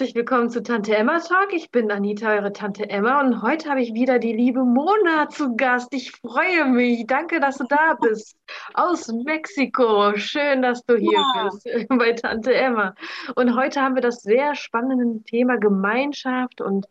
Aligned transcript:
herzlich 0.00 0.16
willkommen 0.16 0.48
zu 0.48 0.62
Tante 0.62 0.96
Emma 0.96 1.18
Talk. 1.18 1.52
Ich 1.52 1.70
bin 1.70 1.90
Anita, 1.90 2.32
eure 2.32 2.54
Tante 2.54 2.88
Emma, 2.88 3.20
und 3.20 3.42
heute 3.42 3.68
habe 3.68 3.82
ich 3.82 3.92
wieder 3.92 4.18
die 4.18 4.32
liebe 4.32 4.64
Mona 4.64 5.28
zu 5.28 5.54
Gast. 5.56 5.92
Ich 5.92 6.12
freue 6.12 6.64
mich. 6.64 7.06
Danke, 7.06 7.38
dass 7.38 7.58
du 7.58 7.64
da 7.68 7.98
bist. 8.00 8.34
Aus 8.72 9.08
Mexiko. 9.08 10.16
Schön, 10.16 10.62
dass 10.62 10.86
du 10.86 10.96
hier 10.96 11.12
ja. 11.12 11.50
bist 11.50 11.68
bei 11.90 12.12
Tante 12.12 12.54
Emma. 12.54 12.94
Und 13.36 13.54
heute 13.54 13.82
haben 13.82 13.94
wir 13.94 14.00
das 14.00 14.22
sehr 14.22 14.54
spannende 14.54 15.22
Thema 15.24 15.58
Gemeinschaft 15.58 16.62
und 16.62 16.86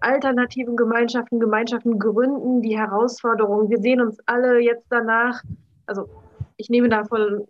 alternativen 0.00 0.76
Gemeinschaften, 0.76 1.40
Gemeinschaften 1.40 1.98
gründen, 1.98 2.60
die 2.60 2.76
Herausforderungen. 2.76 3.70
Wir 3.70 3.78
sehen 3.78 4.02
uns 4.02 4.18
alle 4.26 4.58
jetzt 4.58 4.84
danach. 4.90 5.40
Also 5.86 6.06
ich 6.58 6.68
nehme 6.68 6.90
davon, 6.90 7.46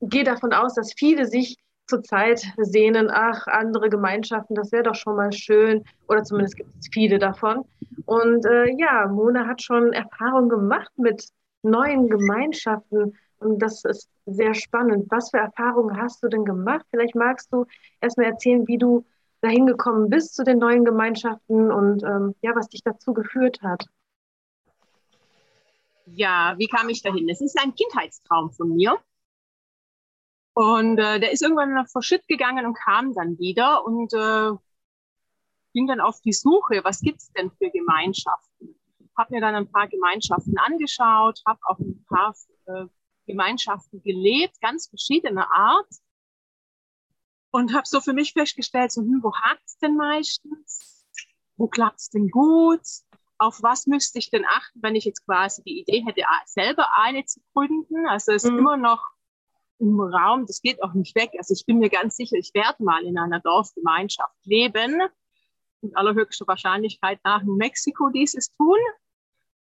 gehe 0.00 0.24
davon 0.24 0.54
aus, 0.54 0.72
dass 0.72 0.94
viele 0.94 1.26
sich 1.26 1.58
zurzeit 1.88 2.46
sehnen, 2.58 3.08
ach, 3.10 3.46
andere 3.46 3.88
Gemeinschaften, 3.88 4.54
das 4.54 4.72
wäre 4.72 4.84
doch 4.84 4.94
schon 4.94 5.16
mal 5.16 5.32
schön. 5.32 5.84
Oder 6.08 6.22
zumindest 6.22 6.56
gibt 6.56 6.70
es 6.78 6.88
viele 6.92 7.18
davon. 7.18 7.64
Und 8.06 8.44
äh, 8.46 8.70
ja, 8.78 9.06
Mona 9.08 9.46
hat 9.46 9.62
schon 9.62 9.92
Erfahrung 9.92 10.48
gemacht 10.48 10.92
mit 10.96 11.28
neuen 11.62 12.08
Gemeinschaften. 12.08 13.16
Und 13.40 13.60
das 13.60 13.84
ist 13.84 14.08
sehr 14.26 14.54
spannend. 14.54 15.06
Was 15.10 15.30
für 15.30 15.38
Erfahrungen 15.38 15.96
hast 16.00 16.22
du 16.22 16.28
denn 16.28 16.44
gemacht? 16.44 16.84
Vielleicht 16.90 17.14
magst 17.14 17.52
du 17.52 17.66
erstmal 18.00 18.26
erzählen, 18.26 18.66
wie 18.66 18.78
du 18.78 19.04
dahin 19.40 19.66
gekommen 19.66 20.10
bist 20.10 20.34
zu 20.34 20.44
den 20.44 20.58
neuen 20.58 20.84
Gemeinschaften 20.84 21.70
und 21.70 22.02
ähm, 22.02 22.34
ja, 22.42 22.54
was 22.54 22.68
dich 22.68 22.82
dazu 22.82 23.14
geführt 23.14 23.60
hat. 23.62 23.86
Ja, 26.06 26.54
wie 26.58 26.66
kam 26.66 26.88
ich 26.88 27.02
dahin? 27.02 27.28
Es 27.28 27.40
ist 27.40 27.58
ein 27.60 27.74
Kindheitstraum 27.74 28.50
von 28.50 28.74
mir. 28.74 28.98
Und 30.58 30.98
äh, 30.98 31.20
der 31.20 31.30
ist 31.30 31.40
irgendwann 31.40 31.72
nach 31.72 31.88
verschütt 31.88 32.26
gegangen 32.26 32.66
und 32.66 32.74
kam 32.74 33.14
dann 33.14 33.38
wieder 33.38 33.84
und 33.84 34.12
äh, 34.12 34.50
ging 35.72 35.86
dann 35.86 36.00
auf 36.00 36.20
die 36.22 36.32
Suche, 36.32 36.80
was 36.82 37.00
gibt 37.00 37.18
es 37.18 37.30
denn 37.30 37.52
für 37.52 37.70
Gemeinschaften? 37.70 38.74
Habe 39.16 39.34
mir 39.34 39.40
dann 39.40 39.54
ein 39.54 39.70
paar 39.70 39.86
Gemeinschaften 39.86 40.58
angeschaut, 40.58 41.42
habe 41.46 41.60
auch 41.62 41.78
ein 41.78 42.04
paar 42.08 42.34
äh, 42.66 42.86
Gemeinschaften 43.28 44.02
gelebt, 44.02 44.60
ganz 44.60 44.88
verschiedener 44.88 45.48
Art. 45.48 45.94
Und 47.52 47.72
habe 47.72 47.86
so 47.86 48.00
für 48.00 48.12
mich 48.12 48.32
festgestellt, 48.32 48.90
so, 48.90 49.02
hm, 49.02 49.20
wo 49.22 49.32
hakt 49.32 49.62
es 49.64 49.78
denn 49.78 49.94
meistens? 49.94 51.06
Wo 51.56 51.68
klappt 51.68 52.00
es 52.00 52.10
denn 52.10 52.30
gut? 52.30 52.82
Auf 53.38 53.62
was 53.62 53.86
müsste 53.86 54.18
ich 54.18 54.30
denn 54.30 54.44
achten, 54.44 54.82
wenn 54.82 54.96
ich 54.96 55.04
jetzt 55.04 55.24
quasi 55.24 55.62
die 55.62 55.82
Idee 55.82 56.04
hätte, 56.04 56.22
selber 56.46 56.88
eine 56.96 57.24
zu 57.26 57.38
gründen? 57.54 58.08
Also 58.08 58.32
es 58.32 58.42
ist 58.42 58.50
mhm. 58.50 58.58
immer 58.58 58.76
noch 58.76 59.17
im 59.78 60.00
Raum, 60.00 60.46
das 60.46 60.60
geht 60.60 60.82
auch 60.82 60.92
nicht 60.94 61.14
weg. 61.14 61.30
Also 61.38 61.54
ich 61.54 61.64
bin 61.66 61.78
mir 61.78 61.88
ganz 61.88 62.16
sicher, 62.16 62.36
ich 62.36 62.52
werde 62.54 62.82
mal 62.82 63.04
in 63.04 63.18
einer 63.18 63.40
Dorfgemeinschaft 63.40 64.34
leben. 64.44 65.00
Mit 65.80 65.96
allerhöchster 65.96 66.46
Wahrscheinlichkeit 66.46 67.20
nach 67.24 67.42
in 67.42 67.56
Mexiko 67.56 68.08
dieses 68.08 68.52
tun. 68.56 68.78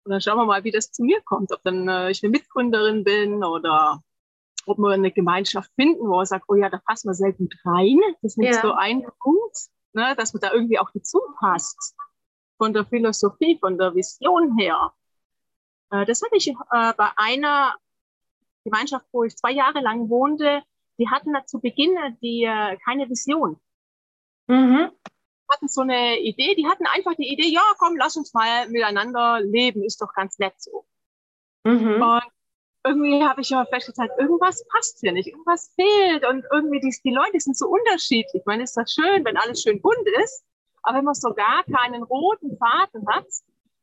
Und 0.04 0.12
dann 0.12 0.22
schauen 0.22 0.38
wir 0.38 0.46
mal, 0.46 0.64
wie 0.64 0.72
das 0.72 0.92
zu 0.92 1.04
mir 1.04 1.22
kommt. 1.22 1.52
Ob 1.52 1.64
dann 1.64 1.88
äh, 1.88 2.12
ich 2.12 2.24
eine 2.24 2.32
Mitgründerin 2.32 3.04
bin 3.04 3.44
oder 3.44 4.04
ob 4.66 4.78
wir 4.78 4.92
eine 4.92 5.12
Gemeinschaft 5.12 5.72
finden, 5.76 6.02
wo 6.02 6.18
man 6.18 6.26
sagt, 6.26 6.46
oh 6.48 6.56
ja, 6.56 6.70
da 6.70 6.80
passen 6.86 7.10
wir 7.10 7.14
sehr 7.14 7.34
gut 7.34 7.54
rein. 7.66 8.00
Das 8.22 8.34
ist 8.34 8.38
nicht 8.38 8.56
ja. 8.56 8.62
so 8.62 8.74
ein 8.74 9.04
Punkt, 9.20 9.58
ne, 9.94 10.16
dass 10.16 10.34
man 10.34 10.42
da 10.42 10.54
irgendwie 10.54 10.80
auch 10.80 10.90
dazu 10.94 11.20
passt. 11.40 11.96
Von 12.58 12.74
der 12.74 12.86
Philosophie, 12.86 13.58
von 13.60 13.78
der 13.78 13.96
Vision 13.96 14.58
her. 14.58 14.94
Äh, 15.90 16.06
das 16.06 16.22
hatte 16.22 16.36
ich 16.36 16.50
äh, 16.50 16.94
bei 16.96 17.10
einer 17.16 17.76
Gemeinschaft, 18.64 19.06
wo 19.12 19.24
ich 19.24 19.36
zwei 19.36 19.52
Jahre 19.52 19.82
lang 19.82 20.10
wohnte, 20.10 20.64
die 20.98 21.10
hatten 21.10 21.34
zu 21.46 21.60
Beginn 21.60 21.96
die, 22.22 22.44
äh, 22.44 22.78
keine 22.86 23.10
Vision. 23.10 23.60
Mhm. 24.48 24.92
Hatten 25.50 25.68
so 25.68 25.82
eine 25.82 26.20
Idee, 26.20 26.56
die 26.56 26.68
hatten 26.68 26.86
einfach 26.88 27.14
die 27.16 27.32
Idee, 27.32 27.50
ja, 27.50 27.64
komm, 27.78 27.96
lass 27.98 28.16
uns 28.16 28.34
mal 28.34 28.68
miteinander 28.70 29.40
leben, 29.42 29.84
ist 29.84 30.02
doch 30.02 30.14
ganz 30.14 30.40
nett 30.40 30.54
so. 30.58 30.86
Mhm. 31.64 32.02
Und 32.02 32.24
irgendwie 32.86 33.24
habe 33.24 33.42
ich 33.42 33.50
ja 33.50 33.66
festgestellt, 33.66 34.12
irgendwas 34.18 34.66
passt 34.68 35.00
hier 35.00 35.14
nicht, 35.14 35.28
irgendwas 35.28 35.74
fehlt 35.76 36.28
und 36.28 36.46
irgendwie 36.52 36.80
die, 36.80 36.96
die 37.04 37.14
Leute 37.14 37.40
sind 37.40 37.58
so 37.58 37.68
unterschiedlich. 37.68 38.34
Ich 38.34 38.46
meine, 38.46 38.64
ist 38.64 38.76
das 38.76 38.92
schön, 38.92 39.24
wenn 39.24 39.38
alles 39.38 39.62
schön 39.62 39.82
bunt 39.82 40.08
ist, 40.24 40.44
aber 40.82 40.98
wenn 40.98 41.06
man 41.06 41.14
so 41.14 41.34
gar 41.34 41.64
keinen 41.64 42.04
roten 42.04 42.58
Faden 42.58 43.08
hat, 43.08 43.28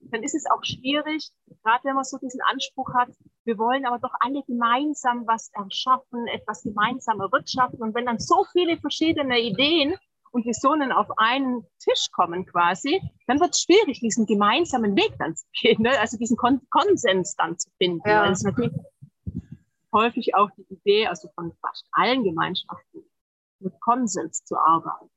dann 0.00 0.22
ist 0.22 0.34
es 0.34 0.46
auch 0.50 0.64
schwierig, 0.64 1.30
gerade 1.62 1.84
wenn 1.84 1.94
man 1.94 2.04
so 2.04 2.18
diesen 2.18 2.40
Anspruch 2.50 2.92
hat, 2.94 3.10
wir 3.44 3.58
wollen 3.58 3.86
aber 3.86 3.98
doch 3.98 4.14
alle 4.20 4.42
gemeinsam 4.46 5.26
was 5.26 5.50
erschaffen, 5.52 6.26
etwas 6.28 6.62
gemeinsam 6.62 7.20
erwirtschaften. 7.20 7.82
Und 7.82 7.94
wenn 7.94 8.06
dann 8.06 8.18
so 8.18 8.44
viele 8.52 8.78
verschiedene 8.78 9.40
Ideen 9.40 9.94
und 10.32 10.46
Visionen 10.46 10.92
auf 10.92 11.08
einen 11.18 11.66
Tisch 11.78 12.10
kommen 12.12 12.46
quasi, 12.46 13.00
dann 13.26 13.40
wird 13.40 13.50
es 13.54 13.62
schwierig, 13.62 14.00
diesen 14.00 14.26
gemeinsamen 14.26 14.96
Weg 14.96 15.14
dann 15.18 15.36
zu 15.36 15.46
gehen, 15.60 15.82
ne? 15.82 15.98
also 15.98 16.16
diesen 16.16 16.36
Kon 16.36 16.60
Konsens 16.70 17.34
dann 17.36 17.58
zu 17.58 17.68
finden. 17.78 18.08
Ja. 18.08 18.26
Das 18.26 18.38
ist 18.38 18.44
natürlich 18.44 18.72
häufig 19.92 20.34
auch 20.34 20.50
die 20.56 20.66
Idee, 20.72 21.06
also 21.06 21.28
von 21.34 21.52
fast 21.60 21.86
allen 21.92 22.24
Gemeinschaften, 22.24 23.04
mit 23.58 23.78
Konsens 23.80 24.44
zu 24.44 24.56
arbeiten. 24.56 25.10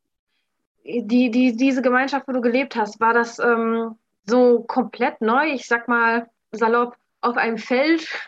Die, 0.84 1.32
die, 1.32 1.56
diese 1.56 1.82
Gemeinschaft, 1.82 2.28
wo 2.28 2.34
du 2.34 2.42
gelebt 2.42 2.76
hast, 2.76 3.00
war 3.00 3.14
das 3.14 3.40
ähm, 3.40 3.96
so 4.26 4.64
komplett 4.64 5.22
neu? 5.22 5.48
Ich 5.54 5.68
sag 5.68 5.88
mal 5.88 6.30
salopp, 6.52 6.96
auf 7.24 7.38
einem 7.38 7.58
Feld 7.58 8.08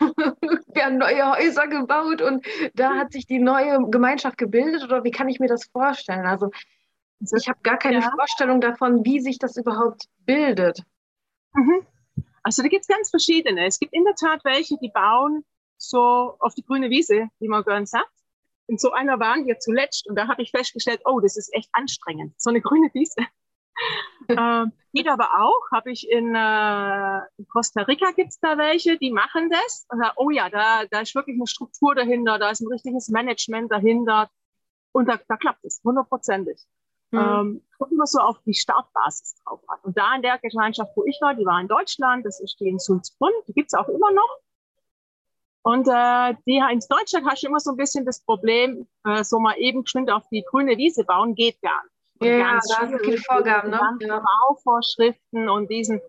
werden 0.74 0.98
neue 0.98 1.36
Häuser 1.36 1.68
gebaut 1.68 2.22
und 2.22 2.46
da 2.74 2.96
hat 2.96 3.12
sich 3.12 3.26
die 3.26 3.38
neue 3.38 3.78
Gemeinschaft 3.90 4.38
gebildet 4.38 4.84
oder 4.84 5.04
wie 5.04 5.10
kann 5.10 5.28
ich 5.28 5.38
mir 5.38 5.48
das 5.48 5.66
vorstellen? 5.66 6.26
Also 6.26 6.50
ich 7.20 7.48
habe 7.48 7.58
gar 7.62 7.78
keine 7.78 8.00
ja. 8.00 8.10
Vorstellung 8.10 8.60
davon, 8.60 9.04
wie 9.04 9.20
sich 9.20 9.38
das 9.38 9.56
überhaupt 9.56 10.06
bildet. 10.24 10.82
Mhm. 11.52 11.86
Also 12.42 12.62
da 12.62 12.68
gibt 12.68 12.82
es 12.82 12.88
ganz 12.88 13.10
verschiedene. 13.10 13.66
Es 13.66 13.78
gibt 13.78 13.92
in 13.92 14.04
der 14.04 14.14
Tat 14.14 14.44
welche, 14.44 14.76
die 14.78 14.90
bauen 14.90 15.44
so 15.76 16.36
auf 16.38 16.54
die 16.54 16.62
grüne 16.62 16.90
Wiese, 16.90 17.28
wie 17.38 17.48
man 17.48 17.64
gern 17.64 17.86
sagt. 17.86 18.10
In 18.66 18.78
so 18.78 18.92
einer 18.92 19.20
waren 19.20 19.46
wir 19.46 19.58
zuletzt 19.58 20.08
und 20.08 20.16
da 20.16 20.26
habe 20.28 20.42
ich 20.42 20.50
festgestellt, 20.50 21.00
oh, 21.04 21.20
das 21.20 21.36
ist 21.36 21.52
echt 21.54 21.68
anstrengend, 21.72 22.34
so 22.40 22.50
eine 22.50 22.60
grüne 22.60 22.88
Wiese 22.94 23.26
äh, 24.28 24.64
geht 24.92 25.08
aber 25.08 25.28
auch, 25.40 25.70
habe 25.72 25.90
ich 25.90 26.10
in, 26.10 26.34
äh, 26.34 27.18
in 27.38 27.46
Costa 27.48 27.82
Rica 27.82 28.10
gibt 28.12 28.30
es 28.30 28.40
da 28.40 28.56
welche, 28.58 28.98
die 28.98 29.10
machen 29.10 29.50
das. 29.50 29.86
Und 29.90 30.00
da, 30.00 30.12
oh 30.16 30.30
ja, 30.30 30.48
da, 30.48 30.84
da 30.90 31.00
ist 31.00 31.14
wirklich 31.14 31.36
eine 31.36 31.46
Struktur 31.46 31.94
dahinter, 31.94 32.38
da 32.38 32.50
ist 32.50 32.60
ein 32.60 32.72
richtiges 32.72 33.08
Management 33.08 33.70
dahinter. 33.70 34.30
Und 34.92 35.08
da, 35.08 35.18
da 35.28 35.36
klappt 35.36 35.64
es 35.64 35.80
hundertprozentig. 35.84 36.58
Mhm. 37.10 37.18
Ähm, 37.18 37.62
kommt 37.78 37.92
immer 37.92 38.06
so 38.06 38.18
auf 38.18 38.38
die 38.44 38.54
Startbasis 38.54 39.36
drauf 39.44 39.60
an. 39.68 39.78
Und 39.82 39.96
da 39.96 40.14
in 40.16 40.22
der 40.22 40.38
Gemeinschaft, 40.38 40.92
wo 40.96 41.04
ich 41.04 41.18
war, 41.20 41.34
die 41.34 41.44
war 41.44 41.60
in 41.60 41.68
Deutschland, 41.68 42.24
das 42.24 42.40
ist 42.40 42.58
die 42.60 42.68
in 42.68 42.78
Sulzbrunn, 42.78 43.32
die 43.46 43.52
gibt 43.52 43.72
es 43.72 43.78
auch 43.78 43.88
immer 43.88 44.10
noch. 44.12 44.38
Und 45.62 45.88
äh, 45.88 46.34
die 46.46 46.58
in 46.58 46.80
Deutschland 46.88 47.26
hast 47.26 47.42
du 47.42 47.48
immer 47.48 47.60
so 47.60 47.72
ein 47.72 47.76
bisschen 47.76 48.04
das 48.04 48.20
Problem, 48.20 48.86
äh, 49.04 49.24
so 49.24 49.40
mal 49.40 49.56
eben 49.58 49.82
geschwind 49.82 50.10
auf 50.10 50.22
die 50.30 50.44
grüne 50.48 50.76
Wiese 50.76 51.04
bauen, 51.04 51.34
geht 51.34 51.60
gar 51.60 51.82
nicht. 51.84 51.95
Ja, 52.20 52.60
da 52.68 52.86
sind 52.86 53.00
viele 53.00 53.18
Vorgaben, 53.18 53.70
ne? 53.70 53.80
Ja. 54.00 54.22
Bauvorschriften 54.48 55.48
und 55.48 55.70
diesen, 55.70 56.00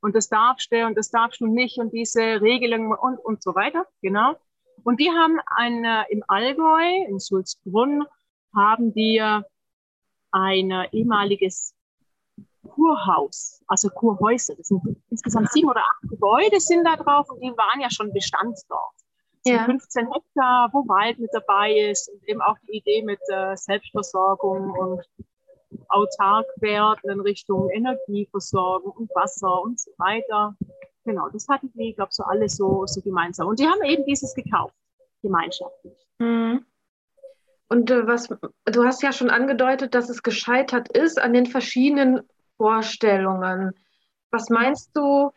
und 0.00 0.14
das 0.14 0.28
darfst 0.28 0.70
du 0.70 0.86
und 0.86 0.96
das 0.96 1.10
darfst 1.10 1.40
du 1.40 1.46
nicht 1.46 1.78
und 1.78 1.92
diese 1.92 2.40
Regelungen 2.40 2.92
und, 2.92 3.18
und 3.18 3.42
so 3.42 3.54
weiter, 3.54 3.86
genau. 4.00 4.36
Und 4.84 5.00
die 5.00 5.10
haben 5.10 5.40
ein, 5.56 5.84
äh, 5.84 6.04
im 6.10 6.22
Allgäu, 6.28 7.06
in 7.08 7.18
Sulzbrunn, 7.18 8.04
haben 8.54 8.94
die 8.94 9.20
ein 10.30 10.70
ehemaliges 10.92 11.74
Kurhaus, 12.66 13.62
also 13.66 13.88
Kurhäuser. 13.90 14.54
Das 14.56 14.68
sind 14.68 14.82
insgesamt 15.10 15.52
sieben 15.52 15.68
oder 15.68 15.80
acht 15.80 16.10
Gebäude 16.10 16.60
sind 16.60 16.84
da 16.84 16.96
drauf 16.96 17.28
und 17.30 17.40
die 17.40 17.50
waren 17.56 17.80
ja 17.80 17.90
schon 17.90 18.12
Bestand 18.12 18.58
dort. 18.68 18.94
Ja. 19.44 19.64
15 19.64 20.12
Hektar, 20.12 20.70
wo 20.72 20.88
Wald 20.88 21.18
mit 21.18 21.30
dabei 21.32 21.72
ist 21.90 22.08
und 22.08 22.28
eben 22.28 22.42
auch 22.42 22.56
die 22.66 22.78
Idee 22.78 23.02
mit 23.02 23.20
äh, 23.28 23.56
Selbstversorgung 23.56 24.70
und 24.72 25.00
autark 25.88 26.46
werden 26.56 27.10
in 27.10 27.20
Richtung 27.20 27.70
Energieversorgung 27.70 28.92
und 28.92 29.10
Wasser 29.14 29.62
und 29.62 29.78
so 29.80 29.90
weiter. 29.98 30.56
Genau, 31.04 31.28
das 31.28 31.46
hatten 31.48 31.70
die, 31.74 31.90
ich 31.90 31.96
glaube, 31.96 32.12
so 32.12 32.24
alle 32.24 32.48
so, 32.48 32.86
so 32.86 33.00
gemeinsam. 33.00 33.48
Und 33.48 33.60
die 33.60 33.66
haben 33.66 33.82
eben 33.84 34.04
dieses 34.04 34.34
gekauft, 34.34 34.74
gemeinschaftlich. 35.22 35.96
Mhm. 36.18 36.64
Und 37.68 37.90
äh, 37.90 38.06
was, 38.06 38.28
du 38.64 38.84
hast 38.84 39.02
ja 39.02 39.12
schon 39.12 39.30
angedeutet, 39.30 39.94
dass 39.94 40.08
es 40.08 40.22
gescheitert 40.22 40.88
ist 40.88 41.20
an 41.20 41.32
den 41.32 41.46
verschiedenen 41.46 42.22
Vorstellungen. 42.56 43.72
Was 44.30 44.50
meinst 44.50 44.96
du, 44.96 45.30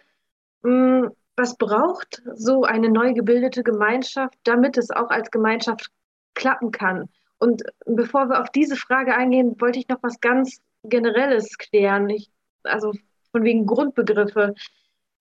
mh, 0.64 1.02
hm, 1.04 1.12
was 1.36 1.56
braucht 1.58 2.22
so 2.36 2.64
eine 2.64 2.90
neu 2.90 3.14
gebildete 3.14 3.64
Gemeinschaft, 3.64 4.38
damit 4.44 4.78
es 4.78 4.92
auch 4.92 5.10
als 5.10 5.32
Gemeinschaft 5.32 5.90
klappen 6.34 6.72
kann? 6.72 7.10
Und 7.40 7.64
bevor 7.86 8.28
wir 8.28 8.42
auf 8.42 8.50
diese 8.50 8.76
Frage 8.76 9.16
eingehen, 9.16 9.60
wollte 9.60 9.80
ich 9.80 9.88
noch 9.88 10.04
was 10.04 10.20
ganz 10.20 10.62
Generelles 10.84 11.58
klären. 11.58 12.10
Ich, 12.10 12.30
also 12.64 12.94
von 13.32 13.44
wegen 13.44 13.66
Grundbegriffe. 13.66 14.56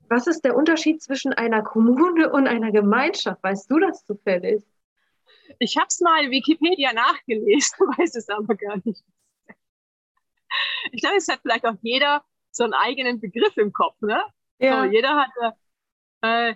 Was 0.08 0.26
ist 0.26 0.42
der 0.44 0.56
Unterschied 0.56 1.02
zwischen 1.02 1.32
einer 1.32 1.62
Kommune 1.62 2.30
und 2.32 2.46
einer 2.46 2.72
Gemeinschaft? 2.72 3.42
Weißt 3.42 3.70
du 3.70 3.78
das 3.78 4.04
zufällig? 4.04 4.62
Ich 5.58 5.76
habe 5.76 5.86
es 5.88 6.00
mal 6.00 6.30
Wikipedia 6.30 6.92
nachgelesen, 6.92 7.78
weiß 7.98 8.14
es 8.14 8.28
aber 8.28 8.54
gar 8.54 8.76
nicht. 8.84 9.04
ich 10.92 11.02
glaube, 11.02 11.16
es 11.16 11.28
hat 11.28 11.40
vielleicht 11.42 11.66
auch 11.66 11.76
jeder 11.82 12.24
so 12.50 12.64
einen 12.64 12.74
eigenen 12.74 13.20
Begriff 13.20 13.56
im 13.56 13.72
Kopf, 13.72 14.00
ne? 14.00 14.22
Ja. 14.58 14.82
So, 14.82 14.90
jeder 14.90 15.16
hat 15.16 15.56
äh, 16.22 16.54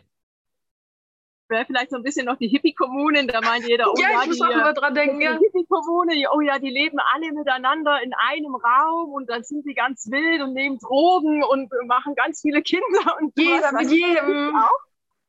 wäre 1.53 1.65
vielleicht 1.67 1.91
so 1.91 1.97
ein 1.97 2.03
bisschen 2.03 2.27
noch 2.27 2.37
die 2.37 2.49
Hippie-Kommunen, 2.49 3.29
da 3.29 3.41
meint 3.41 3.69
jeder, 3.69 3.93
oh 3.93 3.95
ja, 3.97 4.11
ja, 4.11 4.21
ich 4.23 4.29
muss 4.29 4.39
die, 4.39 4.43
auch 4.45 4.51
äh, 4.51 4.55
immer 4.55 4.73
dran 4.73 4.95
denken, 4.95 5.19
die 5.21 5.25
ja. 5.27 5.39
Hippie-Kommune, 5.39 6.15
oh 6.33 6.41
ja, 6.41 6.59
die 6.59 6.71
leben 6.71 6.99
alle 7.15 7.33
miteinander 7.33 8.03
in 8.03 8.13
einem 8.15 8.57
Raum 8.57 9.13
und 9.13 9.31
dann 9.31 9.45
sind 9.45 9.63
sie 9.65 9.75
ganz 9.75 10.11
wild 10.11 10.43
und 10.43 10.55
nehmen 10.55 10.79
Drogen 10.79 11.45
und 11.45 11.71
machen 11.87 12.15
ganz 12.17 12.41
viele 12.41 12.63
Kinder 12.63 13.17
und 13.21 13.33
Jeder 13.37 13.73
mit 13.73 13.91
jedem. 13.91 14.57
auch. 14.57 14.81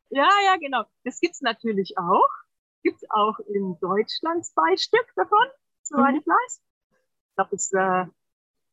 Ja, 0.09 0.29
ja, 0.45 0.57
genau. 0.57 0.83
Das 1.03 1.19
gibt 1.19 1.35
es 1.35 1.41
natürlich 1.41 1.97
auch. 1.97 2.29
Gibt 2.83 2.97
es 3.01 3.09
auch 3.11 3.39
in 3.39 3.77
Deutschland 3.79 4.45
zwei 4.45 4.77
Stück 4.77 5.07
davon, 5.15 5.47
soweit 5.83 6.13
Mhm. 6.13 6.19
ich 6.19 6.27
weiß. 6.27 6.61
Ich 7.29 7.35
glaube, 7.35 7.49
das, 7.51 7.71
äh, 7.73 8.05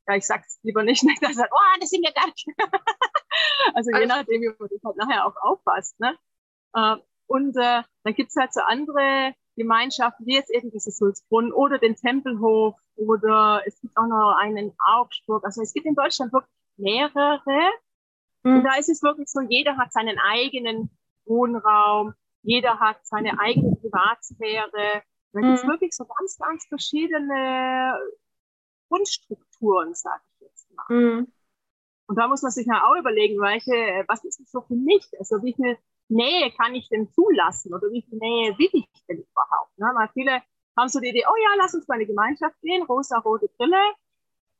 ja, 0.09 0.17
ich 0.17 0.27
sag's 0.27 0.59
lieber 0.63 0.83
nicht, 0.83 1.03
nicht 1.05 1.23
dass 1.23 1.31
er 1.31 1.35
sagt, 1.35 1.53
oh, 1.53 1.81
das 1.81 1.91
sind 1.91 2.05
ja 2.05 2.13
gar 2.13 2.27
nicht. 2.27 2.47
also 3.75 3.91
je 3.91 4.07
nachdem, 4.07 4.43
wie 4.43 4.49
man 4.49 4.69
das 4.69 4.81
halt 4.85 4.97
nachher 4.97 5.27
auch 5.27 5.37
aufpasst. 5.37 5.99
Ne? 6.01 6.19
Äh, 6.75 6.97
und 7.31 7.57
äh, 7.57 7.83
dann 8.03 8.15
gibt's 8.15 8.35
halt 8.37 8.53
so 8.53 8.61
andere 8.61 9.35
Gemeinschaften, 9.57 10.27
wie 10.27 10.35
jetzt 10.35 10.51
eben 10.51 10.71
dieses 10.73 10.97
Sulzbrunn 10.97 11.53
oder 11.53 11.79
den 11.79 11.95
Tempelhof 11.95 12.75
oder 12.97 13.63
es 13.67 13.81
gibt 13.81 13.97
auch 13.97 14.07
noch 14.07 14.35
einen 14.37 14.57
in 14.57 14.73
Augsburg. 14.85 15.45
Also 15.45 15.63
es 15.63 15.73
gibt 15.73 15.87
in 15.87 15.95
Deutschland 15.95 16.33
wirklich 16.33 16.51
mehrere. 16.77 17.71
Und 18.43 18.63
Mhm. 18.63 18.65
da 18.65 18.75
ist 18.79 18.89
es 18.89 19.03
wirklich 19.03 19.29
so, 19.29 19.41
jeder 19.43 19.77
hat 19.77 19.93
seinen 19.93 20.19
eigenen 20.19 20.91
Wohnraum, 21.27 22.15
jeder 22.43 22.81
hat 22.81 22.99
seine 23.07 23.39
eigene 23.39 23.77
Privatsphäre. 23.77 25.03
Da 25.33 25.41
gibt 25.41 25.53
es 25.59 25.63
Mhm. 25.63 25.69
wirklich 25.69 25.93
so 25.95 26.05
ganz, 26.07 26.37
ganz 26.39 26.67
verschiedene 26.67 27.97
Grundstrukturen, 28.89 29.95
sage 29.95 30.23
ich 30.35 30.41
jetzt 30.41 30.67
mal. 30.75 30.85
Mhm. 30.89 31.33
Und 32.09 32.17
da 32.17 32.27
muss 32.27 32.43
man 32.43 32.51
sich 32.51 32.67
ja 32.67 32.83
auch 32.85 32.99
überlegen, 32.99 33.41
welche, 33.41 34.05
was 34.09 34.25
ist 34.25 34.41
das 34.41 34.51
so 34.51 34.63
für 34.63 34.75
mich? 34.75 35.07
Also 35.19 35.43
wie 35.45 35.55
viel 35.55 35.79
Nähe 36.11 36.51
kann 36.53 36.75
ich 36.75 36.89
denn 36.89 37.11
zulassen 37.11 37.75
oder 37.75 37.91
wie 37.91 38.03
viel 38.03 38.19
Nähe 38.19 38.59
will 38.59 38.71
ich 38.73 39.05
denn 39.09 39.19
überhaupt? 39.19 39.79
Ne? 39.79 39.91
Weil 39.95 40.09
viele 40.13 40.43
haben 40.77 40.89
so 40.89 41.01
die 41.01 41.09
Idee, 41.09 41.25
oh 41.29 41.37
ja, 41.43 41.57
lass 41.59 41.75
uns 41.75 41.89
mal 41.89 41.95
in 41.95 42.01
eine 42.01 42.07
Gemeinschaft 42.07 42.61
gehen, 42.63 42.83
rosa-rote 42.85 43.49
Brille. 43.57 43.81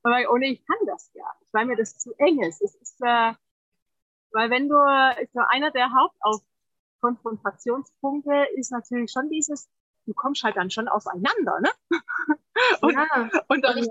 Aber 0.03 0.19
oh 0.31 0.37
nee, 0.39 0.53
ich 0.53 0.67
kann 0.67 0.79
das 0.87 1.11
ja 1.15 1.25
nicht, 1.41 1.53
weil 1.53 1.67
mir 1.67 1.77
das 1.77 1.99
zu 1.99 2.13
eng 2.19 2.43
ist. 2.43 2.63
Es 2.63 2.75
ist 2.77 3.01
äh, 3.03 3.35
weil 4.33 4.51
wenn 4.51 4.69
du, 4.69 4.77
ist 5.23 5.33
so 5.33 5.41
einer 5.49 5.71
der 5.71 5.89
Hauptkonfrontationspunkte 7.03 8.47
ist 8.57 8.71
natürlich 8.71 9.11
schon 9.11 9.29
dieses, 9.29 9.69
du 10.07 10.15
kommst 10.15 10.43
halt 10.45 10.57
dann 10.57 10.71
schon 10.71 10.89
aufeinander, 10.89 11.61
ne? 11.61 11.71
Und, 12.83 12.95
Ja. 12.95 13.31
und 13.49 13.63
dann, 13.65 13.79
Und 13.79 13.91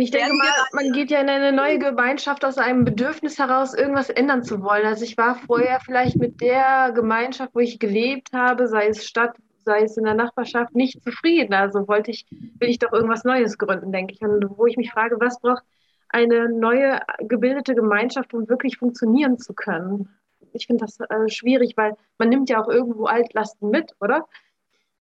ich 0.00 0.10
denke 0.10 0.32
mal, 0.32 0.48
man 0.72 0.92
geht 0.92 1.10
ja 1.10 1.20
in 1.20 1.28
eine 1.28 1.52
neue 1.52 1.78
Gemeinschaft 1.78 2.46
aus 2.46 2.56
einem 2.56 2.84
Bedürfnis 2.84 3.38
heraus, 3.38 3.74
irgendwas 3.74 4.08
ändern 4.08 4.42
zu 4.42 4.62
wollen. 4.62 4.86
Also 4.86 5.04
ich 5.04 5.18
war 5.18 5.34
vorher 5.34 5.80
vielleicht 5.80 6.16
mit 6.16 6.40
der 6.40 6.92
Gemeinschaft, 6.94 7.54
wo 7.54 7.60
ich 7.60 7.78
gelebt 7.78 8.32
habe, 8.32 8.68
sei 8.68 8.88
es 8.88 9.06
Stadt, 9.06 9.36
sei 9.64 9.82
es 9.82 9.98
in 9.98 10.04
der 10.04 10.14
Nachbarschaft, 10.14 10.74
nicht 10.74 11.02
zufrieden. 11.04 11.52
Also 11.52 11.86
wollte 11.88 12.10
ich, 12.10 12.24
will 12.30 12.70
ich 12.70 12.78
doch 12.78 12.90
irgendwas 12.92 13.24
Neues 13.24 13.58
gründen, 13.58 13.92
denke 13.92 14.14
ich. 14.14 14.22
Und 14.22 14.46
wo 14.56 14.64
ich 14.64 14.78
mich 14.78 14.90
frage, 14.90 15.16
was 15.20 15.38
braucht 15.40 15.62
eine 16.08 16.48
neue 16.48 17.00
gebildete 17.18 17.74
Gemeinschaft, 17.74 18.32
um 18.32 18.48
wirklich 18.48 18.78
funktionieren 18.78 19.38
zu 19.38 19.52
können? 19.52 20.08
Ich 20.54 20.66
finde 20.66 20.86
das 20.86 21.00
äh, 21.00 21.28
schwierig, 21.28 21.74
weil 21.76 21.96
man 22.16 22.30
nimmt 22.30 22.48
ja 22.48 22.62
auch 22.62 22.68
irgendwo 22.68 23.04
Altlasten 23.04 23.68
mit, 23.68 23.92
oder? 24.00 24.26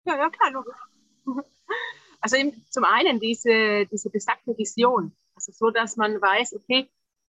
ja, 0.05 0.17
ja, 0.17 0.29
klar. 0.29 0.65
Also 2.21 2.37
eben 2.37 2.65
zum 2.69 2.83
einen 2.83 3.19
diese, 3.19 3.85
diese 3.87 4.09
besagte 4.09 4.57
Vision. 4.57 5.15
Also 5.35 5.51
so, 5.51 5.71
dass 5.71 5.97
man 5.97 6.21
weiß, 6.21 6.53
okay, 6.55 6.89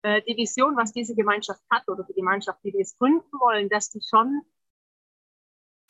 äh, 0.03 0.21
die 0.21 0.37
Vision, 0.37 0.77
was 0.77 0.93
diese 0.93 1.15
Gemeinschaft 1.15 1.61
hat 1.71 1.87
oder 1.89 2.03
die 2.03 2.13
Gemeinschaft, 2.13 2.59
die 2.63 2.71
wir 2.71 2.79
jetzt 2.79 2.97
gründen 2.99 3.31
wollen, 3.39 3.67
dass 3.69 3.89
die 3.89 4.01
schon, 4.01 4.41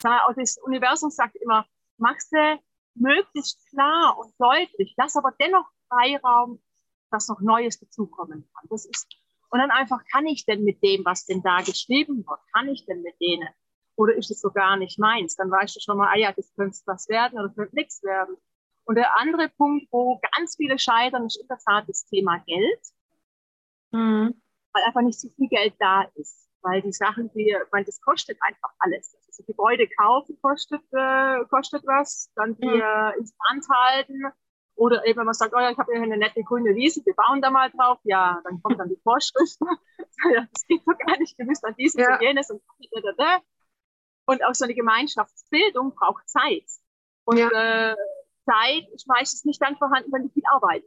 auch 0.03 0.33
das 0.35 0.57
Universum 0.57 1.09
sagt 1.09 1.35
immer, 1.37 1.65
machst 1.97 2.31
du 2.31 2.59
möglichst 2.95 3.67
klar 3.69 4.17
und 4.17 4.33
deutlich, 4.39 4.93
lass 4.97 5.17
aber 5.17 5.33
dennoch 5.39 5.69
Freiraum, 5.89 6.61
dass 7.11 7.27
noch 7.27 7.41
Neues 7.41 7.79
dazukommen 7.79 8.47
kann. 8.53 8.67
Das 8.69 8.85
ist, 8.85 9.07
und 9.49 9.59
dann 9.59 9.71
einfach, 9.71 10.01
kann 10.11 10.25
ich 10.25 10.45
denn 10.45 10.63
mit 10.63 10.81
dem, 10.81 11.03
was 11.05 11.25
denn 11.25 11.41
da 11.41 11.61
geschrieben 11.61 12.25
wird, 12.25 12.39
kann 12.53 12.69
ich 12.69 12.85
denn 12.85 13.01
mit 13.01 13.19
denen? 13.19 13.49
Oder 13.97 14.15
ist 14.15 14.31
es 14.31 14.41
so 14.41 14.51
gar 14.51 14.77
nicht 14.77 14.99
meins? 14.99 15.35
Dann 15.35 15.51
weißt 15.51 15.75
du 15.75 15.79
schon 15.79 15.97
mal, 15.97 16.09
ah 16.13 16.17
ja, 16.17 16.31
das 16.33 16.53
könnte 16.55 16.77
was 16.85 17.07
werden 17.07 17.39
oder 17.39 17.49
könnte 17.49 17.75
nichts 17.75 18.03
werden. 18.03 18.37
Und 18.85 18.95
der 18.95 19.17
andere 19.17 19.49
Punkt, 19.49 19.87
wo 19.91 20.19
ganz 20.35 20.55
viele 20.57 20.77
scheitern, 20.79 21.25
ist 21.25 21.37
in 21.41 21.47
der 21.47 21.57
Tat 21.57 21.85
das 21.87 22.05
Thema 22.05 22.37
Geld, 22.45 22.81
Mhm. 23.91 24.41
weil 24.73 24.83
einfach 24.83 25.01
nicht 25.01 25.19
so 25.19 25.29
viel 25.29 25.47
Geld 25.49 25.73
da 25.79 26.03
ist. 26.15 26.49
Weil 26.61 26.81
die 26.81 26.91
Sachen, 26.93 27.31
die, 27.33 27.55
weil 27.71 27.83
das 27.85 28.01
kostet 28.01 28.37
einfach 28.41 28.71
alles. 28.79 29.15
Also 29.27 29.43
Gebäude 29.43 29.87
kaufen 29.99 30.37
kostet, 30.41 30.81
äh, 30.93 31.45
kostet 31.45 31.83
was, 31.85 32.31
dann 32.35 32.55
die 32.57 32.65
Mhm. 32.67 33.19
Instand 33.19 33.65
halten. 33.69 34.23
Oder 34.77 35.05
eben, 35.05 35.19
wenn 35.19 35.25
man 35.25 35.33
sagt, 35.35 35.53
oh 35.55 35.59
ja, 35.59 35.69
ich 35.71 35.77
habe 35.77 35.93
hier 35.93 36.01
eine 36.01 36.17
nette 36.17 36.43
grüne 36.43 36.75
Wiese, 36.75 37.05
wir 37.05 37.13
bauen 37.13 37.41
da 37.41 37.49
mal 37.49 37.69
drauf, 37.71 37.99
ja, 38.03 38.41
dann 38.43 38.61
kommt 38.61 38.79
dann 38.79 38.89
die 38.89 38.99
Vorschrift. 39.03 39.57
ja, 40.33 40.47
das 40.51 40.65
geht 40.67 40.81
doch 40.85 40.97
gar 40.97 41.17
nicht, 41.17 41.39
du 41.39 41.45
bist 41.45 41.63
an 41.63 41.75
dieses 41.77 42.01
Ja. 42.01 42.15
und 42.15 42.21
jenes 42.21 42.49
und 42.49 42.61
da, 42.91 43.01
da, 43.01 43.11
da. 43.17 43.41
Und 44.27 44.43
auch 44.43 44.53
so 44.55 44.65
eine 44.65 44.73
Gemeinschaftsbildung 44.73 45.93
braucht 45.95 46.27
Zeit. 46.27 46.65
Und 47.25 47.37
Ja. 47.37 47.49
äh, 47.91 47.95
Zeit 48.45 48.87
ist 48.93 49.07
meistens 49.07 49.45
nicht 49.45 49.61
dann 49.61 49.77
vorhanden, 49.77 50.11
wenn 50.11 50.23
du 50.23 50.29
viel 50.29 50.43
arbeiten. 50.51 50.85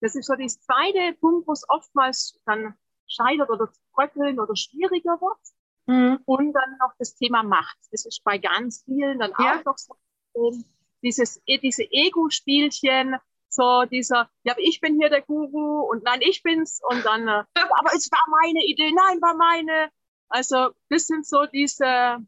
Das 0.00 0.14
ist 0.14 0.26
so 0.26 0.34
der 0.34 0.48
zweite 0.48 1.14
Punkt, 1.20 1.46
wo 1.46 1.52
es 1.52 1.68
oftmals 1.68 2.40
dann 2.46 2.74
scheitert 3.06 3.50
oder 3.50 3.70
zu 3.70 3.80
bröckeln 3.92 4.40
oder 4.40 4.56
schwieriger 4.56 5.20
wird. 5.20 5.38
Mhm. 5.86 6.20
Und 6.24 6.52
dann 6.52 6.78
noch 6.78 6.92
das 6.98 7.14
Thema 7.16 7.42
Macht. 7.42 7.76
Das 7.90 8.06
ist 8.06 8.22
bei 8.24 8.38
ganz 8.38 8.82
vielen 8.84 9.18
dann 9.18 9.32
Ja. 9.38 9.58
auch 9.58 9.64
noch 9.64 9.76
so 9.76 9.96
dieses, 11.02 11.42
eh, 11.46 11.58
diese 11.58 11.82
Ego-Spielchen, 11.90 13.16
so 13.48 13.84
dieser, 13.84 14.30
ja, 14.44 14.54
ich 14.58 14.80
bin 14.80 14.98
hier 14.98 15.10
der 15.10 15.22
Guru 15.22 15.80
und 15.90 16.04
nein, 16.04 16.20
ich 16.22 16.42
bin's 16.42 16.80
und 16.88 17.04
dann, 17.04 17.26
äh, 17.26 17.44
aber 17.80 17.92
es 17.94 18.10
war 18.12 18.24
meine 18.42 18.64
Idee, 18.64 18.92
nein, 18.92 19.20
war 19.20 19.34
meine. 19.34 19.90
Also 20.28 20.70
das 20.88 21.06
sind 21.06 21.26
so 21.26 21.46
diese, 21.46 22.18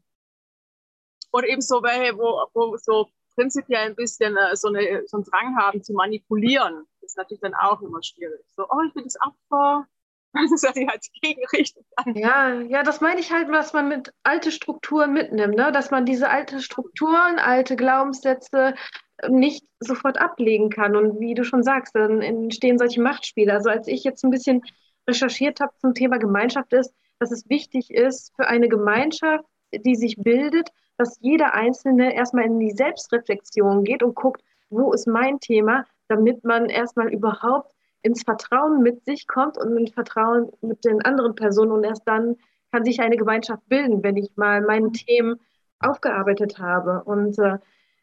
oder 1.31 1.47
eben 1.47 1.61
so 1.61 1.81
welche, 1.81 2.17
wo, 2.17 2.45
wo 2.53 2.75
so 2.77 3.09
prinzipiell 3.35 3.85
ein 3.85 3.95
bisschen 3.95 4.37
äh, 4.37 4.55
so, 4.55 4.69
eine, 4.69 5.03
so 5.07 5.17
einen 5.17 5.23
Drang 5.25 5.57
haben 5.57 5.83
zu 5.83 5.93
manipulieren. 5.93 6.85
Ist 7.01 7.17
natürlich 7.17 7.41
dann 7.41 7.53
auch 7.53 7.81
immer 7.81 8.01
schwierig. 8.01 8.41
So, 8.55 8.65
oh, 8.69 8.81
ich 8.87 8.93
bin 8.93 9.03
das 9.03 9.17
Opfer. 9.21 9.87
Das 10.35 10.51
ist 10.51 10.63
ja 10.63 10.71
die 10.71 10.87
halt 10.87 11.05
Gegenrichtung. 11.21 11.85
Ja, 12.15 12.59
ja, 12.61 12.81
das 12.81 13.01
meine 13.01 13.19
ich 13.19 13.31
halt, 13.31 13.51
was 13.51 13.71
man 13.71 13.87
mit 13.87 14.11
alte 14.23 14.49
Strukturen 14.49 15.13
mitnimmt, 15.13 15.55
ne? 15.55 15.71
Dass 15.71 15.91
man 15.91 16.07
diese 16.07 16.27
alte 16.27 16.59
Strukturen, 16.59 17.37
alte 17.37 17.75
Glaubenssätze 17.75 18.73
äh, 19.17 19.29
nicht 19.29 19.63
sofort 19.79 20.17
ablegen 20.19 20.71
kann. 20.71 20.95
Und 20.95 21.19
wie 21.19 21.35
du 21.35 21.43
schon 21.43 21.61
sagst, 21.61 21.93
dann 21.93 22.23
entstehen 22.23 22.79
solche 22.79 22.99
Machtspiele. 22.99 23.53
Also 23.53 23.69
als 23.69 23.87
ich 23.87 24.03
jetzt 24.03 24.23
ein 24.23 24.31
bisschen 24.31 24.63
recherchiert 25.07 25.59
habe 25.59 25.73
zum 25.77 25.93
Thema 25.93 26.17
Gemeinschaft 26.17 26.73
ist, 26.73 26.95
dass 27.19 27.31
es 27.31 27.47
wichtig 27.47 27.91
ist 27.91 28.33
für 28.35 28.47
eine 28.47 28.69
Gemeinschaft, 28.69 29.45
die 29.71 29.95
sich 29.95 30.17
bildet, 30.17 30.69
dass 30.97 31.17
jeder 31.21 31.53
Einzelne 31.53 32.13
erstmal 32.13 32.45
in 32.45 32.59
die 32.59 32.71
Selbstreflexion 32.71 33.83
geht 33.83 34.03
und 34.03 34.15
guckt, 34.15 34.43
wo 34.69 34.93
ist 34.93 35.07
mein 35.07 35.39
Thema, 35.39 35.85
damit 36.07 36.43
man 36.43 36.69
erstmal 36.69 37.11
überhaupt 37.11 37.73
ins 38.01 38.23
Vertrauen 38.23 38.81
mit 38.81 39.05
sich 39.05 39.27
kommt 39.27 39.57
und 39.57 39.75
in 39.77 39.87
Vertrauen 39.87 40.51
mit 40.61 40.83
den 40.85 41.01
anderen 41.03 41.35
Personen 41.35 41.71
und 41.71 41.83
erst 41.83 42.07
dann 42.07 42.37
kann 42.71 42.83
sich 42.83 42.99
eine 42.99 43.17
Gemeinschaft 43.17 43.67
bilden, 43.69 44.03
wenn 44.03 44.17
ich 44.17 44.35
mal 44.35 44.61
meine 44.61 44.91
Themen 44.91 45.39
aufgearbeitet 45.79 46.59
habe. 46.59 47.03
Und 47.03 47.37
äh, 47.39 47.59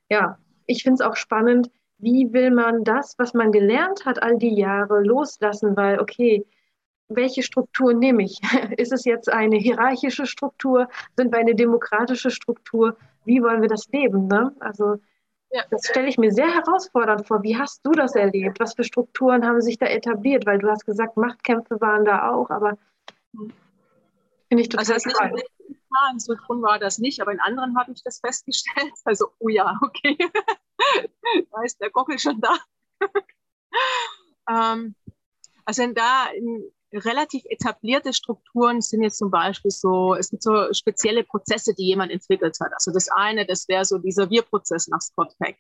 ja, 0.08 0.38
ich 0.66 0.82
finde 0.82 1.02
es 1.02 1.08
auch 1.08 1.16
spannend, 1.16 1.70
wie 1.98 2.32
will 2.32 2.50
man 2.50 2.84
das, 2.84 3.18
was 3.18 3.34
man 3.34 3.52
gelernt 3.52 4.06
hat 4.06 4.22
all 4.22 4.38
die 4.38 4.54
Jahre, 4.54 5.02
loslassen, 5.02 5.76
weil 5.76 6.00
okay, 6.00 6.46
welche 7.10 7.42
Struktur 7.42 7.92
nehme 7.94 8.22
ich? 8.24 8.40
Ist 8.78 8.92
es 8.92 9.04
jetzt 9.04 9.28
eine 9.30 9.56
hierarchische 9.56 10.26
Struktur? 10.26 10.88
Sind 11.16 11.32
wir 11.32 11.38
eine 11.38 11.54
demokratische 11.54 12.30
Struktur? 12.30 12.96
Wie 13.24 13.42
wollen 13.42 13.60
wir 13.62 13.68
das 13.68 13.88
leben? 13.88 14.26
Ne? 14.28 14.54
Also 14.60 14.96
Ja. 15.52 15.62
das 15.70 15.86
stelle 15.86 16.08
ich 16.08 16.18
mir 16.18 16.32
sehr 16.32 16.48
herausfordernd 16.52 17.26
vor. 17.26 17.42
Wie 17.42 17.56
hast 17.56 17.84
du 17.84 17.92
das 17.92 18.14
erlebt? 18.14 18.60
Was 18.60 18.74
für 18.74 18.84
Strukturen 18.84 19.44
haben 19.46 19.60
sich 19.60 19.78
da 19.78 19.86
etabliert? 19.86 20.46
Weil 20.46 20.58
du 20.58 20.70
hast 20.70 20.86
gesagt, 20.86 21.16
Machtkämpfe 21.16 21.80
waren 21.80 22.04
da 22.04 22.30
auch, 22.30 22.50
aber 22.50 22.78
finde 24.48 24.62
ich 24.62 24.68
total 24.68 24.92
Also 24.94 25.10
spannend. 25.10 25.42
in 26.12 26.18
so 26.20 26.34
drin 26.34 26.62
war 26.62 26.78
das 26.78 26.98
nicht, 26.98 27.20
aber 27.20 27.32
in 27.32 27.40
anderen 27.40 27.76
habe 27.78 27.92
ich 27.92 28.02
das 28.02 28.20
festgestellt. 28.20 28.92
Also, 29.04 29.32
oh 29.38 29.48
ja, 29.48 29.78
okay. 29.82 30.16
da 31.52 31.62
ist 31.62 31.80
der 31.80 31.90
Gockel 31.90 32.18
schon 32.18 32.40
da. 32.40 32.56
ähm, 34.48 34.94
also 35.64 35.82
in 35.82 35.94
da 35.94 36.26
in 36.34 36.64
relativ 36.92 37.44
etablierte 37.46 38.12
Strukturen 38.12 38.80
sind 38.80 39.02
jetzt 39.02 39.18
zum 39.18 39.30
Beispiel 39.30 39.70
so, 39.70 40.14
es 40.14 40.30
gibt 40.30 40.42
so 40.42 40.72
spezielle 40.72 41.24
Prozesse, 41.24 41.74
die 41.74 41.86
jemand 41.86 42.10
entwickelt 42.10 42.58
hat. 42.60 42.72
Also 42.72 42.92
das 42.92 43.08
eine, 43.08 43.46
das 43.46 43.68
wäre 43.68 43.84
so 43.84 43.98
dieser 43.98 44.30
Wir-Prozess 44.30 44.88
nach 44.88 45.00
Scott 45.00 45.34
Peck. 45.38 45.58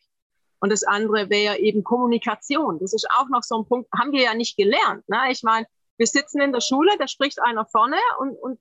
Und 0.60 0.70
das 0.70 0.84
andere 0.84 1.30
wäre 1.30 1.58
eben 1.58 1.84
Kommunikation. 1.84 2.78
Das 2.78 2.92
ist 2.92 3.08
auch 3.16 3.28
noch 3.28 3.42
so 3.42 3.58
ein 3.58 3.66
Punkt, 3.66 3.88
haben 3.98 4.12
wir 4.12 4.22
ja 4.22 4.34
nicht 4.34 4.56
gelernt. 4.56 5.08
Ne? 5.08 5.30
Ich 5.30 5.42
meine, 5.42 5.66
wir 5.96 6.06
sitzen 6.06 6.40
in 6.40 6.52
der 6.52 6.60
Schule, 6.60 6.90
da 6.98 7.08
spricht 7.08 7.40
einer 7.42 7.64
vorne 7.64 7.96
und, 8.18 8.36
und 8.36 8.58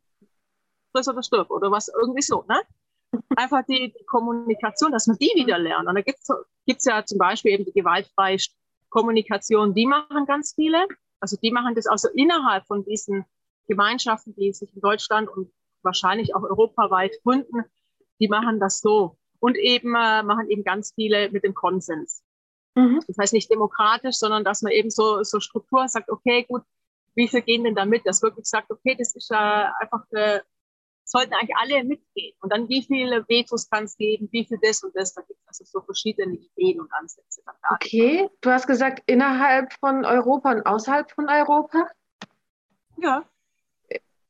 friss 0.92 1.08
oder 1.08 1.24
stirb 1.24 1.52
oder 1.52 1.72
was 1.72 1.90
irgendwie 1.90 2.22
so. 2.22 2.46
Ne? 2.48 2.62
Einfach 3.36 3.66
die, 3.68 3.94
die 3.98 4.06
Kommunikation, 4.06 4.92
dass 4.92 5.08
wir 5.08 5.16
die 5.16 5.32
wieder 5.36 5.58
lernen. 5.58 5.90
Und 5.90 5.96
da 5.96 6.02
gibt 6.02 6.20
es 6.20 6.86
ja 6.86 7.04
zum 7.06 7.18
Beispiel 7.18 7.52
eben 7.52 7.66
die 7.66 7.74
gewaltfreie 7.74 8.38
Kommunikation, 8.90 9.74
die 9.74 9.86
machen 9.86 10.26
ganz 10.26 10.54
viele. 10.56 10.88
Also 11.20 11.38
die 11.42 11.52
machen 11.52 11.76
das 11.76 11.88
also 11.88 12.10
innerhalb 12.14 12.66
von 12.66 12.86
diesen 12.86 13.26
Gemeinschaften, 13.68 14.34
die 14.36 14.52
sich 14.54 14.74
in 14.74 14.82
Deutschland 14.82 15.30
und 15.30 15.52
wahrscheinlich 15.84 16.36
auch 16.36 16.44
europaweit 16.44 17.16
gründen, 17.24 17.64
die 18.20 18.28
machen 18.28 18.60
das 18.60 18.80
so. 18.80 19.18
Und 19.40 19.58
eben 19.58 19.96
äh, 19.96 20.24
machen 20.24 20.50
eben 20.50 20.64
ganz 20.64 20.92
viele 20.94 21.30
mit 21.30 21.44
dem 21.44 21.54
Konsens. 21.54 22.24
Mhm. 22.76 23.02
Das 23.08 23.18
heißt 23.18 23.34
nicht 23.34 23.50
demokratisch, 23.50 24.18
sondern 24.18 24.44
dass 24.44 24.62
man 24.62 24.72
eben 24.72 24.90
so, 24.90 25.24
so 25.24 25.40
Struktur 25.40 25.88
sagt, 25.88 26.10
okay, 26.10 26.44
gut, 26.44 26.64
wie 27.16 27.28
viel 27.28 27.42
gehen 27.42 27.64
denn 27.64 27.76
da 27.76 27.86
mit? 27.86 28.06
Dass 28.06 28.22
wirklich 28.22 28.46
sagt, 28.46 28.70
okay, 28.72 28.96
das 28.98 29.16
ist 29.16 29.32
äh, 29.32 29.36
einfach, 29.36 30.04
äh, 30.12 30.42
sollten 31.10 31.34
eigentlich 31.34 31.56
alle 31.58 31.84
mitgehen. 31.84 32.36
Und 32.42 32.54
dann, 32.54 32.70
wie 32.70 32.84
viele 32.84 33.28
Vetos 33.28 33.70
kann 33.70 33.86
es 33.86 33.98
geben, 33.98 34.30
wie 34.32 34.46
viel 34.46 34.60
das 34.62 34.84
und 34.84 34.96
das. 34.96 35.14
Da 35.14 35.22
gibt 35.22 35.40
es 35.42 35.48
also 35.48 35.64
so 35.66 35.82
verschiedene 35.82 36.36
Ideen 36.36 36.80
und 36.80 36.92
Ansätze. 36.94 37.42
Okay, 37.72 38.30
du 38.42 38.52
hast 38.52 38.68
gesagt, 38.68 39.02
innerhalb 39.08 39.74
von 39.74 40.06
Europa 40.06 40.52
und 40.52 40.66
außerhalb 40.66 41.12
von 41.12 41.28
Europa? 41.28 41.88
Ja. 42.98 43.26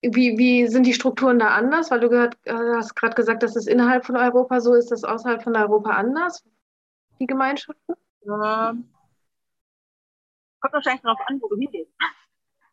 Wie, 0.01 0.37
wie 0.37 0.67
sind 0.67 0.85
die 0.85 0.93
Strukturen 0.93 1.39
da 1.39 1.49
anders? 1.49 1.91
Weil 1.91 1.99
du 1.99 2.09
gehört, 2.09 2.37
äh, 2.45 2.53
hast 2.53 2.95
gerade 2.95 3.15
gesagt, 3.15 3.43
dass 3.43 3.57
es 3.57 3.67
innerhalb 3.67 4.05
von 4.05 4.15
Europa 4.15 4.61
so 4.61 4.73
ist, 4.73 4.91
dass 4.91 5.03
außerhalb 5.03 5.43
von 5.43 5.57
Europa 5.57 5.89
anders, 5.89 6.45
die 7.19 7.27
Gemeinschaften? 7.27 7.95
Ähm, 8.23 8.89
kommt 10.61 10.73
wahrscheinlich 10.73 11.01
darauf 11.01 11.19
an, 11.27 11.41
wo 11.41 11.49
du 11.49 11.57
hingehst. 11.57 11.91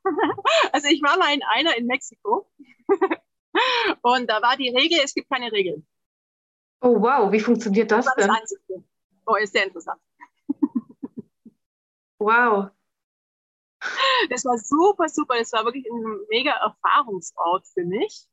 also 0.72 0.86
ich 0.88 1.02
war 1.02 1.18
mal 1.18 1.34
in 1.34 1.42
einer 1.56 1.76
in 1.76 1.86
Mexiko 1.86 2.48
und 4.02 4.28
da 4.28 4.42
war 4.42 4.56
die 4.56 4.70
Regel, 4.70 5.00
es 5.04 5.14
gibt 5.14 5.30
keine 5.30 5.50
Regeln. 5.52 5.86
Oh 6.80 7.00
wow, 7.00 7.30
wie 7.32 7.40
funktioniert 7.40 7.90
das, 7.90 8.04
das 8.04 8.14
denn? 8.16 8.28
Das 8.28 8.54
Oh, 9.26 9.34
ist 9.34 9.52
sehr 9.52 9.64
interessant. 9.64 10.00
wow. 12.18 12.70
Das 14.30 14.44
war 14.44 14.56
super, 14.58 15.08
super. 15.08 15.36
Das 15.36 15.52
war 15.52 15.64
wirklich 15.64 15.86
ein 15.90 16.20
mega 16.28 16.52
Erfahrungsort 16.52 17.66
für 17.66 17.84
mich. 17.84 18.28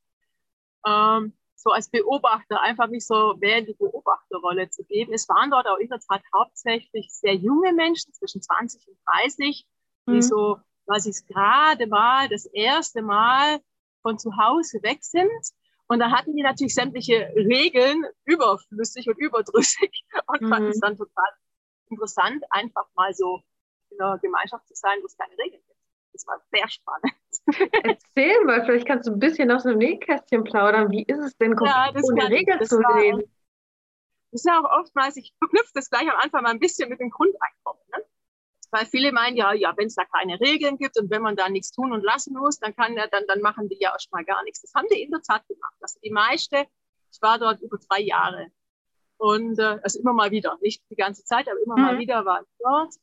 Ähm, 0.86 1.36
so 1.56 1.70
als 1.70 1.88
Beobachter, 1.88 2.60
einfach 2.60 2.88
mich 2.88 3.06
so 3.06 3.34
mehr 3.38 3.58
in 3.58 3.66
die 3.66 3.74
Beobachterrolle 3.74 4.68
zu 4.68 4.84
geben. 4.84 5.12
Es 5.12 5.28
waren 5.28 5.50
dort 5.50 5.66
auch 5.66 5.78
in 5.78 5.88
der 5.88 5.98
Tat 5.98 6.22
hauptsächlich 6.32 7.08
sehr 7.10 7.34
junge 7.34 7.72
Menschen, 7.72 8.12
zwischen 8.12 8.42
20 8.42 8.86
und 8.86 8.98
30, 9.22 9.66
die 10.06 10.12
mhm. 10.12 10.22
so, 10.22 10.58
was 10.86 11.06
ich 11.06 11.26
gerade 11.26 11.86
mal, 11.86 12.28
das 12.28 12.44
erste 12.44 13.02
Mal 13.02 13.60
von 14.04 14.18
zu 14.18 14.36
Hause 14.36 14.82
weg 14.82 14.98
sind. 15.02 15.32
Und 15.86 15.98
da 15.98 16.10
hatten 16.10 16.36
die 16.36 16.42
natürlich 16.42 16.74
sämtliche 16.74 17.32
Regeln 17.34 18.04
überflüssig 18.24 19.08
und 19.08 19.18
überdrüssig 19.18 20.04
und 20.26 20.42
mhm. 20.42 20.48
fanden 20.48 20.68
es 20.68 20.80
dann 20.80 20.96
total 20.96 21.30
interessant, 21.90 22.44
einfach 22.50 22.86
mal 22.94 23.12
so 23.14 23.42
in 23.90 24.00
einer 24.00 24.18
Gemeinschaft 24.18 24.66
zu 24.68 24.74
sein, 24.74 24.98
wo 25.02 25.06
es 25.06 25.16
keine 25.16 25.36
Regeln 25.38 25.62
gibt. 25.66 25.78
Das 26.12 26.26
war 26.26 26.40
sehr 26.52 26.68
spannend. 26.68 27.14
Erzähl 27.84 28.44
mal, 28.44 28.64
vielleicht 28.64 28.86
kannst 28.86 29.08
du 29.08 29.12
ein 29.12 29.18
bisschen 29.18 29.50
aus 29.50 29.64
dem 29.64 29.78
Nähkästchen 29.78 30.44
plaudern. 30.44 30.90
Wie 30.90 31.02
ist 31.02 31.18
es 31.18 31.36
denn, 31.36 31.56
ja, 31.64 31.90
ohne 31.90 32.30
Regeln 32.30 32.64
zu 32.64 32.80
leben? 32.96 33.22
Das 34.30 34.40
ist 34.40 34.46
ja 34.46 34.60
auch 34.60 34.80
oftmals, 34.80 35.16
ich 35.16 35.34
verknüpfe 35.38 35.70
das 35.74 35.90
gleich 35.90 36.08
am 36.10 36.18
Anfang 36.20 36.42
mal 36.42 36.50
ein 36.50 36.60
bisschen 36.60 36.88
mit 36.88 37.00
dem 37.00 37.10
Grundeinkommen. 37.10 37.82
Ne? 37.92 38.04
Weil 38.74 38.86
viele 38.86 39.12
meinen 39.12 39.36
ja, 39.36 39.52
ja, 39.52 39.72
wenn 39.76 39.86
es 39.86 39.94
da 39.94 40.04
keine 40.04 40.40
Regeln 40.40 40.78
gibt 40.78 40.98
und 40.98 41.08
wenn 41.08 41.22
man 41.22 41.36
da 41.36 41.48
nichts 41.48 41.70
tun 41.70 41.92
und 41.92 42.02
lassen 42.02 42.34
muss, 42.34 42.58
dann 42.58 42.74
kann 42.74 42.96
dann, 42.96 43.24
dann 43.28 43.40
machen 43.40 43.68
die 43.68 43.78
ja 43.78 43.92
erstmal 43.92 44.24
gar 44.24 44.42
nichts. 44.42 44.62
Das 44.62 44.74
haben 44.74 44.88
die 44.92 45.00
in 45.00 45.12
der 45.12 45.22
Tat 45.22 45.46
gemacht. 45.46 45.76
Also 45.80 46.00
die 46.02 46.10
meiste, 46.10 46.66
ich 47.12 47.22
war 47.22 47.38
dort 47.38 47.62
über 47.62 47.78
drei 47.88 48.00
Jahre. 48.00 48.48
Und 49.16 49.60
äh, 49.60 49.78
also 49.80 50.00
immer 50.00 50.12
mal 50.12 50.32
wieder, 50.32 50.58
nicht 50.60 50.82
die 50.90 50.96
ganze 50.96 51.22
Zeit, 51.22 51.46
aber 51.48 51.60
immer 51.64 51.76
mhm. 51.76 51.82
mal 51.82 51.98
wieder 52.00 52.24
war 52.24 52.42
ich 52.42 52.48
dort. 52.58 52.94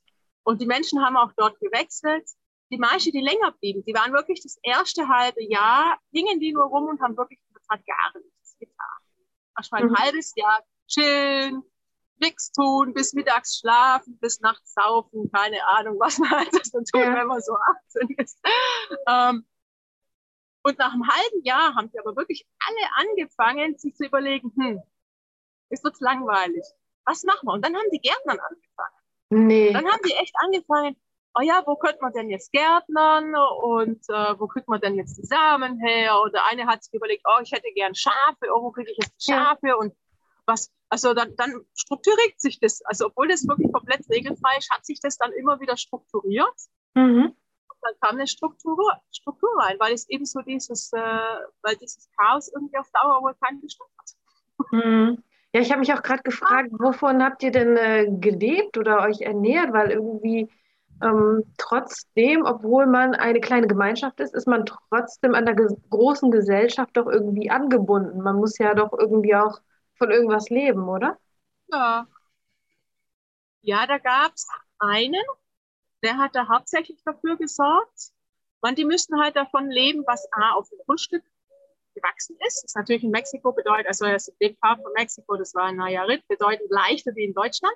Und 0.44 0.60
die 0.60 0.66
Menschen 0.66 1.02
haben 1.06 1.16
auch 1.16 1.32
dort 1.38 1.58
gewechselt. 1.62 2.30
Die 2.70 2.78
meisten, 2.78 3.12
die 3.14 3.22
länger 3.22 3.54
blieben, 3.54 3.82
die 3.86 3.94
waren 3.94 4.12
wirklich 4.12 4.44
das 4.44 4.58
erste 4.64 5.08
halbe 5.08 5.42
Jahr, 5.42 5.98
hingen 6.12 6.42
die 6.42 6.52
nur 6.52 6.66
rum 6.66 6.90
und 6.90 7.00
haben 7.00 7.16
wirklich 7.16 7.40
hat 7.70 7.86
gar 7.86 8.22
nichts 8.22 8.58
getan. 8.60 9.00
Erstmal 9.56 9.84
ein 9.84 9.90
mhm. 9.90 9.96
halbes 9.96 10.34
Jahr 10.36 10.62
chillen, 10.88 11.64
nichts 12.22 12.52
tun, 12.52 12.94
bis 12.94 13.14
mittags 13.14 13.60
schlafen, 13.60 14.18
bis 14.20 14.40
nachts 14.40 14.74
saufen, 14.74 15.30
keine 15.32 15.66
Ahnung, 15.68 16.00
was 16.00 16.18
man 16.20 16.30
halt 16.32 16.66
so 16.66 16.80
tut, 16.80 17.02
ja. 17.02 17.16
wenn 17.16 17.28
man 17.28 17.42
so 17.42 17.54
18 17.96 18.16
ist. 18.18 18.40
Ähm, 19.08 19.46
und 20.64 20.78
nach 20.78 20.94
einem 20.94 21.08
halben 21.08 21.44
Jahr 21.44 21.76
haben 21.76 21.90
sie 21.92 22.00
aber 22.00 22.16
wirklich 22.16 22.46
alle 22.60 23.10
angefangen, 23.10 23.78
sich 23.78 23.96
zu 23.96 24.06
überlegen, 24.06 24.52
hm, 24.56 24.82
es 25.70 25.84
wird 25.84 26.00
langweilig. 26.00 26.64
Was 27.06 27.24
machen 27.24 27.48
wir? 27.48 27.54
Und 27.54 27.66
dann 27.66 27.76
haben 27.76 27.90
die 27.92 28.00
Gärtnern 28.00 28.40
angefangen. 28.40 29.02
Nee. 29.30 29.74
Dann 29.74 29.86
haben 29.86 30.02
die 30.06 30.14
echt 30.14 30.36
angefangen, 30.44 30.96
oh 31.36 31.42
ja, 31.42 31.64
wo 31.66 31.76
könnte 31.76 32.00
man 32.02 32.14
denn 32.14 32.30
jetzt 32.30 32.52
gärtnern 32.52 33.34
und 33.64 34.04
äh, 34.10 34.40
wo 34.40 34.48
kriegt 34.48 34.68
man 34.68 34.82
denn 34.82 34.96
jetzt 34.96 35.18
die 35.18 35.26
Samen 35.26 35.80
her? 35.80 36.22
Oder 36.22 36.46
eine 36.46 36.68
hat 36.68 36.84
sich 36.84 36.94
überlegt, 36.94 37.26
oh, 37.26 37.42
ich 37.42 37.52
hätte 37.52 37.72
gern 37.74 37.96
Schafe, 37.96 38.52
oh, 38.54 38.62
wo 38.62 38.72
kriege 38.72 38.92
ich 38.92 38.98
jetzt 39.02 39.26
Schafe? 39.26 39.70
Ja. 39.70 39.76
Und 39.76 39.96
was, 40.52 40.72
also 40.90 41.14
dann, 41.14 41.36
dann 41.38 41.62
strukturiert 41.74 42.40
sich 42.40 42.60
das. 42.60 42.82
Also 42.86 43.08
obwohl 43.08 43.28
das 43.28 43.48
wirklich 43.48 43.72
komplett 43.72 44.08
regelfrei 44.10 44.58
ist, 44.58 44.70
hat 44.72 44.86
sich 44.86 45.00
das 45.00 45.18
dann 45.18 45.32
immer 45.34 45.60
wieder 45.60 45.78
strukturiert. 45.78 46.56
Mhm. 46.94 47.26
Und 47.26 47.78
dann 47.82 47.94
kam 48.02 48.16
eine 48.18 48.28
Struktur, 48.28 48.78
Struktur 49.12 49.50
rein, 49.60 49.78
weil 49.80 49.94
es 49.94 50.10
eben 50.10 50.26
so 50.26 50.42
dieses, 50.42 50.92
äh, 50.94 51.00
weil 51.62 51.76
dieses 51.78 52.10
Chaos 52.18 52.52
irgendwie 52.54 52.78
auf 52.78 52.90
Dauer 52.92 53.22
wohl 53.22 53.36
keinen 53.42 53.62
Bestand 53.62 53.90
hat. 53.98 54.72
Mhm. 54.72 55.24
Ja, 55.54 55.60
ich 55.60 55.72
habe 55.72 55.80
mich 55.80 55.94
auch 55.94 56.02
gerade 56.02 56.24
gefragt, 56.24 56.70
wovon 56.72 57.24
habt 57.24 57.44
ihr 57.44 57.52
denn 57.52 57.76
äh, 57.76 58.08
gelebt 58.20 58.78
oder 58.78 59.02
euch 59.02 59.22
ernährt? 59.22 59.74
Weil 59.74 59.92
irgendwie 59.92 60.50
ähm, 61.04 61.44
trotzdem, 61.58 62.44
obwohl 62.46 62.86
man 62.86 63.16
eine 63.16 63.42
kleine 63.42 63.68
Gemeinschaft 63.68 64.20
ist, 64.20 64.34
ist 64.34 64.48
man 64.48 64.66
trotzdem 64.66 65.36
an 65.36 65.46
der 65.46 65.56
ge 65.56 65.68
großen 65.90 66.32
Gesellschaft 66.32 66.96
doch 66.96 67.08
irgendwie 67.08 67.50
angebunden. 67.50 68.22
Man 68.22 68.38
muss 68.38 68.58
ja 68.60 68.74
doch 68.76 68.94
irgendwie 68.98 69.36
auch 69.36 69.60
von 70.02 70.10
irgendwas 70.10 70.50
leben, 70.50 70.90
oder? 70.90 71.20
Ja. 71.68 72.08
Ja, 73.62 73.86
da 73.86 74.00
gab 74.00 74.34
es 74.34 74.48
einen, 74.80 75.24
der 76.02 76.18
hat 76.18 76.34
da 76.34 76.48
hauptsächlich 76.48 77.04
dafür 77.06 77.38
gesorgt. 77.38 78.10
Man, 78.64 78.74
die 78.74 78.86
müssten 78.86 79.22
halt 79.22 79.36
davon 79.36 79.70
leben, 79.70 80.04
was 80.08 80.28
A 80.34 80.54
auf 80.54 80.68
dem 80.70 80.80
Grundstück 80.86 81.24
gewachsen 81.94 82.36
ist. 82.48 82.64
Das 82.64 82.72
ist 82.72 82.76
natürlich 82.76 83.04
in 83.04 83.12
Mexiko 83.12 83.52
bedeutet, 83.52 83.86
also 83.86 84.06
das 84.06 84.34
Wegfahren 84.40 84.82
von 84.82 84.92
Mexiko, 84.94 85.36
das 85.36 85.54
war 85.54 85.70
in 85.70 85.76
Nayarit, 85.76 86.28
bedeutend 86.28 86.72
leichter 86.72 87.14
wie 87.16 87.26
in 87.26 87.36
Deutschland. 87.36 87.76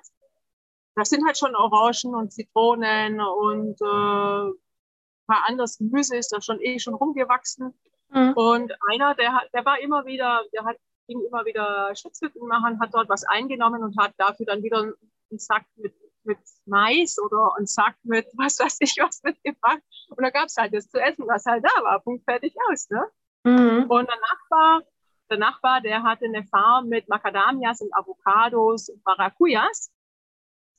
Das 0.96 1.10
sind 1.10 1.24
halt 1.24 1.38
schon 1.38 1.54
Orangen 1.54 2.16
und 2.16 2.32
Zitronen 2.32 3.20
und 3.20 3.80
äh, 3.80 4.50
ein 4.50 5.26
paar 5.28 5.44
anderes 5.46 5.78
Gemüse 5.78 6.16
ist 6.16 6.32
da 6.32 6.40
schon 6.40 6.60
eh 6.60 6.80
schon 6.80 6.94
rumgewachsen. 6.94 7.78
Mhm. 8.08 8.32
Und 8.32 8.72
einer, 8.90 9.14
der 9.14 9.32
hat, 9.32 9.48
der 9.52 9.64
war 9.64 9.78
immer 9.78 10.06
wieder, 10.06 10.42
der 10.52 10.64
hat 10.64 10.76
ging 11.06 11.20
immer 11.20 11.44
wieder 11.44 11.94
Schutzhütten 11.94 12.46
machen, 12.46 12.80
hat 12.80 12.94
dort 12.94 13.08
was 13.08 13.24
eingenommen 13.24 13.82
und 13.82 13.98
hat 13.98 14.14
dafür 14.18 14.46
dann 14.46 14.62
wieder 14.62 14.78
einen 14.78 15.38
Sack 15.38 15.64
mit, 15.76 15.94
mit 16.24 16.38
Mais 16.66 17.18
oder 17.18 17.54
einen 17.56 17.66
Sack 17.66 17.96
mit 18.02 18.26
was 18.36 18.58
weiß 18.58 18.78
ich 18.80 18.96
was 19.00 19.22
mitgebracht. 19.22 19.80
Und 20.10 20.22
da 20.22 20.30
gab 20.30 20.46
es 20.46 20.56
halt 20.56 20.74
das 20.74 20.88
zu 20.88 20.98
essen, 21.00 21.26
was 21.26 21.44
halt 21.46 21.64
da 21.64 21.82
war. 21.82 22.00
Punkt 22.00 22.24
fertig 22.24 22.54
aus. 22.70 22.88
Ne? 22.90 23.06
Mhm. 23.44 23.86
Und 23.88 24.08
der 24.08 24.20
Nachbar, 24.20 24.82
der 25.30 25.38
Nachbar, 25.38 25.80
der 25.80 26.02
hatte 26.02 26.24
eine 26.26 26.44
Farm 26.44 26.88
mit 26.88 27.08
Macadamias 27.08 27.80
und 27.80 27.94
Avocados 27.94 28.88
und 28.88 29.04
Maracujas. 29.04 29.92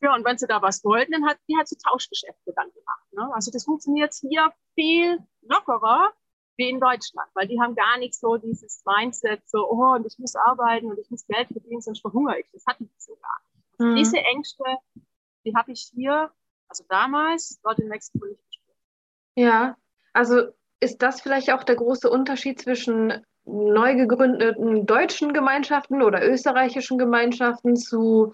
Ja, 0.01 0.13
und 0.13 0.23
wenn 0.25 0.37
sie 0.37 0.45
da 0.45 0.61
was 0.61 0.83
wollten, 0.83 1.13
dann 1.13 1.25
hat 1.25 1.39
die 1.49 1.57
halt 1.57 1.67
so 1.67 1.75
Tauschgeschäfte 1.75 2.53
dann 2.55 2.71
gemacht. 2.71 3.13
Ne? 3.13 3.33
Also 3.33 3.49
das 3.51 3.65
funktioniert 3.65 4.13
hier 4.13 4.53
viel 4.75 5.17
lockerer 5.41 6.13
wie 6.57 6.69
in 6.69 6.79
Deutschland, 6.79 7.29
weil 7.33 7.47
die 7.47 7.59
haben 7.61 7.75
gar 7.75 7.97
nicht 7.99 8.15
so 8.15 8.37
dieses 8.37 8.83
Mindset, 8.85 9.47
so, 9.47 9.69
oh, 9.69 9.95
und 9.95 10.05
ich 10.05 10.17
muss 10.19 10.35
arbeiten 10.35 10.87
und 10.87 10.99
ich 10.99 11.09
muss 11.09 11.25
Geld 11.27 11.47
verdienen, 11.47 11.81
sonst 11.81 12.01
verhungere 12.01 12.39
ich. 12.39 12.47
Das 12.51 12.65
hatten 12.65 12.85
die 12.85 12.99
so 12.99 13.15
gar 13.15 13.37
nicht. 13.43 13.79
Also 13.79 13.91
mhm. 13.91 13.95
Diese 13.95 14.17
Ängste, 14.17 14.63
die 15.45 15.55
habe 15.55 15.71
ich 15.71 15.91
hier, 15.93 16.31
also 16.67 16.83
damals, 16.89 17.59
dort 17.63 17.79
in 17.79 17.87
Mexiko 17.87 18.25
nicht 18.25 18.43
gespürt. 18.47 18.77
Ja, 19.35 19.77
also 20.13 20.47
ist 20.79 21.01
das 21.01 21.21
vielleicht 21.21 21.51
auch 21.51 21.63
der 21.63 21.75
große 21.75 22.09
Unterschied 22.09 22.59
zwischen 22.59 23.23
neu 23.45 23.95
gegründeten 23.95 24.85
deutschen 24.85 25.33
Gemeinschaften 25.33 26.01
oder 26.01 26.27
österreichischen 26.27 26.97
Gemeinschaften 26.97 27.75
zu 27.75 28.33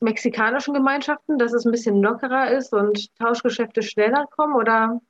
mexikanischen 0.00 0.74
Gemeinschaften, 0.74 1.38
dass 1.38 1.52
es 1.52 1.64
ein 1.64 1.72
bisschen 1.72 2.00
lockerer 2.00 2.50
ist 2.50 2.72
und 2.72 3.14
Tauschgeschäfte 3.16 3.82
schneller 3.82 4.26
kommen 4.30 4.54
oder? 4.54 5.00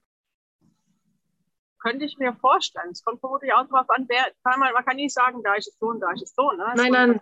Könnte 1.84 2.06
ich 2.06 2.16
mir 2.16 2.34
vorstellen. 2.36 2.90
Es 2.92 3.04
kommt 3.04 3.20
vermutlich 3.20 3.52
auch 3.52 3.66
darauf 3.68 3.90
an, 3.90 4.06
wer, 4.08 4.24
kann 4.42 4.58
man, 4.58 4.72
man 4.72 4.84
kann 4.86 4.96
nicht 4.96 5.12
sagen, 5.12 5.42
da 5.42 5.54
ist 5.54 5.68
es 5.68 5.78
so 5.78 5.88
und 5.88 6.00
da 6.00 6.10
ist 6.12 6.22
es 6.22 6.34
so. 6.34 6.50
Ne? 6.52 6.72
Nein, 6.76 6.92
nein. 6.92 7.20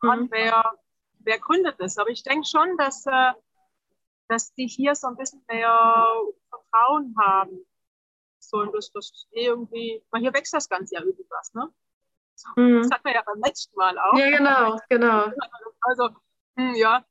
An, 0.00 0.22
mhm. 0.22 0.28
wer, 0.30 0.72
wer 1.18 1.38
gründet 1.38 1.76
das. 1.78 1.98
Aber 1.98 2.08
ich 2.08 2.22
denke 2.22 2.46
schon, 2.46 2.78
dass, 2.78 3.04
äh, 3.04 3.32
dass 4.28 4.54
die 4.54 4.66
hier 4.66 4.94
so 4.94 5.08
ein 5.08 5.16
bisschen 5.16 5.44
mehr 5.46 5.76
Vertrauen 6.48 7.14
haben. 7.20 7.66
So, 8.38 8.58
und 8.60 8.74
das, 8.74 8.90
das 8.92 9.26
irgendwie, 9.32 10.02
man, 10.10 10.22
hier 10.22 10.32
wächst 10.32 10.54
das 10.54 10.70
Ganze 10.70 10.94
ja 10.94 11.02
irgendwas, 11.02 11.52
ne? 11.52 11.68
Mhm. 12.56 12.78
Das 12.82 12.90
hatten 12.90 13.04
wir 13.04 13.14
ja 13.14 13.22
beim 13.26 13.42
letzten 13.44 13.76
Mal 13.76 13.98
auch. 13.98 14.16
Ja, 14.16 14.30
genau, 14.30 14.78
genau. 14.88 15.30
Also, 15.82 16.08
hm, 16.56 16.74
ja, 16.76 17.04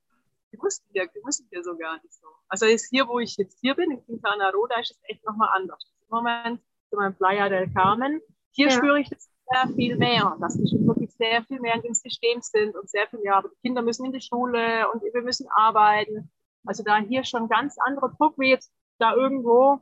die 0.51 0.57
wussten 0.59 0.87
ja, 0.93 1.05
die 1.05 1.23
wussten 1.23 1.47
ja 1.51 1.61
so 1.61 1.77
gar 1.77 2.01
nicht 2.01 2.13
so. 2.13 2.27
Also 2.47 2.65
jetzt 2.65 2.87
hier, 2.89 3.07
wo 3.07 3.19
ich 3.19 3.37
jetzt 3.37 3.59
hier 3.59 3.75
bin, 3.75 3.91
in 3.91 4.03
Quintana 4.03 4.49
Roo, 4.49 4.65
da 4.65 4.79
ist 4.79 4.91
es 4.91 4.99
echt 5.03 5.23
nochmal 5.25 5.49
anders. 5.53 5.85
Im 6.01 6.07
Moment, 6.09 6.61
in 6.91 6.97
meinem 6.97 7.15
Playa 7.15 7.49
del 7.49 7.71
Carmen, 7.73 8.21
hier 8.51 8.67
ja. 8.67 8.71
spüre 8.71 8.99
ich 8.99 9.09
das 9.09 9.29
sehr 9.49 9.75
viel 9.75 9.97
mehr, 9.97 10.35
dass 10.41 10.55
die 10.57 10.63
wirklich 10.85 11.13
sehr 11.13 11.43
viel 11.43 11.59
mehr 11.59 11.75
in 11.75 11.81
dem 11.81 11.93
System 11.93 12.41
sind 12.41 12.75
und 12.75 12.89
sehr 12.89 13.07
viel 13.07 13.19
mehr, 13.19 13.37
aber 13.37 13.49
die 13.49 13.61
Kinder 13.61 13.81
müssen 13.81 14.05
in 14.05 14.11
die 14.11 14.21
Schule 14.21 14.89
und 14.91 15.01
wir 15.01 15.21
müssen 15.21 15.47
arbeiten. 15.55 16.31
Also 16.65 16.83
da 16.83 16.97
hier 16.97 17.23
schon 17.23 17.47
ganz 17.47 17.77
anderer 17.79 18.09
Druck 18.17 18.37
wie 18.37 18.49
jetzt 18.49 18.73
da 18.99 19.15
irgendwo 19.15 19.79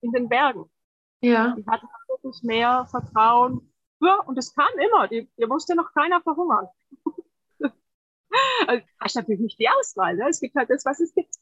in 0.00 0.12
den 0.12 0.28
Bergen. 0.28 0.70
Ja. 1.20 1.54
Die 1.56 1.66
hatten 1.66 1.86
wirklich 2.08 2.42
mehr 2.42 2.86
Vertrauen. 2.90 3.72
Ja, 4.00 4.20
und 4.26 4.38
es 4.38 4.54
kam 4.54 4.68
immer. 4.78 5.08
Die, 5.08 5.28
hier 5.36 5.48
musste 5.48 5.74
noch 5.74 5.92
keiner 5.92 6.20
verhungern. 6.20 6.68
also, 8.66 8.84
hast 9.00 9.16
natürlich 9.16 9.40
nicht 9.40 9.58
die 9.58 9.68
Auswahl. 9.68 10.16
Ne? 10.16 10.28
Es 10.28 10.40
gibt 10.40 10.54
halt 10.54 10.70
das, 10.70 10.84
was 10.84 11.00
es 11.00 11.14
gibt. 11.14 11.34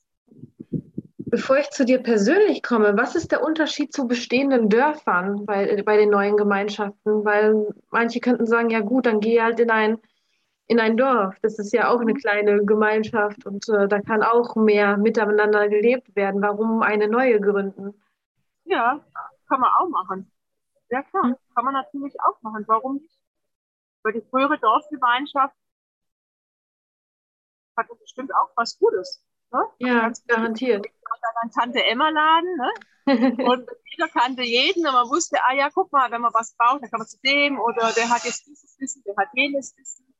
Bevor 1.28 1.58
ich 1.58 1.70
zu 1.70 1.84
dir 1.84 2.00
persönlich 2.00 2.62
komme, 2.62 2.96
was 2.96 3.16
ist 3.16 3.32
der 3.32 3.42
Unterschied 3.42 3.92
zu 3.92 4.06
bestehenden 4.06 4.68
Dörfern 4.68 5.44
bei, 5.44 5.82
bei 5.82 5.96
den 5.96 6.10
neuen 6.10 6.36
Gemeinschaften? 6.36 7.24
Weil 7.24 7.66
manche 7.90 8.20
könnten 8.20 8.46
sagen, 8.46 8.70
ja 8.70 8.78
gut, 8.78 9.06
dann 9.06 9.18
geh 9.18 9.42
halt 9.42 9.58
in 9.58 9.72
ein, 9.72 9.98
in 10.68 10.78
ein 10.78 10.96
Dorf. 10.96 11.34
Das 11.42 11.58
ist 11.58 11.72
ja 11.72 11.90
auch 11.90 12.00
eine 12.00 12.14
kleine 12.14 12.64
Gemeinschaft 12.64 13.44
und 13.44 13.68
äh, 13.68 13.88
da 13.88 14.00
kann 14.02 14.22
auch 14.22 14.54
mehr 14.54 14.96
miteinander 14.98 15.68
gelebt 15.68 16.14
werden. 16.14 16.42
Warum 16.42 16.82
eine 16.82 17.08
neue 17.08 17.40
gründen? 17.40 18.00
Ja, 18.62 19.04
kann 19.48 19.60
man 19.60 19.70
auch 19.80 19.88
machen. 19.88 20.30
Ja 20.90 21.02
klar, 21.02 21.24
hm. 21.24 21.36
kann 21.56 21.64
man 21.64 21.74
natürlich 21.74 22.14
auch 22.20 22.40
machen. 22.42 22.62
Warum 22.68 22.98
nicht? 22.98 23.18
Weil 24.04 24.12
die 24.12 24.22
frühere 24.30 24.58
Dorfgemeinschaft 24.58 25.56
hat 27.76 27.86
bestimmt 27.98 28.32
auch 28.32 28.50
was 28.54 28.78
Gutes. 28.78 29.24
Ne? 29.52 29.64
Ja, 29.80 30.12
garantiert 30.28 30.86
dann 31.42 31.50
Tante 31.50 31.84
Emma 31.84 32.08
Laden. 32.08 32.56
Ne? 32.56 33.44
Und 33.44 33.68
jeder 33.84 34.08
kannte 34.08 34.42
jeden 34.42 34.86
und 34.86 34.92
man 34.92 35.08
wusste, 35.08 35.36
ah 35.42 35.54
ja, 35.54 35.68
guck 35.72 35.92
mal, 35.92 36.10
wenn 36.10 36.20
man 36.20 36.34
was 36.34 36.56
braucht, 36.56 36.82
dann 36.82 36.90
kann 36.90 36.98
man 36.98 37.06
zu 37.06 37.18
dem 37.24 37.58
oder 37.58 37.92
der 37.92 38.10
hat 38.10 38.24
jetzt 38.24 38.46
dieses 38.46 38.78
Wissen, 38.80 39.02
der 39.06 39.14
hat 39.16 39.28
jenes 39.34 39.76
Wissen. 39.76 40.12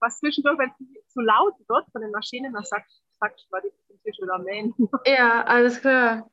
Was 0.00 0.18
zwischendurch, 0.18 0.58
wenn 0.58 0.70
es 0.70 1.12
zu 1.12 1.20
laut 1.20 1.54
wird 1.68 1.86
von 1.90 2.02
den 2.02 2.10
Maschinen, 2.10 2.52
dann 2.52 2.64
sagt, 2.64 2.90
sagt 3.18 3.40
ich 3.40 3.50
mal, 3.50 3.62
die 3.62 3.96
Tisch 4.06 4.18
oder 4.22 4.38
mähen. 4.38 4.74
Ja, 5.06 5.42
alles 5.44 5.80
klar. 5.80 6.30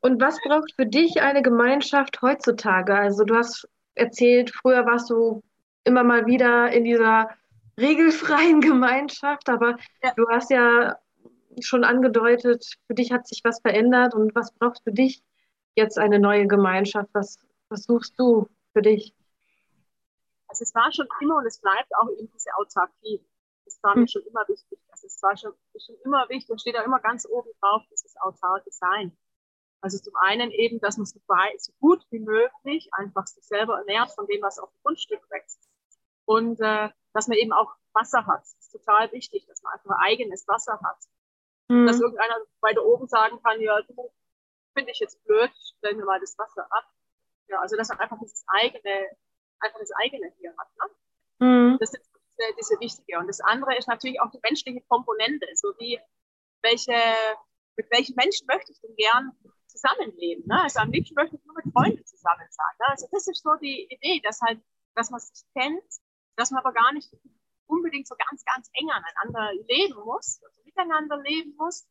Und 0.00 0.20
was 0.20 0.38
braucht 0.42 0.72
für 0.74 0.86
dich 0.86 1.22
eine 1.22 1.42
Gemeinschaft 1.42 2.20
heutzutage? 2.22 2.94
Also 2.94 3.24
du 3.24 3.34
hast 3.34 3.68
erzählt, 3.94 4.50
früher 4.50 4.84
warst 4.86 5.10
du 5.10 5.42
immer 5.84 6.04
mal 6.04 6.26
wieder 6.26 6.70
in 6.72 6.84
dieser 6.84 7.30
regelfreien 7.78 8.60
Gemeinschaft, 8.60 9.48
aber 9.48 9.76
ja. 10.02 10.12
du 10.16 10.28
hast 10.28 10.50
ja 10.50 10.96
schon 11.62 11.84
angedeutet, 11.84 12.76
für 12.86 12.94
dich 12.94 13.12
hat 13.12 13.26
sich 13.26 13.40
was 13.44 13.60
verändert 13.60 14.14
und 14.14 14.34
was 14.34 14.52
braucht 14.52 14.82
für 14.82 14.92
dich 14.92 15.22
jetzt 15.74 15.98
eine 15.98 16.18
neue 16.18 16.46
Gemeinschaft? 16.46 17.08
Was, 17.12 17.38
was 17.68 17.84
suchst 17.84 18.18
du 18.18 18.48
für 18.72 18.82
dich? 18.82 19.14
Also 20.48 20.62
es 20.62 20.74
war 20.74 20.92
schon 20.92 21.08
immer 21.20 21.36
und 21.36 21.46
es 21.46 21.60
bleibt 21.60 21.90
auch 22.00 22.10
eben 22.10 22.30
diese 22.32 22.50
Autarkie. 22.56 23.24
Das 23.64 23.82
war 23.82 23.94
mir 23.94 24.02
hm. 24.02 24.08
schon 24.08 24.22
immer 24.22 24.46
wichtig. 24.48 24.78
Also 24.90 25.06
es 25.06 25.22
war 25.22 25.36
schon, 25.36 25.52
schon 25.78 25.96
immer 26.04 26.28
wichtig 26.28 26.50
und 26.50 26.60
steht 26.60 26.76
auch 26.76 26.84
immer 26.84 27.00
ganz 27.00 27.26
oben 27.26 27.50
drauf, 27.60 27.82
dieses 27.90 28.16
autarke 28.18 28.70
Sein. 28.70 29.16
Also 29.80 29.98
zum 29.98 30.14
einen 30.16 30.50
eben, 30.50 30.80
dass 30.80 30.96
man 30.96 31.06
so, 31.06 31.20
weit, 31.26 31.60
so 31.60 31.72
gut 31.80 32.04
wie 32.10 32.20
möglich 32.20 32.88
einfach 32.92 33.26
sich 33.26 33.44
selber 33.44 33.78
ernährt 33.78 34.12
von 34.12 34.26
dem, 34.26 34.42
was 34.42 34.58
auf 34.58 34.70
dem 34.70 34.80
Grundstück 34.82 35.20
wächst. 35.30 35.68
Und 36.24 36.60
äh, 36.60 36.88
dass 37.12 37.28
man 37.28 37.38
eben 37.38 37.52
auch 37.52 37.74
Wasser 37.92 38.26
hat. 38.26 38.42
Das 38.42 38.56
ist 38.58 38.72
total 38.72 39.10
wichtig, 39.12 39.46
dass 39.46 39.62
man 39.62 39.72
einfach 39.72 39.96
eigenes 39.98 40.46
Wasser 40.46 40.80
hat. 40.82 40.98
Mhm. 41.68 41.86
Dass 41.86 42.00
irgendeiner 42.00 42.36
weiter 42.60 42.84
oben 42.84 43.08
sagen 43.08 43.40
kann, 43.42 43.60
ja, 43.60 43.80
du 43.82 44.10
finde 44.74 44.92
ich 44.92 45.00
jetzt 45.00 45.22
blöd, 45.24 45.50
stell 45.78 45.94
mir 45.94 46.04
mal 46.04 46.20
das 46.20 46.38
Wasser 46.38 46.66
ab. 46.70 46.84
Ja, 47.48 47.60
also 47.60 47.76
dass 47.76 47.88
man 47.88 47.98
einfach 48.00 48.18
dieses 48.20 48.44
eigene, 48.48 49.08
einfach 49.60 49.78
das 49.78 49.90
eigene 49.92 50.32
hier 50.38 50.54
hat. 50.56 50.68
Ne? 51.40 51.46
Mhm. 51.46 51.76
Das 51.80 51.94
ist 51.94 52.10
diese, 52.14 52.54
diese 52.58 52.80
wichtige. 52.80 53.18
Und 53.18 53.28
das 53.28 53.40
andere 53.40 53.76
ist 53.76 53.88
natürlich 53.88 54.20
auch 54.20 54.30
die 54.30 54.40
menschliche 54.42 54.82
Komponente, 54.88 55.46
so 55.54 55.68
wie 55.78 56.00
welche, 56.62 56.96
mit 57.76 57.90
welchen 57.90 58.14
Menschen 58.16 58.46
möchte 58.46 58.72
ich 58.72 58.80
denn 58.80 58.94
gern 58.96 59.32
zusammenleben. 59.68 60.44
Ne? 60.46 60.62
Also 60.62 60.80
am 60.80 60.90
liebsten 60.90 61.14
möchte 61.14 61.36
ich 61.36 61.44
nur 61.44 61.54
mit 61.56 61.72
Freunden 61.72 62.04
zusammen 62.04 62.46
sein. 62.50 62.74
Ne? 62.80 62.86
Also 62.88 63.06
das 63.10 63.26
ist 63.28 63.42
so 63.42 63.54
die 63.60 63.86
Idee, 63.90 64.20
dass 64.22 64.40
halt, 64.40 64.60
dass 64.94 65.10
man 65.10 65.20
sich 65.20 65.44
kennt, 65.54 65.84
dass 66.36 66.50
man 66.50 66.60
aber 66.60 66.72
gar 66.72 66.92
nicht 66.92 67.10
unbedingt 67.66 68.06
so 68.06 68.14
ganz, 68.16 68.44
ganz 68.44 68.70
eng 68.74 68.90
aneinander 68.90 69.52
leben 69.68 69.98
muss, 70.04 70.40
also 70.44 70.62
miteinander 70.76 71.18
leben 71.18 71.54
muss. 71.56 71.86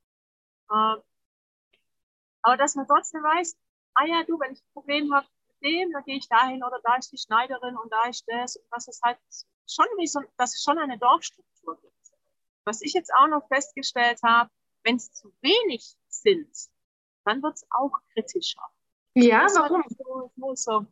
Äh, 0.70 0.98
aber 2.42 2.58
dass 2.58 2.76
man 2.76 2.88
trotzdem 2.88 3.24
weiß, 3.24 3.58
ah 3.96 4.06
ja, 4.06 4.24
du, 4.24 4.40
wenn 4.40 4.54
ich 4.54 4.62
ein 4.62 4.74
Problem 4.74 5.14
habe 5.14 5.28
mit 5.48 5.72
dem, 5.72 5.92
dann 5.92 6.04
gehe 6.04 6.18
ich 6.18 6.28
dahin 6.30 6.64
oder 6.64 6.80
da 6.84 6.96
ist 6.96 7.12
die 7.12 7.18
Schneiderin 7.18 7.76
und 7.78 7.92
da 7.92 8.04
ist 8.08 8.24
das 8.28 8.56
und 8.56 8.68
das 8.72 8.88
ist 8.88 9.02
halt 9.04 9.18
schon 9.68 9.88
wie 9.98 10.08
so, 10.08 10.22
dass 10.38 10.54
es 10.54 10.64
schon 10.64 10.78
eine 10.78 10.98
Dorfstruktur 10.98 11.80
gibt. 11.82 11.94
Was 12.66 12.82
ich 12.82 12.94
jetzt 12.94 13.12
auch 13.16 13.28
noch 13.28 13.48
festgestellt 13.48 14.20
habe, 14.24 14.50
wenn 14.84 14.98
es 14.98 15.12
zu 15.12 15.34
wenig 15.42 15.96
sind, 16.08 16.50
dann 17.24 17.42
wird 17.42 17.56
es 17.56 17.68
auch 17.72 17.92
kritischer. 18.14 18.62
Ja, 19.16 19.44
das 19.44 19.56
warum? 19.56 19.84
So, 20.36 20.56
so. 20.56 20.86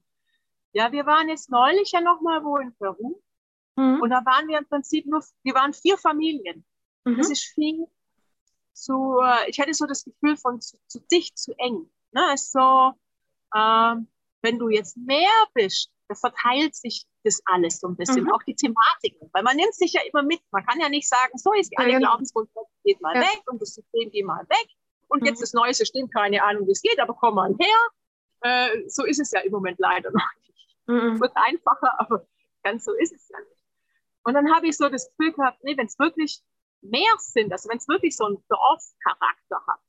Ja, 0.71 0.91
wir 0.91 1.05
waren 1.05 1.29
jetzt 1.29 1.51
neulich 1.51 1.91
ja 1.91 2.01
noch 2.01 2.21
mal 2.21 2.43
wo 2.43 2.57
in 2.57 2.73
Peru 2.75 3.21
Mhm. 3.75 4.01
Und 4.01 4.09
da 4.09 4.25
waren 4.25 4.47
wir 4.47 4.57
im 4.57 4.67
Prinzip 4.67 5.05
nur, 5.05 5.23
wir 5.43 5.53
waren 5.53 5.73
vier 5.73 5.97
Familien. 5.97 6.65
Mhm. 7.05 7.17
Das 7.17 7.29
ist 7.29 7.43
viel 7.43 7.87
zu, 8.73 9.19
ich 9.47 9.59
hatte 9.59 9.73
so 9.73 9.85
das 9.85 10.03
Gefühl 10.03 10.37
von 10.37 10.61
zu, 10.61 10.77
zu 10.87 10.99
dicht, 11.11 11.37
zu 11.37 11.53
eng. 11.57 11.89
Ne? 12.11 12.21
Es 12.33 12.51
so, 12.51 12.93
ähm, 13.55 14.07
wenn 14.41 14.59
du 14.59 14.69
jetzt 14.69 14.97
mehr 14.97 15.31
bist, 15.53 15.89
da 16.07 16.15
verteilt 16.15 16.75
sich 16.75 17.05
das 17.23 17.41
alles 17.45 17.79
so 17.79 17.87
ein 17.87 17.95
bisschen, 17.95 18.25
mhm. 18.25 18.33
auch 18.33 18.43
die 18.43 18.55
Thematiken, 18.55 19.29
weil 19.31 19.43
man 19.43 19.55
nimmt 19.55 19.73
sich 19.73 19.93
ja 19.93 20.01
immer 20.11 20.23
mit. 20.23 20.41
Man 20.51 20.65
kann 20.65 20.79
ja 20.79 20.89
nicht 20.89 21.07
sagen, 21.07 21.37
so 21.37 21.53
ist 21.53 21.71
alle 21.77 21.91
ja, 21.91 21.97
genau. 21.97 22.09
Glaubensgrundsätze 22.09 22.71
geht 22.83 23.01
mal 23.01 23.15
ja. 23.15 23.21
weg 23.21 23.41
und 23.47 23.61
das 23.61 23.73
System 23.73 24.11
geht 24.11 24.25
mal 24.25 24.43
weg 24.49 24.67
und 25.07 25.21
mhm. 25.21 25.27
jetzt 25.27 25.41
das 25.41 25.53
neue 25.53 25.73
System, 25.73 26.09
keine 26.09 26.43
Ahnung, 26.43 26.67
wie 26.67 26.71
es 26.71 26.81
geht, 26.81 26.99
aber 26.99 27.13
komm 27.13 27.35
mal 27.35 27.55
her. 27.57 27.77
Äh, 28.41 28.89
so 28.89 29.05
ist 29.05 29.19
es 29.19 29.31
ja 29.31 29.39
im 29.41 29.51
Moment 29.51 29.79
leider 29.79 30.11
noch 30.11 30.29
nicht. 30.41 30.77
Mhm. 30.87 31.13
Es 31.13 31.21
wird 31.21 31.31
einfacher, 31.35 31.99
aber 31.99 32.27
ganz 32.63 32.83
so 32.83 32.93
ist 32.93 33.13
es 33.13 33.29
ja 33.29 33.39
nicht. 33.39 33.61
Und 34.25 34.33
dann 34.33 34.53
habe 34.53 34.67
ich 34.67 34.75
so 34.75 34.89
das 34.89 35.09
Gefühl 35.09 35.33
gehabt, 35.33 35.63
nee, 35.63 35.77
wenn 35.77 35.87
es 35.87 35.97
wirklich 35.99 36.41
mehr 36.83 37.13
sind, 37.17 37.51
also 37.51 37.69
wenn 37.69 37.77
es 37.77 37.87
wirklich 37.87 38.15
so 38.15 38.25
einen 38.25 38.43
Dorfcharakter 38.49 39.61
hat, 39.67 39.79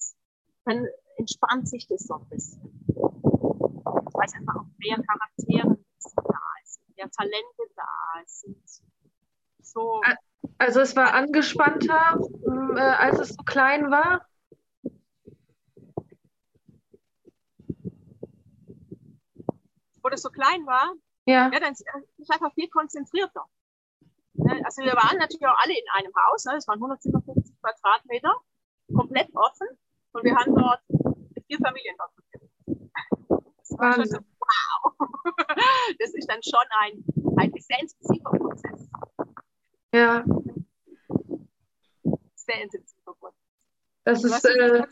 dann 0.65 0.87
entspannt 1.17 1.69
sich 1.69 1.87
das 1.89 2.05
so 2.05 2.15
ein 2.15 2.29
bisschen. 2.29 2.63
Weil 2.95 4.27
es 4.27 4.35
einfach 4.35 4.57
auch 4.57 4.67
mehr 4.79 4.97
Charaktere 4.97 5.79
da 6.15 6.41
ist, 6.63 6.81
mehr 6.97 7.11
Talente 7.11 7.63
da 7.77 8.23
sind. 8.27 8.83
So. 9.63 10.01
Also 10.59 10.81
es 10.81 10.95
war 10.95 11.13
angespannter, 11.15 12.21
äh, 12.77 12.81
als 12.81 13.19
es 13.19 13.29
so 13.31 13.43
klein 13.43 13.91
war? 13.91 14.27
Wo 20.03 20.09
das 20.11 20.23
so 20.23 20.31
klein 20.31 20.67
war? 20.67 20.95
Ja. 21.27 21.51
Ja, 21.51 21.61
dann 21.61 21.73
ist 21.73 21.85
es 22.19 22.31
einfach 22.31 22.53
viel 22.55 22.69
konzentrierter. 22.69 23.47
Ne, 24.35 24.61
also 24.65 24.83
wir 24.83 24.93
waren 24.95 25.19
natürlich 25.19 25.47
auch 25.47 25.59
alle 25.63 25.73
in 25.73 25.85
einem 25.95 26.13
Haus, 26.15 26.45
ne? 26.45 26.55
das 26.55 26.67
waren 26.67 26.79
157 26.79 27.55
Quadratmeter, 27.61 28.35
komplett 28.93 29.29
offen 29.35 29.69
und 30.13 30.25
wir 30.25 30.35
haben 30.35 30.55
dort 30.55 30.81
vier 31.47 31.59
Familien 31.59 31.95
dort 31.97 32.11
Das 33.59 33.79
war 33.79 33.95
schon 33.95 34.07
so, 34.07 34.19
wow. 34.19 34.93
Das 35.99 36.15
ist 36.15 36.29
dann 36.29 36.43
schon 36.43 36.67
ein, 36.81 37.05
ein 37.39 37.53
sehr 37.59 37.79
intensiver 37.81 38.31
Prozess. 38.31 38.89
Ja. 39.93 40.25
Sehr 42.35 42.63
intensiver 42.63 43.15
Prozess. 43.15 43.39
Das 44.05 44.25
ist 44.25 44.45
äh, 44.45 44.87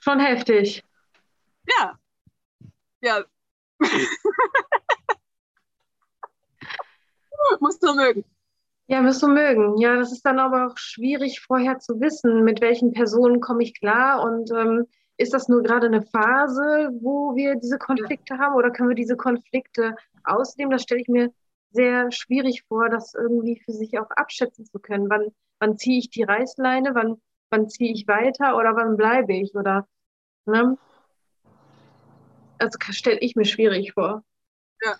schon 0.00 0.20
heftig. 0.20 0.82
Ja. 1.78 1.98
Ja. 3.02 3.24
Musst 7.60 7.82
du 7.82 7.94
mögen. 7.94 8.24
Ja, 8.86 9.00
musst 9.00 9.22
du 9.22 9.28
mögen. 9.28 9.78
Ja, 9.78 9.96
das 9.96 10.12
ist 10.12 10.26
dann 10.26 10.38
aber 10.38 10.66
auch 10.66 10.76
schwierig 10.76 11.40
vorher 11.40 11.78
zu 11.78 12.00
wissen, 12.00 12.44
mit 12.44 12.60
welchen 12.60 12.92
Personen 12.92 13.40
komme 13.40 13.62
ich 13.62 13.78
klar 13.78 14.22
und 14.22 14.50
ähm, 14.50 14.86
ist 15.16 15.32
das 15.32 15.48
nur 15.48 15.62
gerade 15.62 15.86
eine 15.86 16.02
Phase, 16.02 16.90
wo 17.00 17.34
wir 17.36 17.54
diese 17.56 17.78
Konflikte 17.78 18.38
haben 18.38 18.54
oder 18.56 18.70
können 18.70 18.88
wir 18.88 18.96
diese 18.96 19.16
Konflikte 19.16 19.96
ausnehmen? 20.24 20.72
Das 20.72 20.82
stelle 20.82 21.00
ich 21.00 21.08
mir 21.08 21.32
sehr 21.70 22.10
schwierig 22.12 22.64
vor, 22.68 22.88
das 22.88 23.14
irgendwie 23.14 23.60
für 23.64 23.72
sich 23.72 23.98
auch 23.98 24.10
abschätzen 24.10 24.66
zu 24.66 24.78
können. 24.78 25.08
Wann, 25.08 25.32
wann 25.60 25.78
ziehe 25.78 25.98
ich 25.98 26.10
die 26.10 26.24
Reißleine, 26.24 26.94
wann, 26.94 27.20
wann 27.50 27.68
ziehe 27.68 27.92
ich 27.92 28.06
weiter 28.06 28.56
oder 28.56 28.76
wann 28.76 28.96
bleibe 28.96 29.34
ich? 29.34 29.54
Oder 29.54 29.86
ne? 30.46 30.76
Also 32.58 32.78
stelle 32.90 33.18
ich 33.20 33.36
mir 33.36 33.44
schwierig 33.44 33.92
vor. 33.92 34.24
Ja. 34.84 34.96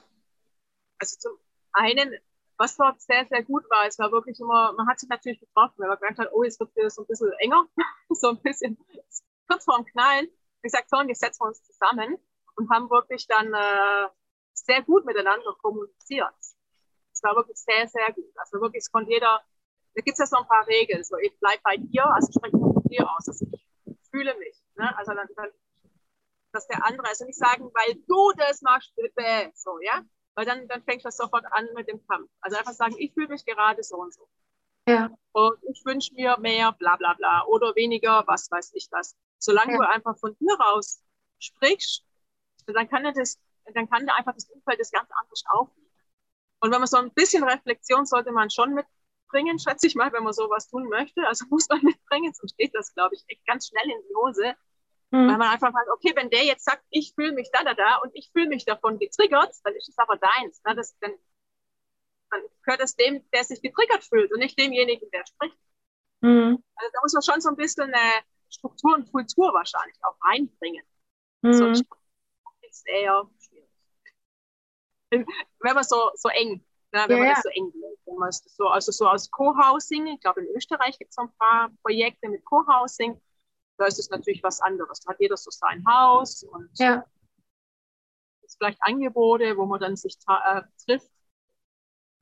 Also 0.99 1.17
zum 1.19 1.33
einen, 1.75 2.15
was 2.57 2.77
dort 2.77 3.01
sehr, 3.01 3.27
sehr 3.27 3.43
gut 3.43 3.65
war, 3.71 3.87
es 3.87 3.99
war 3.99 4.11
wirklich 4.13 4.39
immer, 4.41 4.73
man 4.73 4.89
hat 4.89 5.01
sich 5.01 5.09
natürlich 5.09 5.41
getroffen, 5.41 5.75
wenn 5.79 5.89
man 5.89 5.99
gemerkt 5.99 6.19
hat, 6.19 6.33
oh, 6.33 6.45
es 6.45 6.59
wird 6.59 6.75
wieder 6.77 6.91
so 6.91 7.03
ein 7.03 7.07
bisschen 7.07 7.33
enger, 7.39 7.67
so 8.11 8.29
ein 8.31 8.41
bisschen 8.41 8.79
kurz 9.49 9.65
vorm 9.65 9.85
Knallen. 9.85 10.27
Wie 10.63 10.69
gesagt, 10.69 10.89
so, 10.89 10.97
und 10.99 11.09
jetzt 11.09 11.21
setzen 11.21 11.43
wir 11.43 11.49
uns 11.49 11.63
zusammen 11.65 12.17
und 12.57 12.71
haben 12.71 12.89
wirklich 12.91 13.27
dann 13.27 13.53
äh, 13.53 14.09
sehr 14.55 14.83
gut 14.83 15.05
miteinander 15.05 15.55
kommuniziert. 15.61 16.33
Es 17.13 17.23
war 17.23 17.37
wirklich 17.37 17.59
sehr, 17.59 17.87
sehr 17.89 18.13
gut. 18.13 18.33
Also 18.37 18.61
wirklich, 18.61 18.83
es 18.83 18.91
konnte 18.91 19.11
jeder, 19.11 19.43
da 19.95 20.03
gibt 20.03 20.15
es 20.15 20.19
ja 20.19 20.27
so 20.27 20.37
ein 20.37 20.49
paar 20.49 20.67
Regeln. 20.67 21.05
So, 21.05 21.17
ich 21.19 21.39
bleib 21.39 21.63
bei 21.63 21.77
dir, 21.77 22.07
also 22.07 22.33
spreche 22.33 22.57
von 22.57 22.83
dir 22.85 23.09
aus. 23.11 23.29
Also 23.29 23.47
ich 23.53 23.67
fühle 24.11 24.35
mich. 24.39 24.63
Ne? 24.77 24.97
Also 24.97 25.13
dann, 25.13 25.29
dann, 25.37 25.51
dass 26.53 26.67
der 26.67 26.85
andere, 26.85 27.09
also 27.09 27.25
nicht 27.25 27.39
sagen, 27.39 27.71
weil 27.75 27.95
du 28.07 28.33
das 28.37 28.63
machst, 28.63 28.95
bitte, 28.97 29.53
so, 29.55 29.79
ja. 29.81 30.03
Weil 30.35 30.45
dann, 30.45 30.67
dann 30.69 30.83
fängt 30.83 31.05
das 31.05 31.17
sofort 31.17 31.45
an 31.51 31.69
mit 31.75 31.89
dem 31.89 32.05
Kampf. 32.07 32.29
Also 32.41 32.59
einfach 32.59 32.73
sagen, 32.73 32.97
ich 32.99 33.13
fühle 33.13 33.29
mich 33.29 33.45
gerade 33.45 33.83
so 33.83 33.97
und 33.97 34.13
so. 34.13 34.29
Ja. 34.87 35.11
Und 35.33 35.59
ich 35.71 35.85
wünsche 35.85 36.13
mir 36.15 36.37
mehr, 36.39 36.73
bla 36.73 36.97
bla 36.97 37.15
bla. 37.15 37.45
Oder 37.47 37.75
weniger, 37.75 38.25
was 38.27 38.51
weiß 38.51 38.73
ich 38.75 38.89
was. 38.91 39.17
Solange 39.39 39.73
ja. 39.73 39.79
du 39.79 39.89
einfach 39.89 40.19
von 40.19 40.37
dir 40.39 40.55
raus 40.59 41.03
sprichst, 41.39 42.05
dann 42.67 42.89
kann 42.89 43.05
er 43.05 43.13
das, 43.13 43.39
dann 43.73 43.89
kann 43.89 44.09
einfach 44.09 44.35
das 44.35 44.49
Umfeld 44.51 44.81
das 44.81 44.91
ganz 44.91 45.09
anders 45.21 45.45
aufnehmen. 45.49 45.91
Und 46.61 46.71
wenn 46.73 46.81
man 46.81 46.87
so 46.87 46.97
ein 46.97 47.13
bisschen 47.13 47.45
Reflexion 47.45 48.07
sollte 48.07 48.33
man 48.33 48.51
schon 48.51 48.75
mitbringen, 48.75 49.59
schätze 49.59 49.87
ich 49.87 49.95
mal, 49.95 50.13
wenn 50.13 50.25
man 50.25 50.33
sowas 50.33 50.69
tun 50.69 50.89
möchte. 50.89 51.27
Also 51.27 51.45
muss 51.51 51.69
man 51.69 51.81
mitbringen, 51.83 52.33
sonst 52.33 52.55
steht 52.55 52.75
das, 52.75 52.95
glaube 52.95 53.15
ich, 53.15 53.25
echt 53.29 53.47
ganz 53.47 53.69
schnell 53.69 53.85
in 53.85 54.03
die 54.09 54.15
Hose. 54.15 54.57
Mhm. 55.15 55.29
Weil 55.29 55.39
man 55.39 55.49
einfach 55.49 55.71
sagt, 55.73 55.89
okay, 55.93 56.13
wenn 56.17 56.29
der 56.29 56.45
jetzt 56.45 56.65
sagt, 56.65 56.83
ich 56.91 57.13
fühle 57.15 57.33
mich 57.33 57.49
da, 57.53 57.63
da, 57.63 57.75
da 57.75 57.99
und 57.99 58.11
ich 58.15 58.31
fühle 58.33 58.49
mich 58.49 58.65
davon 58.65 58.99
getriggert, 58.99 59.55
dann 59.63 59.77
ist 59.77 59.89
es 59.89 59.97
aber 59.97 60.17
deins. 60.17 60.61
Ne? 60.65 60.75
Das, 60.75 60.99
dann, 60.99 61.13
dann 62.31 62.41
gehört 62.65 62.81
es 62.81 62.97
dem, 62.97 63.23
der 63.31 63.45
sich 63.45 63.63
getriggert 63.63 64.03
fühlt 64.03 64.33
und 64.33 64.41
nicht 64.41 64.59
demjenigen, 64.59 65.09
der 65.13 65.25
spricht. 65.25 65.57
Mhm. 66.21 66.65
Also 66.75 66.91
da 66.93 67.01
muss 67.01 67.13
man 67.13 67.23
schon 67.23 67.41
so 67.41 67.49
ein 67.51 67.55
bisschen 67.55 67.95
eine 67.95 68.25
Struktur 68.51 68.95
und 68.95 69.13
Kultur 69.13 69.55
wahrscheinlich 69.55 69.97
auch 70.03 70.17
einbringen. 70.21 70.85
Mhm. 71.43 71.53
Sonst 71.53 71.85
ist 72.63 72.89
eher 72.89 73.31
schwierig. 73.39 73.71
Wenn 75.61 75.75
man 75.77 75.85
so, 75.85 76.11
so 76.17 76.29
eng, 76.31 76.65
ne, 76.91 77.05
wenn 77.07 77.19
ja, 77.19 77.25
man 77.25 77.35
das 77.35 77.43
so 77.45 77.51
eng 77.51 77.73
wenn 78.07 78.17
man 78.17 78.33
so, 78.33 78.67
also 78.67 78.91
so 78.91 79.09
aus 79.09 79.31
Co-Housing, 79.31 80.09
ich 80.09 80.21
glaube 80.21 80.41
in 80.41 80.57
Österreich 80.57 80.99
gibt 80.99 81.13
es 81.13 81.19
ein 81.19 81.31
paar 81.39 81.71
Projekte 81.83 82.29
mit 82.29 82.45
Co-Housing, 82.45 83.21
da 83.77 83.87
ist 83.87 83.99
es 83.99 84.11
natürlich 84.11 84.43
was 84.43 84.61
anderes. 84.61 85.01
Da 85.01 85.13
hat 85.13 85.21
jeder 85.21 85.37
so 85.37 85.51
sein 85.51 85.85
Haus 85.87 86.43
und 86.45 86.69
ja. 86.79 87.05
es 88.45 88.57
vielleicht 88.57 88.79
Angebote, 88.81 89.57
wo 89.57 89.67
man 89.67 89.81
dann 89.81 89.97
sich 89.97 90.17
äh, 90.29 90.63
trifft. 90.85 91.11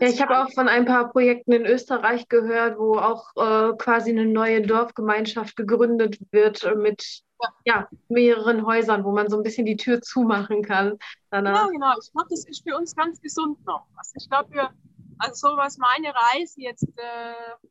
Ja, 0.00 0.08
ich 0.08 0.20
habe 0.20 0.42
auch 0.42 0.50
von 0.52 0.68
ein 0.68 0.84
paar 0.84 1.12
Projekten 1.12 1.52
in 1.52 1.64
Österreich 1.64 2.28
gehört, 2.28 2.76
wo 2.76 2.98
auch 2.98 3.30
äh, 3.36 3.76
quasi 3.76 4.10
eine 4.10 4.24
neue 4.24 4.62
Dorfgemeinschaft 4.62 5.54
gegründet 5.54 6.18
wird 6.32 6.64
mit 6.76 7.22
ja. 7.40 7.52
ja. 7.64 7.88
mehreren 8.08 8.66
Häusern, 8.66 9.04
wo 9.04 9.12
man 9.12 9.28
so 9.28 9.36
ein 9.36 9.44
bisschen 9.44 9.64
die 9.64 9.76
Tür 9.76 10.00
zumachen 10.02 10.62
kann. 10.62 10.98
Danach. 11.30 11.68
Genau, 11.68 11.70
genau. 11.70 11.92
Ich 12.02 12.10
glaube, 12.10 12.28
das 12.30 12.44
ist 12.46 12.68
für 12.68 12.76
uns 12.76 12.96
ganz 12.96 13.20
gesund 13.20 13.64
noch. 13.64 13.86
Also 13.96 14.14
ich 14.16 14.28
glaube, 14.28 14.50
wir, 14.52 14.70
also 15.18 15.50
so 15.50 15.56
was 15.56 15.78
meine 15.78 16.12
Reise 16.12 16.62
jetzt, 16.62 16.82
äh, 16.82 17.68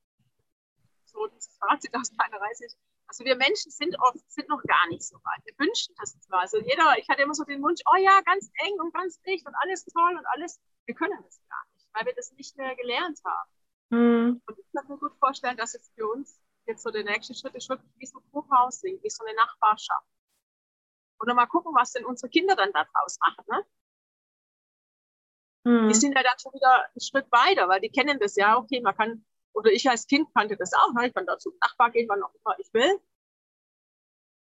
so 1.04 1.28
dieses 1.28 1.58
Fazit 1.58 1.94
aus 1.94 2.12
meiner 2.18 2.40
Reise 2.40 2.66
ist, 2.66 2.78
also 3.12 3.26
wir 3.26 3.36
Menschen 3.36 3.72
sind 3.72 3.94
oft, 4.00 4.32
sind 4.32 4.48
noch 4.48 4.64
gar 4.64 4.88
nicht 4.88 5.04
so 5.04 5.18
weit. 5.18 5.44
Wir 5.44 5.54
wünschen 5.60 5.94
das 6.00 6.18
zwar. 6.22 6.40
Also 6.40 6.60
jeder, 6.60 6.98
ich 6.98 7.10
hatte 7.10 7.22
immer 7.24 7.34
so 7.34 7.44
den 7.44 7.62
Wunsch, 7.62 7.82
oh 7.92 7.98
ja, 7.98 8.22
ganz 8.22 8.50
eng 8.64 8.80
und 8.80 8.94
ganz 8.94 9.22
dicht 9.24 9.46
und 9.46 9.54
alles 9.56 9.84
toll 9.84 10.16
und 10.18 10.26
alles. 10.28 10.62
Wir 10.86 10.96
können 10.96 11.22
das 11.22 11.42
gar 11.50 11.62
nicht, 11.74 11.88
weil 11.92 12.06
wir 12.06 12.14
das 12.16 12.32
nicht 12.32 12.56
mehr 12.56 12.74
gelernt 12.78 13.20
haben. 13.26 13.52
Mhm. 13.90 14.42
Und 14.46 14.60
ich 14.60 14.66
kann 14.74 14.88
mir 14.88 14.98
gut 14.98 15.14
vorstellen, 15.20 15.58
dass 15.58 15.76
es 15.76 15.92
für 15.94 16.08
uns 16.08 16.40
jetzt 16.68 16.84
so 16.84 16.90
der 16.90 17.04
nächste 17.04 17.36
Schritt 17.36 17.54
ist 17.54 17.68
wirklich 17.68 17.92
wie 17.98 18.06
so 18.06 18.20
ein 18.20 18.32
Hochhausing, 18.32 19.04
wie 19.04 19.10
so 19.10 19.26
eine 19.26 19.36
Nachbarschaft. 19.36 20.08
Oder 21.20 21.34
mal 21.34 21.48
gucken, 21.48 21.76
was 21.76 21.92
denn 21.92 22.06
unsere 22.06 22.30
Kinder 22.30 22.56
dann 22.56 22.72
daraus 22.72 23.20
machen. 23.20 23.44
Ne? 23.50 23.66
Mhm. 25.66 25.90
Die 25.90 25.96
sind 25.96 26.16
ja 26.16 26.24
dann 26.24 26.40
schon 26.40 26.54
wieder 26.54 26.86
einen 26.86 27.02
Schritt 27.02 27.30
weiter, 27.30 27.68
weil 27.68 27.82
die 27.82 27.90
kennen 27.90 28.20
das 28.20 28.38
ja. 28.38 28.58
Okay, 28.58 28.80
man 28.80 28.96
kann 28.96 29.26
oder 29.54 29.72
ich 29.72 29.90
als 29.90 30.08
Kind 30.08 30.28
kannte 30.34 30.58
das 30.58 30.74
auch. 30.74 30.94
Ne? 30.94 31.08
Ich 31.08 31.14
kann 31.14 31.26
da 31.26 31.38
zum 31.38 31.54
Nachbar 31.62 31.92
gehen, 31.92 32.08
wann 32.10 32.24
auch 32.24 32.34
immer 32.34 32.56
ich 32.60 32.74
will. 32.74 33.00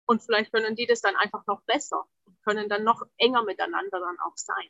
Und 0.05 0.23
vielleicht 0.23 0.51
können 0.51 0.75
die 0.75 0.87
das 0.87 1.01
dann 1.01 1.15
einfach 1.15 1.45
noch 1.45 1.61
besser 1.63 2.03
und 2.25 2.41
können 2.43 2.67
dann 2.67 2.83
noch 2.83 3.03
enger 3.17 3.43
miteinander 3.43 3.99
dann 3.99 4.17
auch 4.25 4.35
sein. 4.35 4.67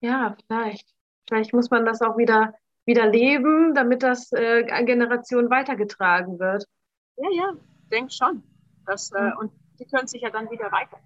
Ja, 0.00 0.36
vielleicht. 0.46 0.94
Vielleicht 1.26 1.52
muss 1.52 1.70
man 1.70 1.84
das 1.84 2.02
auch 2.02 2.16
wieder, 2.16 2.54
wieder 2.84 3.06
leben, 3.06 3.74
damit 3.74 4.02
das 4.02 4.32
äh, 4.32 4.70
an 4.70 4.86
Generationen 4.86 5.50
weitergetragen 5.50 6.38
wird. 6.38 6.66
Ja, 7.16 7.30
ja, 7.30 7.52
ich 7.82 7.88
denke 7.88 8.12
schon. 8.12 8.42
Das, 8.86 9.10
äh, 9.12 9.32
und 9.38 9.52
die 9.78 9.86
können 9.86 10.06
sich 10.06 10.22
ja 10.22 10.30
dann 10.30 10.50
wieder 10.50 10.70
weiter. 10.72 10.98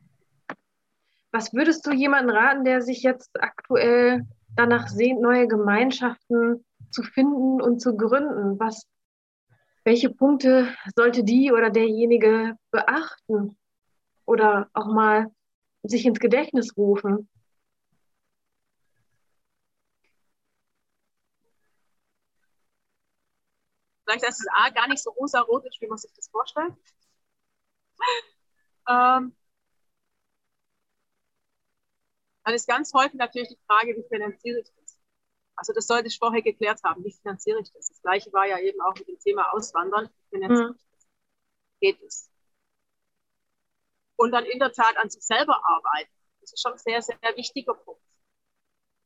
Was 1.31 1.55
würdest 1.55 1.87
du 1.87 1.92
jemandem 1.92 2.37
raten, 2.37 2.64
der 2.64 2.83
sich 2.83 3.03
jetzt 3.03 3.40
aktuell 3.40 4.27
danach 4.55 4.88
sehnt, 4.88 5.20
neue 5.20 5.48
Gemeinschaften 5.48 6.64
zu 6.92 7.02
finden 7.02 7.61
und 7.61 7.81
zu 7.81 7.96
gründen? 7.96 8.59
Was, 8.59 8.87
welche 9.85 10.11
Punkte 10.11 10.74
sollte 10.94 11.24
die 11.24 11.52
oder 11.52 11.70
derjenige 11.70 12.57
beachten 12.70 13.57
oder 14.26 14.70
auch 14.74 14.87
mal 14.87 15.31
sich 15.83 16.07
ins 16.07 16.20
Gedächtnis 16.20 16.76
rufen? 16.76 17.28
Vielleicht 24.05 24.24
ist 24.24 24.40
es 24.40 24.46
A 24.55 24.70
gar 24.70 24.88
nicht 24.88 25.02
so 25.02 25.11
rosa-rot 25.11 25.64
wie 25.81 25.87
man 25.87 25.98
sich 25.98 26.12
das 26.12 26.28
vorstellt. 26.28 26.74
ähm, 28.88 29.35
dann 32.44 32.55
ist 32.55 32.66
ganz 32.66 32.92
häufig 32.94 33.14
natürlich 33.14 33.48
die 33.48 33.59
Frage, 33.66 33.96
wie 33.96 34.09
finanziere 34.09 34.61
ich 34.61 34.70
das? 34.74 34.82
Also 35.62 35.72
das 35.75 35.87
sollte 35.87 36.09
ich 36.09 36.18
vorher 36.18 36.42
geklärt 36.42 36.81
haben. 36.83 37.05
Wie 37.05 37.12
finanziere 37.12 37.61
ich 37.61 37.70
das? 37.72 37.87
Das 37.87 38.03
gleiche 38.03 38.33
war 38.33 38.48
ja 38.48 38.59
eben 38.59 38.81
auch 38.81 38.94
mit 38.96 39.07
dem 39.07 39.16
Thema 39.20 39.48
Auswandern. 39.55 40.11
Finanziere 40.29 40.70
mhm. 40.70 40.75
ich 40.75 40.90
das? 40.90 41.07
Geht 41.81 42.03
es? 42.03 42.31
Und 44.16 44.33
dann 44.33 44.44
in 44.44 44.59
der 44.59 44.72
Tat 44.72 44.96
an 44.96 45.09
sich 45.09 45.22
selber 45.22 45.62
arbeiten. 45.64 46.11
Das 46.40 46.53
ist 46.53 46.61
schon 46.61 46.72
ein 46.72 46.79
sehr, 46.79 47.01
sehr 47.01 47.16
wichtiger 47.37 47.75
Punkt. 47.75 48.03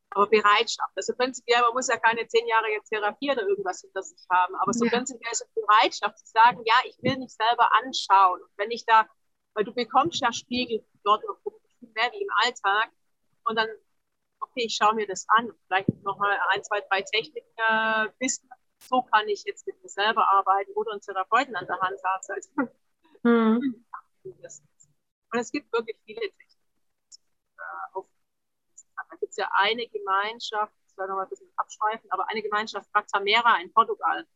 Aber 0.09 0.29
Bereitschaft. 0.29 0.93
Also 0.97 1.15
prinzipiell, 1.15 1.61
man 1.61 1.75
muss 1.75 1.89
ja 1.89 1.99
keine 1.99 2.27
zehn 2.27 2.47
Jahre 2.47 2.71
jetzt 2.71 2.89
Therapie 2.89 3.31
oder 3.31 3.47
irgendwas 3.47 3.83
hinter 3.83 4.03
sich 4.03 4.27
haben. 4.31 4.55
Aber 4.55 4.73
so 4.73 4.87
ja. 4.87 4.93
prinzipiell 4.93 5.33
ist 5.33 5.43
es 5.43 5.63
Bereitschaft 5.63 6.19
zu 6.21 6.27
sagen, 6.29 6.63
ja, 6.65 6.77
ich 6.87 6.97
will 7.03 7.19
mich 7.19 7.35
selber 7.35 7.69
anschauen. 7.85 8.41
Und 8.41 8.51
wenn 8.57 8.71
ich 8.71 8.87
da, 8.87 9.07
weil 9.53 9.65
du 9.65 9.75
bekommst 9.75 10.23
ja 10.23 10.33
Spiegel 10.33 10.83
dort 11.05 11.23
mehr 11.81 12.11
wie 12.13 12.23
im 12.23 12.31
Alltag. 12.45 12.91
Und 13.45 13.57
dann 13.57 13.69
okay, 14.41 14.65
ich 14.67 14.77
schaue 14.77 14.95
mir 14.95 15.07
das 15.07 15.27
an, 15.29 15.51
vielleicht 15.67 15.89
noch 16.03 16.19
mal 16.19 16.39
ein, 16.51 16.63
zwei, 16.65 16.81
drei 16.81 17.03
Techniken 17.03 17.49
äh, 17.69 18.09
wissen. 18.19 18.49
So 18.81 19.03
kann 19.03 19.29
ich 19.29 19.45
jetzt 19.45 19.67
mit 19.67 19.83
mir 19.83 19.89
selber 19.89 20.29
arbeiten 20.31 20.73
oder 20.75 20.93
einen 20.93 21.01
Therapeuten 21.01 21.57
an 21.57 21.67
der 21.67 21.81
Hand 21.81 21.99
haben. 22.05 22.23
Also, 22.29 22.51
hm. 23.25 23.85
Und 25.33 25.39
es 25.39 25.51
gibt 25.51 25.73
wirklich 25.73 25.97
viele 26.05 26.21
Techniken. 26.21 26.57
Äh, 27.59 28.03
da 28.97 29.17
gibt 29.17 29.31
es 29.31 29.37
ja 29.37 29.49
eine 29.55 29.87
Gemeinschaft, 29.89 30.75
ich 30.89 30.97
werde 30.97 31.11
noch 31.11 31.17
mal 31.17 31.25
ein 31.25 31.29
bisschen 31.29 31.53
abschreifen, 31.57 32.11
aber 32.11 32.29
eine 32.29 32.43
Gemeinschaft, 32.43 32.91
Praxamera 32.93 33.61
in 33.61 33.73
Portugal, 33.73 34.27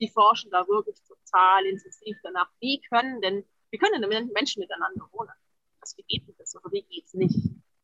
die 0.00 0.08
forschen 0.08 0.50
da 0.50 0.66
wirklich 0.68 1.00
total 1.04 1.64
intensiv 1.64 2.16
danach, 2.22 2.50
wie 2.60 2.80
können 2.80 3.20
denn, 3.20 3.44
wie 3.70 3.78
können 3.78 4.02
denn 4.02 4.30
Menschen 4.32 4.60
miteinander 4.60 5.08
wohnen? 5.12 5.30
Also 5.80 5.96
wie 5.96 6.04
geht 6.04 6.22
das 6.38 6.54
oder 6.56 6.70
wie 6.72 6.82
geht 6.82 7.06
es 7.06 7.14
nicht? 7.14 7.38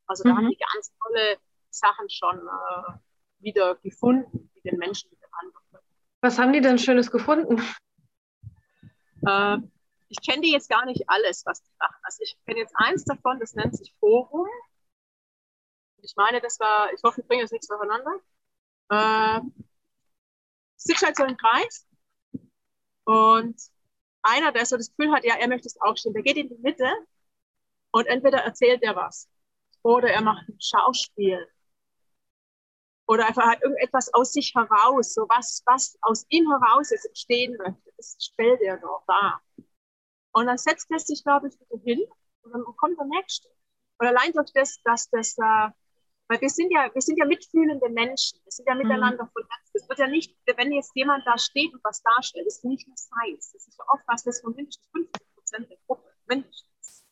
Also 0.07 0.25
da 0.25 0.31
mhm. 0.31 0.37
haben 0.39 0.51
die 0.51 0.57
ganz 0.57 0.93
tolle 1.03 1.39
Sachen 1.71 2.09
schon 2.11 2.39
äh, 2.39 2.93
wieder 3.41 3.77
gefunden, 3.77 4.51
die 4.55 4.61
den 4.63 4.79
Menschen 4.79 5.11
miteinander 5.11 5.59
können. 5.71 5.85
Was 6.21 6.39
haben 6.39 6.53
die 6.53 6.61
denn 6.61 6.79
Schönes 6.79 7.11
gefunden? 7.11 7.63
Äh, 9.27 9.59
ich 10.09 10.19
kenne 10.27 10.43
die 10.43 10.53
jetzt 10.53 10.69
gar 10.69 10.85
nicht 10.87 11.09
alles, 11.09 11.45
was 11.45 11.63
die 11.63 11.71
machen. 11.79 11.97
Also 12.03 12.23
ich 12.23 12.37
kenne 12.47 12.61
jetzt 12.61 12.75
eins 12.77 13.05
davon, 13.05 13.39
das 13.39 13.55
nennt 13.55 13.77
sich 13.77 13.95
Forum. 14.01 14.49
Ich 16.03 16.15
meine, 16.17 16.41
das 16.41 16.59
war, 16.61 16.93
ich 16.93 17.03
hoffe, 17.03 17.21
ich 17.21 17.27
bringe 17.27 17.43
jetzt 17.43 17.53
nichts 17.53 17.67
durcheinander. 17.67 18.13
Äh, 18.91 19.41
sitzt 20.77 21.05
halt 21.05 21.17
so 21.17 21.25
im 21.25 21.37
Kreis 21.37 21.87
und 23.05 23.61
einer, 24.23 24.53
der 24.53 24.65
so 24.67 24.77
das 24.77 24.91
Gefühl 24.91 25.13
hat, 25.13 25.25
ja, 25.25 25.35
er 25.37 25.49
möchte 25.49 25.67
es 25.67 25.81
aufstehen, 25.81 26.15
der 26.15 26.23
geht 26.23 26.37
in 26.37 26.49
die 26.49 26.59
Mitte 26.59 26.91
und 27.91 28.07
entweder 28.07 28.39
erzählt 28.39 28.83
er 28.83 28.97
was 28.97 29.29
oder 29.83 30.11
er 30.11 30.23
macht 30.23 30.49
ein 30.49 30.59
Schauspiel 30.61 31.47
oder 33.09 33.27
einfach 33.27 33.47
halt 33.47 33.63
irgendetwas 33.63 34.13
aus 34.13 34.33
sich 34.33 34.53
heraus, 34.55 35.15
so 35.15 35.23
was, 35.29 35.63
was 35.65 35.99
aus 36.03 36.27
ihm 36.29 36.47
heraus 36.51 36.91
jetzt 36.91 37.07
entstehen 37.07 37.57
möchte, 37.57 37.91
das 37.97 38.17
stellt 38.21 38.61
er 38.61 38.77
dort 38.77 39.03
da. 39.09 39.41
Und 40.33 40.47
dann 40.47 40.59
setzt 40.59 40.91
er 40.91 40.99
sich, 40.99 41.25
glaube 41.25 41.49
ich, 41.49 41.55
wieder 41.59 41.83
hin 41.83 42.05
und 42.43 42.53
dann 42.53 42.65
kommt 42.77 42.99
der 42.99 43.07
Nächste. 43.07 43.49
Und 43.99 44.07
allein 44.07 44.33
durch 44.33 44.53
das, 44.53 44.81
dass 44.85 45.09
das, 45.09 45.39
äh, 45.39 45.71
weil 46.29 46.41
wir 46.43 46.51
sind 46.51 46.71
ja, 46.71 46.91
wir 46.93 47.01
sind 47.01 47.19
ja 47.19 47.25
mitfühlende 47.25 47.89
Menschen, 47.89 48.41
wir 48.45 48.53
sind 48.53 48.69
ja 48.69 48.75
mhm. 48.75 48.83
miteinander 48.83 49.25
mhm. 49.25 49.31
vernetzt. 49.31 49.71
Es 49.73 49.89
wird 49.89 49.99
ja 49.99 50.07
nicht, 50.07 50.37
wenn 50.45 50.71
jetzt 50.73 50.93
jemand 50.95 51.27
da 51.27 51.39
steht 51.39 51.73
und 51.73 51.83
was 51.83 52.03
darstellt, 52.03 52.47
ist 52.47 52.65
nicht 52.67 52.87
nur 52.87 52.97
Seins. 52.97 53.53
Das 53.53 53.67
ist 53.67 53.77
so 53.77 53.85
oft 53.89 54.05
was, 54.07 54.25
das 54.25 54.43
von 54.43 54.55
mindestens 54.55 54.87
50 54.93 55.35
Prozent 55.35 55.71
der 55.71 55.79
Gruppe, 55.87 56.13
mindestens. 56.27 57.07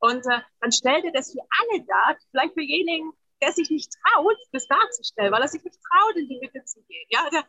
Und 0.00 0.26
äh, 0.26 0.40
dann 0.60 0.72
stellt 0.72 1.04
er 1.04 1.12
das 1.12 1.30
für 1.30 1.46
alle 1.60 1.84
dar, 1.84 2.18
vielleicht 2.32 2.54
für 2.54 2.60
denjenigen, 2.60 3.12
der 3.42 3.52
sich 3.52 3.68
nicht 3.70 3.92
traut, 3.92 4.36
das 4.52 4.66
darzustellen, 4.68 5.32
weil 5.32 5.42
er 5.42 5.48
sich 5.48 5.62
nicht 5.62 5.78
traut, 5.82 6.16
in 6.16 6.28
die 6.28 6.38
Mitte 6.38 6.64
zu 6.64 6.80
gehen. 6.84 7.06
Ja, 7.10 7.28
der, 7.30 7.44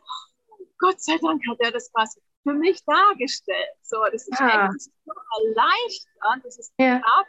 Gott 0.78 1.00
sei 1.00 1.16
Dank 1.18 1.40
hat 1.48 1.58
er 1.60 1.70
das 1.70 1.90
quasi 1.92 2.20
für 2.42 2.52
mich 2.52 2.84
dargestellt. 2.84 3.76
So, 3.82 4.04
das 4.12 4.26
ist 4.26 4.40
ja. 4.40 4.66
echt 4.66 4.82
so 4.82 5.12
erleichternd, 5.38 6.44
das 6.44 6.58
ist 6.58 6.74
ja. 6.78 6.98
Klar. 6.98 7.26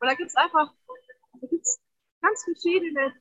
Und 0.00 0.08
da 0.08 0.14
gibt 0.14 0.28
es 0.28 0.36
einfach 0.36 0.72
da 1.40 1.46
gibt's 1.46 1.80
ganz 2.20 2.44
verschiedene 2.44 3.14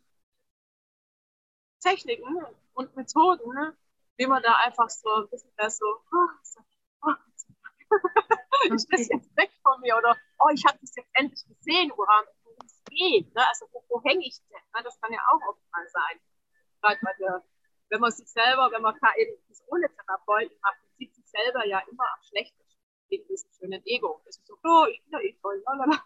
Techniken 1.81 2.45
und 2.73 2.95
Methoden, 2.95 3.53
ne, 3.53 3.77
wie 4.17 4.27
man 4.27 4.41
da 4.41 4.55
einfach 4.65 4.89
so 4.89 5.09
ein 5.13 5.29
bisschen 5.29 5.51
mehr 5.57 5.69
so, 5.69 5.85
oh, 5.85 6.29
so 6.43 6.59
oh, 7.01 8.73
ist 8.73 8.87
das 8.91 9.07
jetzt 9.09 9.37
weg 9.37 9.51
von 9.61 9.79
mir 9.81 9.97
oder 9.97 10.15
oh, 10.39 10.49
ich 10.53 10.63
habe 10.65 10.77
das 10.81 10.95
jetzt 10.95 11.09
endlich 11.13 11.45
gesehen, 11.47 11.91
woran 11.95 12.25
es 12.65 12.83
geht. 12.89 13.33
Ne? 13.33 13.47
Also 13.47 13.67
wo, 13.71 13.83
wo 13.89 14.03
hänge 14.03 14.25
ich 14.25 14.39
denn? 14.49 14.61
Ne? 14.75 14.83
Das 14.83 14.99
kann 15.01 15.11
ja 15.11 15.19
auch 15.31 15.41
oft 15.49 15.61
mal 15.71 15.87
sein. 15.89 16.19
Gerade 16.81 16.99
bei 17.01 17.13
der, 17.19 17.43
wenn 17.89 18.01
man 18.01 18.11
sich 18.11 18.27
selber, 18.27 18.69
wenn 18.71 18.81
man 18.81 18.95
eben 19.17 19.37
ohne 19.67 19.89
Therapeuten 19.93 20.57
macht, 20.61 20.77
sieht 20.97 21.13
sich 21.13 21.27
selber 21.29 21.65
ja 21.65 21.79
immer 21.91 22.05
am 22.13 22.23
schlechtesten 22.23 22.77
wegen 23.09 23.27
diesem 23.27 23.49
schönen 23.59 23.81
Ego. 23.85 24.21
Das 24.25 24.37
ist 24.37 24.47
so, 24.47 24.57
oh, 24.63 24.85
ich 24.91 25.01
bin 25.03 25.13
ja 25.13 25.19
eh 25.19 25.37
toll, 25.41 25.61
lalala. 25.65 26.03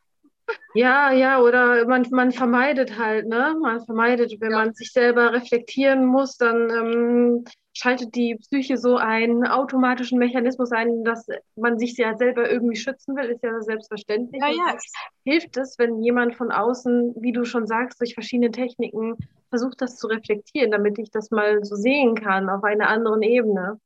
Ja, 0.73 1.11
ja, 1.11 1.39
oder 1.41 1.85
man, 1.85 2.07
man 2.11 2.31
vermeidet 2.31 2.97
halt, 2.97 3.27
ne? 3.27 3.55
Man 3.61 3.83
vermeidet, 3.85 4.39
wenn 4.39 4.51
ja. 4.51 4.57
man 4.59 4.73
sich 4.73 4.91
selber 4.91 5.33
reflektieren 5.33 6.05
muss, 6.05 6.37
dann 6.37 6.69
ähm, 6.69 7.45
schaltet 7.73 8.15
die 8.15 8.35
Psyche 8.35 8.77
so 8.77 8.97
einen 8.97 9.45
automatischen 9.45 10.19
Mechanismus 10.19 10.71
ein, 10.71 11.03
dass 11.03 11.27
man 11.55 11.79
sich 11.79 11.97
ja 11.97 12.15
selber 12.17 12.49
irgendwie 12.49 12.75
schützen 12.75 13.15
will, 13.15 13.25
ist 13.25 13.43
ja 13.43 13.61
selbstverständlich. 13.61 14.41
Ja, 14.41 14.49
ja. 14.49 14.77
Hilft 15.23 15.57
es, 15.57 15.77
wenn 15.77 16.01
jemand 16.01 16.35
von 16.35 16.51
außen, 16.51 17.15
wie 17.19 17.31
du 17.31 17.45
schon 17.45 17.67
sagst, 17.67 17.99
durch 18.01 18.13
verschiedene 18.13 18.51
Techniken 18.51 19.17
versucht, 19.49 19.81
das 19.81 19.97
zu 19.97 20.07
reflektieren, 20.07 20.71
damit 20.71 20.99
ich 20.99 21.11
das 21.11 21.31
mal 21.31 21.63
so 21.63 21.75
sehen 21.75 22.15
kann 22.15 22.49
auf 22.49 22.63
einer 22.63 22.87
anderen 22.87 23.21
Ebene. 23.21 23.79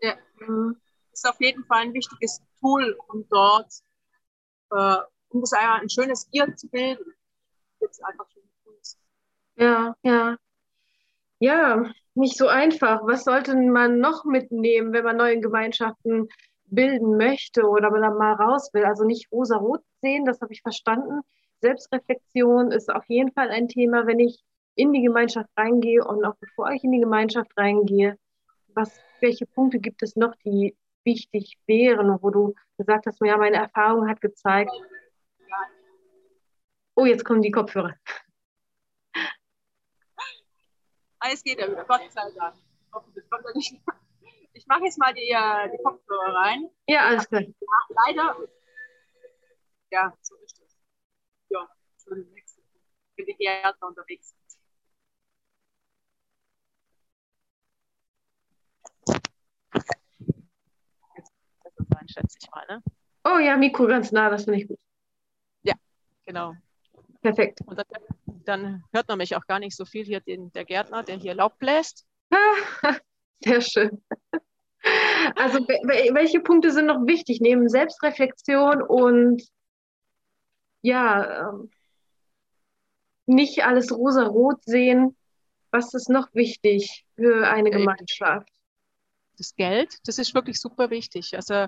Ja, 0.00 0.14
mhm. 0.40 0.76
ist 1.12 1.28
auf 1.28 1.40
jeden 1.40 1.64
Fall 1.64 1.82
ein 1.82 1.94
wichtiges 1.94 2.40
Tool, 2.60 2.96
um 3.08 3.24
dort 3.30 3.72
äh, 4.70 4.96
um 5.30 5.40
das 5.40 5.52
einfach 5.52 5.80
ein 5.80 5.88
schönes 5.88 6.28
Ihr 6.32 6.54
zu 6.56 6.68
bilden. 6.68 7.04
Jetzt 7.80 8.04
einfach 8.04 8.28
schon 8.30 8.42
Kunst. 8.64 8.98
Ja, 9.56 9.94
ja. 10.02 10.36
Ja, 11.40 11.92
nicht 12.14 12.36
so 12.36 12.48
einfach. 12.48 13.00
Was 13.04 13.24
sollte 13.24 13.54
man 13.54 14.00
noch 14.00 14.24
mitnehmen, 14.24 14.92
wenn 14.92 15.04
man 15.04 15.16
neue 15.16 15.40
Gemeinschaften 15.40 16.28
bilden 16.66 17.16
möchte 17.16 17.62
oder 17.66 17.90
man 17.90 18.02
da 18.02 18.10
mal 18.10 18.34
raus 18.34 18.70
will? 18.72 18.84
Also 18.84 19.04
nicht 19.04 19.30
rosa-rot 19.30 19.82
sehen, 20.02 20.24
das 20.24 20.40
habe 20.40 20.52
ich 20.52 20.62
verstanden. 20.62 21.20
Selbstreflexion 21.60 22.72
ist 22.72 22.90
auf 22.90 23.04
jeden 23.06 23.32
Fall 23.32 23.50
ein 23.50 23.68
Thema, 23.68 24.06
wenn 24.06 24.18
ich 24.18 24.42
in 24.74 24.92
die 24.92 25.02
Gemeinschaft 25.02 25.50
reingehe 25.56 26.04
und 26.04 26.24
auch 26.24 26.36
bevor 26.40 26.70
ich 26.70 26.84
in 26.84 26.92
die 26.92 27.00
Gemeinschaft 27.00 27.50
reingehe, 27.56 28.16
was, 28.74 29.00
welche 29.20 29.46
Punkte 29.46 29.80
gibt 29.80 30.02
es 30.02 30.14
noch, 30.14 30.34
die 30.44 30.76
wichtig 31.04 31.58
wären, 31.66 32.16
wo 32.20 32.30
du 32.30 32.54
gesagt 32.76 33.06
hast, 33.06 33.20
ja, 33.24 33.36
meine 33.36 33.56
Erfahrung 33.56 34.08
hat 34.08 34.20
gezeigt, 34.20 34.70
Oh, 36.98 37.06
jetzt 37.06 37.24
kommen 37.24 37.42
die 37.42 37.52
Kopfhörer. 37.52 37.94
Alles 41.20 41.44
geht 41.44 41.60
ja 41.60 41.70
wieder, 41.70 41.84
Gott 41.84 42.10
sei 42.10 42.28
Dank. 42.34 42.56
Ich 44.52 44.66
mache 44.66 44.82
jetzt 44.82 44.98
mal 44.98 45.14
die, 45.14 45.30
äh, 45.30 45.70
die 45.70 45.80
Kopfhörer 45.80 46.34
rein. 46.34 46.68
Ja, 46.88 47.06
alles 47.06 47.28
klar. 47.28 47.42
Leider. 48.04 48.36
Ja, 49.92 50.12
so 50.22 50.34
ist 50.38 50.60
das. 50.60 50.76
Ja, 51.50 51.68
schon 52.02 52.28
nächste. 52.32 52.62
Wenn 53.16 53.26
die 53.26 53.34
Gärtner 53.34 53.86
unterwegs 53.86 54.30
sind. 54.30 54.58
Jetzt 61.14 61.32
besser 61.62 61.84
sein, 61.92 62.08
schätze 62.08 62.38
ich 62.42 62.50
mal, 62.50 62.66
ne? 62.66 62.82
Oh 63.22 63.38
ja, 63.38 63.56
Mikro 63.56 63.86
ganz 63.86 64.10
nah, 64.10 64.30
das 64.30 64.46
finde 64.46 64.58
ich 64.58 64.66
gut. 64.66 64.80
Ja, 65.62 65.74
genau. 66.26 66.56
Perfekt. 67.28 67.60
Und 67.66 67.76
dann, 67.76 67.86
dann, 68.44 68.84
hört 68.90 69.06
man 69.08 69.18
mich 69.18 69.36
auch 69.36 69.46
gar 69.46 69.58
nicht 69.58 69.76
so 69.76 69.84
viel 69.84 70.02
hier, 70.02 70.20
den, 70.20 70.50
der 70.52 70.64
Gärtner, 70.64 71.02
der 71.02 71.16
hier 71.16 71.34
Laub 71.34 71.58
bläst. 71.58 72.06
Sehr 73.44 73.60
schön. 73.60 74.02
Also 75.36 75.58
welche 75.58 76.40
Punkte 76.40 76.70
sind 76.70 76.86
noch 76.86 77.06
wichtig 77.06 77.40
neben 77.42 77.68
Selbstreflexion 77.68 78.80
und 78.80 79.42
ja, 80.80 81.50
ähm, 81.50 81.70
nicht 83.26 83.62
alles 83.64 83.92
rosa-rot 83.92 84.64
sehen? 84.64 85.14
Was 85.70 85.92
ist 85.92 86.08
noch 86.08 86.28
wichtig 86.32 87.04
für 87.16 87.46
eine 87.46 87.70
Gemeinschaft? 87.70 88.48
Das 89.36 89.54
Geld, 89.54 89.98
das 90.06 90.16
ist 90.16 90.34
wirklich 90.34 90.58
super 90.58 90.88
wichtig. 90.88 91.36
Also 91.36 91.66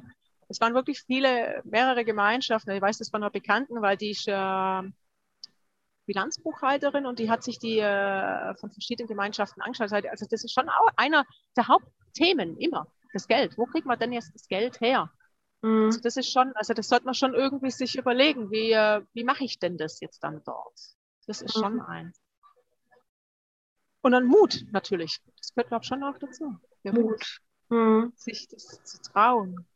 es 0.48 0.58
waren 0.62 0.72
wirklich 0.72 1.02
viele, 1.02 1.60
mehrere 1.64 2.06
Gemeinschaften. 2.06 2.70
Ich 2.70 2.80
weiß 2.80 2.96
das 2.96 3.10
von 3.10 3.22
einer 3.22 3.30
Bekannten, 3.30 3.82
weil 3.82 3.98
die 3.98 4.12
ist 4.12 4.26
äh, 4.26 4.82
Bilanzbuchhalterin 6.06 7.06
und 7.06 7.18
die 7.18 7.30
hat 7.30 7.42
sich 7.42 7.58
die 7.58 7.78
äh, 7.78 8.54
von 8.56 8.70
verschiedenen 8.70 9.08
Gemeinschaften 9.08 9.60
angeschaut. 9.60 9.92
Also 9.92 10.26
das 10.28 10.44
ist 10.44 10.52
schon 10.52 10.68
auch 10.68 10.88
einer 10.96 11.24
der 11.56 11.68
Hauptthemen 11.68 12.56
immer, 12.56 12.86
das 13.12 13.28
Geld. 13.28 13.56
Wo 13.58 13.66
kriegt 13.66 13.86
man 13.86 13.98
denn 13.98 14.12
jetzt 14.12 14.34
das 14.34 14.48
Geld 14.48 14.80
her? 14.80 15.10
Mhm. 15.62 15.86
Also 15.86 16.00
das 16.00 16.16
ist 16.16 16.32
schon, 16.32 16.52
also 16.54 16.74
das 16.74 16.88
sollte 16.88 17.04
man 17.04 17.14
schon 17.14 17.34
irgendwie 17.34 17.70
sich 17.70 17.96
überlegen, 17.96 18.50
wie, 18.50 18.72
äh, 18.72 19.02
wie 19.12 19.24
mache 19.24 19.44
ich 19.44 19.58
denn 19.58 19.76
das 19.76 20.00
jetzt 20.00 20.22
dann 20.22 20.42
dort? 20.44 20.78
Das 21.26 21.42
ist 21.42 21.56
mhm. 21.56 21.60
schon 21.60 21.80
ein. 21.82 22.12
Und 24.02 24.12
dann 24.12 24.26
Mut 24.26 24.64
natürlich. 24.72 25.20
Das 25.36 25.52
gehört, 25.54 25.68
glaube 25.68 25.82
ich, 25.82 25.88
schon 25.88 26.02
auch 26.02 26.18
dazu. 26.18 26.56
Der 26.84 26.94
Mut. 26.94 27.40
Mhm. 27.68 28.12
Sich 28.16 28.48
das 28.48 28.82
zu 28.82 29.00
trauen. 29.02 29.66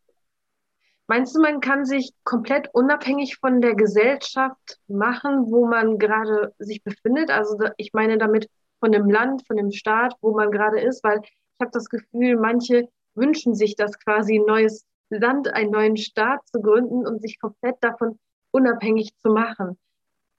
Meinst 1.07 1.37
du, 1.37 1.40
man 1.40 1.61
kann 1.61 1.85
sich 1.85 2.14
komplett 2.25 2.69
unabhängig 2.73 3.37
von 3.37 3.61
der 3.61 3.75
Gesellschaft 3.75 4.81
machen, 4.88 5.51
wo 5.51 5.67
man 5.67 5.99
gerade 5.99 6.55
sich 6.59 6.83
befindet? 6.83 7.31
Also 7.31 7.59
ich 7.77 7.93
meine 7.93 8.17
damit 8.17 8.49
von 8.81 8.90
dem 8.90 9.11
Land, 9.11 9.47
von 9.47 9.57
dem 9.57 9.71
Staat, 9.71 10.14
wo 10.23 10.35
man 10.35 10.51
gerade 10.51 10.81
ist, 10.81 11.05
weil 11.05 11.21
ich 11.23 11.61
habe 11.61 11.71
das 11.73 11.90
Gefühl, 11.90 12.37
manche 12.37 12.88
wünschen 13.14 13.55
sich 13.55 13.77
das 13.77 13.99
quasi 13.99 14.38
ein 14.38 14.47
neues 14.47 14.87
Land, 15.11 15.49
einen 15.53 15.71
neuen 15.71 15.97
Staat 15.99 16.49
zu 16.49 16.61
gründen 16.61 17.07
und 17.07 17.21
sich 17.21 17.38
komplett 17.38 17.77
davon 17.83 18.19
unabhängig 18.51 19.14
zu 19.21 19.31
machen. 19.31 19.79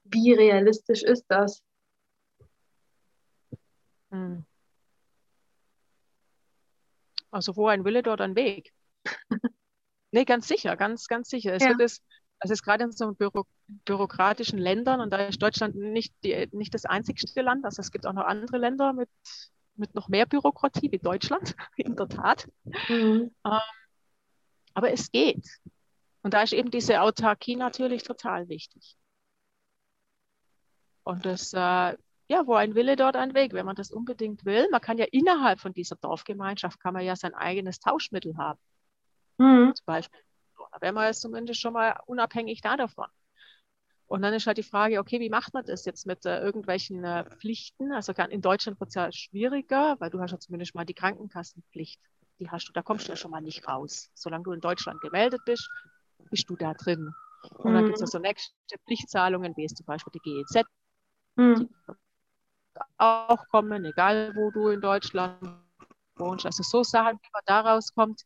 Wie 0.04 0.34
realistisch 0.34 1.04
ist 1.04 1.26
das? 1.28 1.62
Hm. 4.10 4.46
Also 7.30 7.56
wo 7.56 7.68
ein 7.68 7.86
Wille, 7.86 8.02
dort 8.02 8.22
ein 8.22 8.36
Weg. 8.36 8.74
Nee, 10.16 10.24
ganz 10.24 10.48
sicher, 10.48 10.78
ganz, 10.78 11.10
ganz 11.10 11.30
sicher. 11.30 11.54
Es 11.56 11.64
ja. 11.64 11.72
wird 11.72 11.82
es, 11.82 12.02
also 12.40 12.54
es 12.54 12.60
ist 12.60 12.64
gerade 12.64 12.86
in 12.86 12.92
so 12.94 13.12
Büro, 13.12 13.44
bürokratischen 13.68 14.58
Ländern 14.58 15.02
und 15.02 15.10
da 15.12 15.18
ist 15.18 15.42
Deutschland 15.42 15.76
nicht, 15.76 16.14
die, 16.24 16.48
nicht 16.54 16.74
das 16.74 16.86
einzigste 16.86 17.42
Land. 17.42 17.66
Also 17.66 17.82
es 17.82 17.92
gibt 17.92 18.08
auch 18.08 18.14
noch 18.14 18.24
andere 18.24 18.58
Länder 18.58 18.94
mit, 18.94 19.10
mit 19.76 19.94
noch 19.94 20.08
mehr 20.08 20.26
Bürokratie 20.26 20.90
wie 20.90 21.00
Deutschland, 21.00 21.54
in 21.76 21.98
der 21.98 22.08
Tat. 22.08 22.48
Mhm. 22.88 23.36
Ähm, 23.46 23.60
aber 24.74 24.94
es 24.94 25.12
geht. 25.12 25.46
Und 26.22 26.34
da 26.34 26.44
ist 26.44 26.54
eben 26.54 26.72
diese 26.72 27.02
Autarkie 27.02 27.58
natürlich 27.58 28.04
total 28.04 28.48
wichtig. 28.48 28.96
Und 31.04 31.26
das, 31.26 31.52
äh, 31.52 31.58
ja, 31.58 32.48
wo 32.48 32.54
ein 32.54 32.74
Wille, 32.74 32.96
dort 32.96 33.18
ein 33.18 33.34
Weg, 33.34 33.52
wenn 33.52 33.66
man 33.66 33.76
das 33.76 33.92
unbedingt 33.92 34.46
will. 34.46 34.70
Man 34.72 34.80
kann 34.80 34.98
ja 34.98 35.08
innerhalb 35.12 35.60
von 35.60 35.74
dieser 35.74 35.98
Dorfgemeinschaft, 35.98 36.80
kann 36.80 36.94
man 36.94 37.04
ja 37.04 37.18
sein 37.18 37.34
eigenes 37.34 37.82
Tauschmittel 37.82 38.38
haben. 38.38 38.62
Mhm. 39.38 39.74
Zum 39.76 39.86
Beispiel. 39.86 40.20
Da 40.72 40.82
wären 40.82 40.96
wir 40.96 41.06
jetzt 41.06 41.22
zumindest 41.22 41.62
schon 41.62 41.74
mal 41.74 41.98
unabhängig 42.06 42.62
da 42.62 42.78
davon. 42.78 43.08
Und 44.08 44.22
dann 44.22 44.34
ist 44.34 44.46
halt 44.46 44.58
die 44.58 44.64
Frage, 44.64 45.00
okay, 45.00 45.20
wie 45.20 45.30
macht 45.30 45.54
man 45.54 45.66
das 45.66 45.86
jetzt 45.86 46.06
mit 46.06 46.26
äh, 46.26 46.40
irgendwelchen 46.40 47.04
äh, 47.04 47.26
Pflichten? 47.38 47.92
Also 47.92 48.14
in 48.14 48.42
Deutschland 48.42 48.80
wird 48.80 48.90
es 48.90 48.96
ja 48.96 49.12
schwieriger, 49.12 49.96
weil 50.00 50.12
du 50.12 50.20
hast 50.20 50.32
ja 50.32 50.40
zumindest 50.40 50.76
mal 50.76 50.86
die 50.86 50.94
Krankenkassenpflicht. 50.94 52.00
Die 52.40 52.50
hast 52.50 52.68
du, 52.68 52.74
da 52.74 52.82
kommst 52.82 53.08
du 53.08 53.14
ja 53.14 53.16
schon 53.16 53.32
mal 53.32 53.42
nicht 53.42 53.68
raus. 53.68 54.10
Solange 54.14 54.44
du 54.44 54.52
in 54.52 54.60
Deutschland 54.60 55.02
gemeldet 55.02 55.42
bist, 55.46 55.70
bist 56.30 56.50
du 56.50 56.56
da 56.56 56.74
drin. 56.74 57.14
Und 57.58 57.72
mhm. 57.72 57.76
dann 57.76 57.86
gibt 57.86 57.96
es 57.96 58.02
ja 58.02 58.08
so 58.08 58.20
nächste 58.20 58.54
Pflichtzahlungen, 58.86 59.56
wie 59.58 59.66
es 59.66 59.74
zum 59.74 59.86
Beispiel 59.86 60.12
die 60.14 60.20
GEZ. 60.20 60.66
Mhm. 61.38 61.70
auch 62.98 63.48
kommen, 63.50 63.86
egal 63.86 64.34
wo 64.36 64.52
du 64.52 64.70
in 64.70 64.82
Deutschland 64.82 65.42
wohnst. 66.16 66.46
Also 66.46 66.64
so 66.64 66.84
Sachen, 66.84 67.18
wie 67.22 67.30
man 67.34 67.42
da 67.46 67.62
rauskommt, 67.62 68.22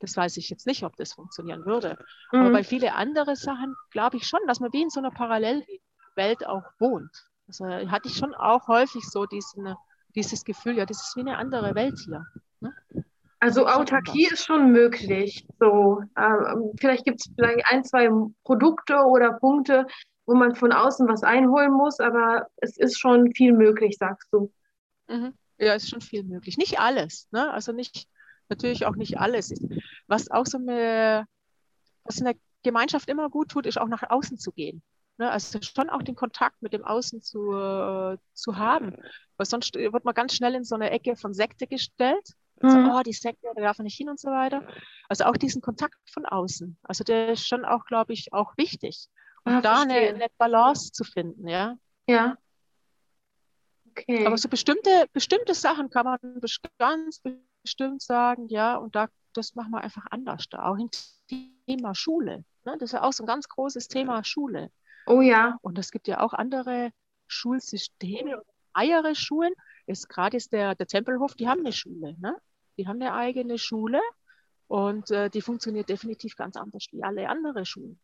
das 0.00 0.16
weiß 0.16 0.36
ich 0.36 0.50
jetzt 0.50 0.66
nicht, 0.66 0.82
ob 0.84 0.96
das 0.96 1.12
funktionieren 1.12 1.64
würde. 1.64 1.98
Mhm. 2.32 2.40
Aber 2.40 2.50
bei 2.50 2.64
vielen 2.64 2.90
anderen 2.90 3.36
Sachen 3.36 3.74
glaube 3.90 4.16
ich 4.16 4.26
schon, 4.26 4.40
dass 4.46 4.60
man 4.60 4.72
wie 4.72 4.82
in 4.82 4.90
so 4.90 5.00
einer 5.00 5.10
Parallelwelt 5.10 6.46
auch 6.46 6.64
wohnt. 6.78 7.10
Also 7.46 7.66
hatte 7.66 8.08
ich 8.08 8.16
schon 8.16 8.34
auch 8.34 8.68
häufig 8.68 9.02
so 9.04 9.26
diesen, 9.26 9.74
dieses 10.14 10.44
Gefühl, 10.44 10.76
ja, 10.78 10.86
das 10.86 11.02
ist 11.02 11.16
wie 11.16 11.20
eine 11.20 11.36
andere 11.36 11.74
Welt 11.74 11.98
hier. 12.04 12.24
Ne? 12.60 12.74
Also 13.40 13.66
Autarkie 13.66 14.26
ist 14.26 14.46
schon 14.46 14.72
möglich. 14.72 15.46
So, 15.60 16.02
ähm, 16.16 16.72
vielleicht 16.80 17.04
gibt 17.04 17.20
es 17.20 17.30
vielleicht 17.36 17.62
ein, 17.68 17.84
zwei 17.84 18.08
Produkte 18.42 18.96
oder 19.04 19.34
Punkte, 19.34 19.86
wo 20.24 20.34
man 20.34 20.54
von 20.54 20.72
außen 20.72 21.06
was 21.08 21.22
einholen 21.22 21.72
muss, 21.72 22.00
aber 22.00 22.46
es 22.56 22.78
ist 22.78 22.98
schon 22.98 23.34
viel 23.34 23.52
möglich, 23.52 23.96
sagst 23.98 24.28
du. 24.32 24.50
Mhm. 25.08 25.34
Ja, 25.58 25.74
ist 25.74 25.90
schon 25.90 26.00
viel 26.00 26.24
möglich. 26.24 26.56
Nicht 26.56 26.80
alles, 26.80 27.28
ne? 27.30 27.50
Also 27.52 27.72
nicht, 27.72 28.08
natürlich 28.48 28.86
auch 28.86 28.96
nicht 28.96 29.18
alles. 29.18 29.52
Was 30.06 30.30
auch 30.30 30.46
so 30.46 30.58
eine, 30.58 31.26
was 32.04 32.18
in 32.18 32.24
der 32.24 32.36
Gemeinschaft 32.62 33.08
immer 33.08 33.30
gut 33.30 33.50
tut, 33.50 33.66
ist 33.66 33.78
auch 33.78 33.88
nach 33.88 34.02
außen 34.08 34.38
zu 34.38 34.52
gehen. 34.52 34.82
Ne? 35.18 35.30
Also 35.30 35.60
schon 35.62 35.90
auch 35.90 36.02
den 36.02 36.16
Kontakt 36.16 36.60
mit 36.62 36.72
dem 36.72 36.84
Außen 36.84 37.22
zu, 37.22 37.52
äh, 37.52 38.18
zu 38.32 38.56
haben. 38.56 38.96
Weil 39.36 39.46
sonst 39.46 39.74
wird 39.74 40.04
man 40.04 40.14
ganz 40.14 40.34
schnell 40.34 40.54
in 40.54 40.64
so 40.64 40.74
eine 40.74 40.90
Ecke 40.90 41.16
von 41.16 41.34
Sekte 41.34 41.66
gestellt. 41.66 42.28
Mhm. 42.60 42.70
So, 42.70 42.78
oh, 42.78 43.02
die 43.02 43.12
Sekte, 43.12 43.48
da 43.54 43.60
darf 43.60 43.78
man 43.78 43.84
nicht 43.84 43.96
hin 43.96 44.08
und 44.08 44.18
so 44.18 44.28
weiter. 44.30 44.66
Also 45.08 45.24
auch 45.24 45.36
diesen 45.36 45.62
Kontakt 45.62 45.98
von 46.10 46.26
außen. 46.26 46.78
Also 46.82 47.04
der 47.04 47.30
ist 47.30 47.46
schon 47.46 47.64
auch, 47.64 47.84
glaube 47.86 48.12
ich, 48.12 48.32
auch 48.32 48.56
wichtig. 48.56 49.08
Und 49.44 49.52
ah, 49.52 49.60
da 49.60 49.82
eine, 49.82 49.94
eine, 49.94 50.26
Balance 50.38 50.92
zu 50.92 51.04
finden, 51.04 51.46
ja. 51.46 51.76
Ja. 52.08 52.38
Okay. 53.90 54.26
Aber 54.26 54.38
so 54.38 54.48
bestimmte, 54.48 55.06
bestimmte 55.12 55.54
Sachen 55.54 55.90
kann 55.90 56.06
man 56.06 56.18
ganz 56.78 57.20
bestimmt 57.64 58.02
sagen, 58.02 58.46
ja, 58.48 58.76
und 58.76 58.94
da, 58.94 59.08
das 59.32 59.54
machen 59.54 59.72
wir 59.72 59.80
einfach 59.80 60.06
anders 60.10 60.46
da. 60.50 60.64
Auch 60.64 60.76
im 60.76 60.90
Thema 61.66 61.94
Schule. 61.94 62.44
Ne? 62.64 62.76
Das 62.78 62.90
ist 62.90 62.92
ja 62.92 63.02
auch 63.02 63.12
so 63.12 63.24
ein 63.24 63.26
ganz 63.26 63.48
großes 63.48 63.88
Thema 63.88 64.22
Schule. 64.22 64.70
Oh 65.06 65.20
ja. 65.20 65.58
Und 65.62 65.78
es 65.78 65.90
gibt 65.90 66.06
ja 66.06 66.20
auch 66.20 66.32
andere 66.32 66.92
Schulsysteme, 67.26 68.40
freiere 68.72 69.14
Schulen. 69.14 69.52
Ist 69.86 70.08
gerade 70.08 70.36
ist 70.36 70.52
der, 70.52 70.74
der 70.74 70.86
Tempelhof, 70.86 71.34
die 71.34 71.48
haben 71.48 71.60
eine 71.60 71.72
Schule, 71.72 72.16
ne? 72.20 72.36
Die 72.78 72.88
haben 72.88 73.00
eine 73.00 73.12
eigene 73.12 73.58
Schule 73.58 74.00
und 74.66 75.10
äh, 75.10 75.30
die 75.30 75.42
funktioniert 75.42 75.88
definitiv 75.88 76.36
ganz 76.36 76.56
anders 76.56 76.86
wie 76.90 77.02
alle 77.02 77.28
anderen 77.28 77.64
Schulen. 77.64 77.98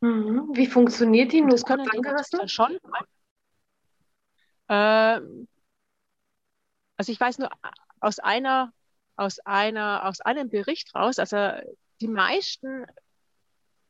Mhm. 0.00 0.50
Wie 0.52 0.66
funktioniert 0.66 1.32
die? 1.32 1.40
Nur 1.40 1.50
das 1.50 1.64
können 1.64 1.84
die 1.84 2.48
schon. 2.48 2.78
Äh, 4.68 5.20
also 6.96 7.12
ich 7.12 7.20
weiß 7.20 7.38
nur 7.38 7.50
aus 8.00 8.18
einer, 8.18 8.72
aus 9.16 9.38
einer, 9.40 10.06
aus 10.06 10.20
einem 10.20 10.50
Bericht 10.50 10.94
raus, 10.94 11.18
also 11.18 11.36
die 12.00 12.08
meisten 12.08 12.84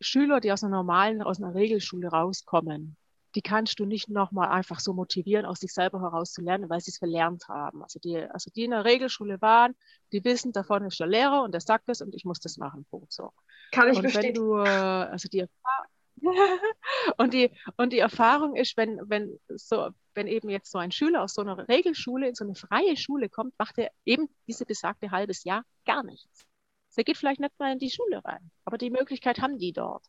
Schüler, 0.01 0.41
die 0.41 0.53
aus 0.53 0.63
einer 0.63 0.77
normalen, 0.77 1.23
aus 1.23 1.43
einer 1.43 1.55
Regelschule 1.55 2.09
rauskommen, 2.09 2.97
die 3.35 3.43
kannst 3.43 3.79
du 3.79 3.85
nicht 3.85 4.09
nochmal 4.09 4.49
einfach 4.49 4.81
so 4.81 4.95
motivieren, 4.95 5.45
aus 5.45 5.61
sich 5.61 5.73
selber 5.73 6.01
heraus 6.01 6.33
zu 6.33 6.41
lernen, 6.41 6.71
weil 6.71 6.81
sie 6.81 6.91
es 6.91 6.99
verlernt 6.99 7.49
haben. 7.49 7.83
Also 7.83 7.99
die, 7.99 8.17
also 8.17 8.51
die 8.51 8.65
in 8.65 8.71
der 8.71 8.87
Regelschule 8.87 9.41
waren, 9.43 9.75
die 10.13 10.25
wissen, 10.25 10.53
davon 10.53 10.85
ist 10.85 10.99
der 10.99 11.07
Lehrer 11.07 11.43
und 11.43 11.53
der 11.53 11.61
sagt 11.61 11.89
das 11.89 12.01
und 12.01 12.15
ich 12.15 12.25
muss 12.25 12.41
das 12.41 12.57
machen. 12.57 12.87
Punkt. 12.91 13.13
So. 13.13 13.33
Kann 13.73 13.91
ich 13.91 13.99
und 13.99 14.05
bestätigen. 14.05 14.37
Wenn 14.37 14.43
du, 14.43 14.57
äh, 14.59 15.11
also 15.11 15.29
die 15.29 15.45
und 17.19 17.35
die, 17.35 17.51
und 17.77 17.93
die 17.93 17.99
Erfahrung 17.99 18.57
ist, 18.57 18.77
wenn, 18.79 18.99
wenn, 19.05 19.39
so, 19.49 19.91
wenn 20.17 20.27
eben 20.27 20.49
jetzt 20.49 20.71
so 20.71 20.79
ein 20.79 20.91
Schüler 20.91 21.23
aus 21.23 21.35
so 21.35 21.43
einer 21.43 21.69
Regelschule 21.69 22.29
in 22.29 22.35
so 22.35 22.45
eine 22.45 22.55
freie 22.55 22.97
Schule 22.97 23.29
kommt, 23.29 23.55
macht 23.59 23.79
er 23.79 23.91
eben 24.05 24.29
diese 24.49 24.65
besagte 24.65 25.11
halbes 25.11 25.45
Jahr 25.45 25.65
gar 25.85 26.03
nichts. 26.03 26.47
Der 26.97 27.05
geht 27.05 27.19
vielleicht 27.19 27.41
nicht 27.41 27.59
mal 27.59 27.73
in 27.73 27.79
die 27.79 27.91
Schule 27.91 28.25
rein, 28.25 28.51
aber 28.65 28.79
die 28.79 28.91
Möglichkeit 28.91 29.41
haben 29.41 29.59
die 29.59 29.73
dort. 29.73 30.07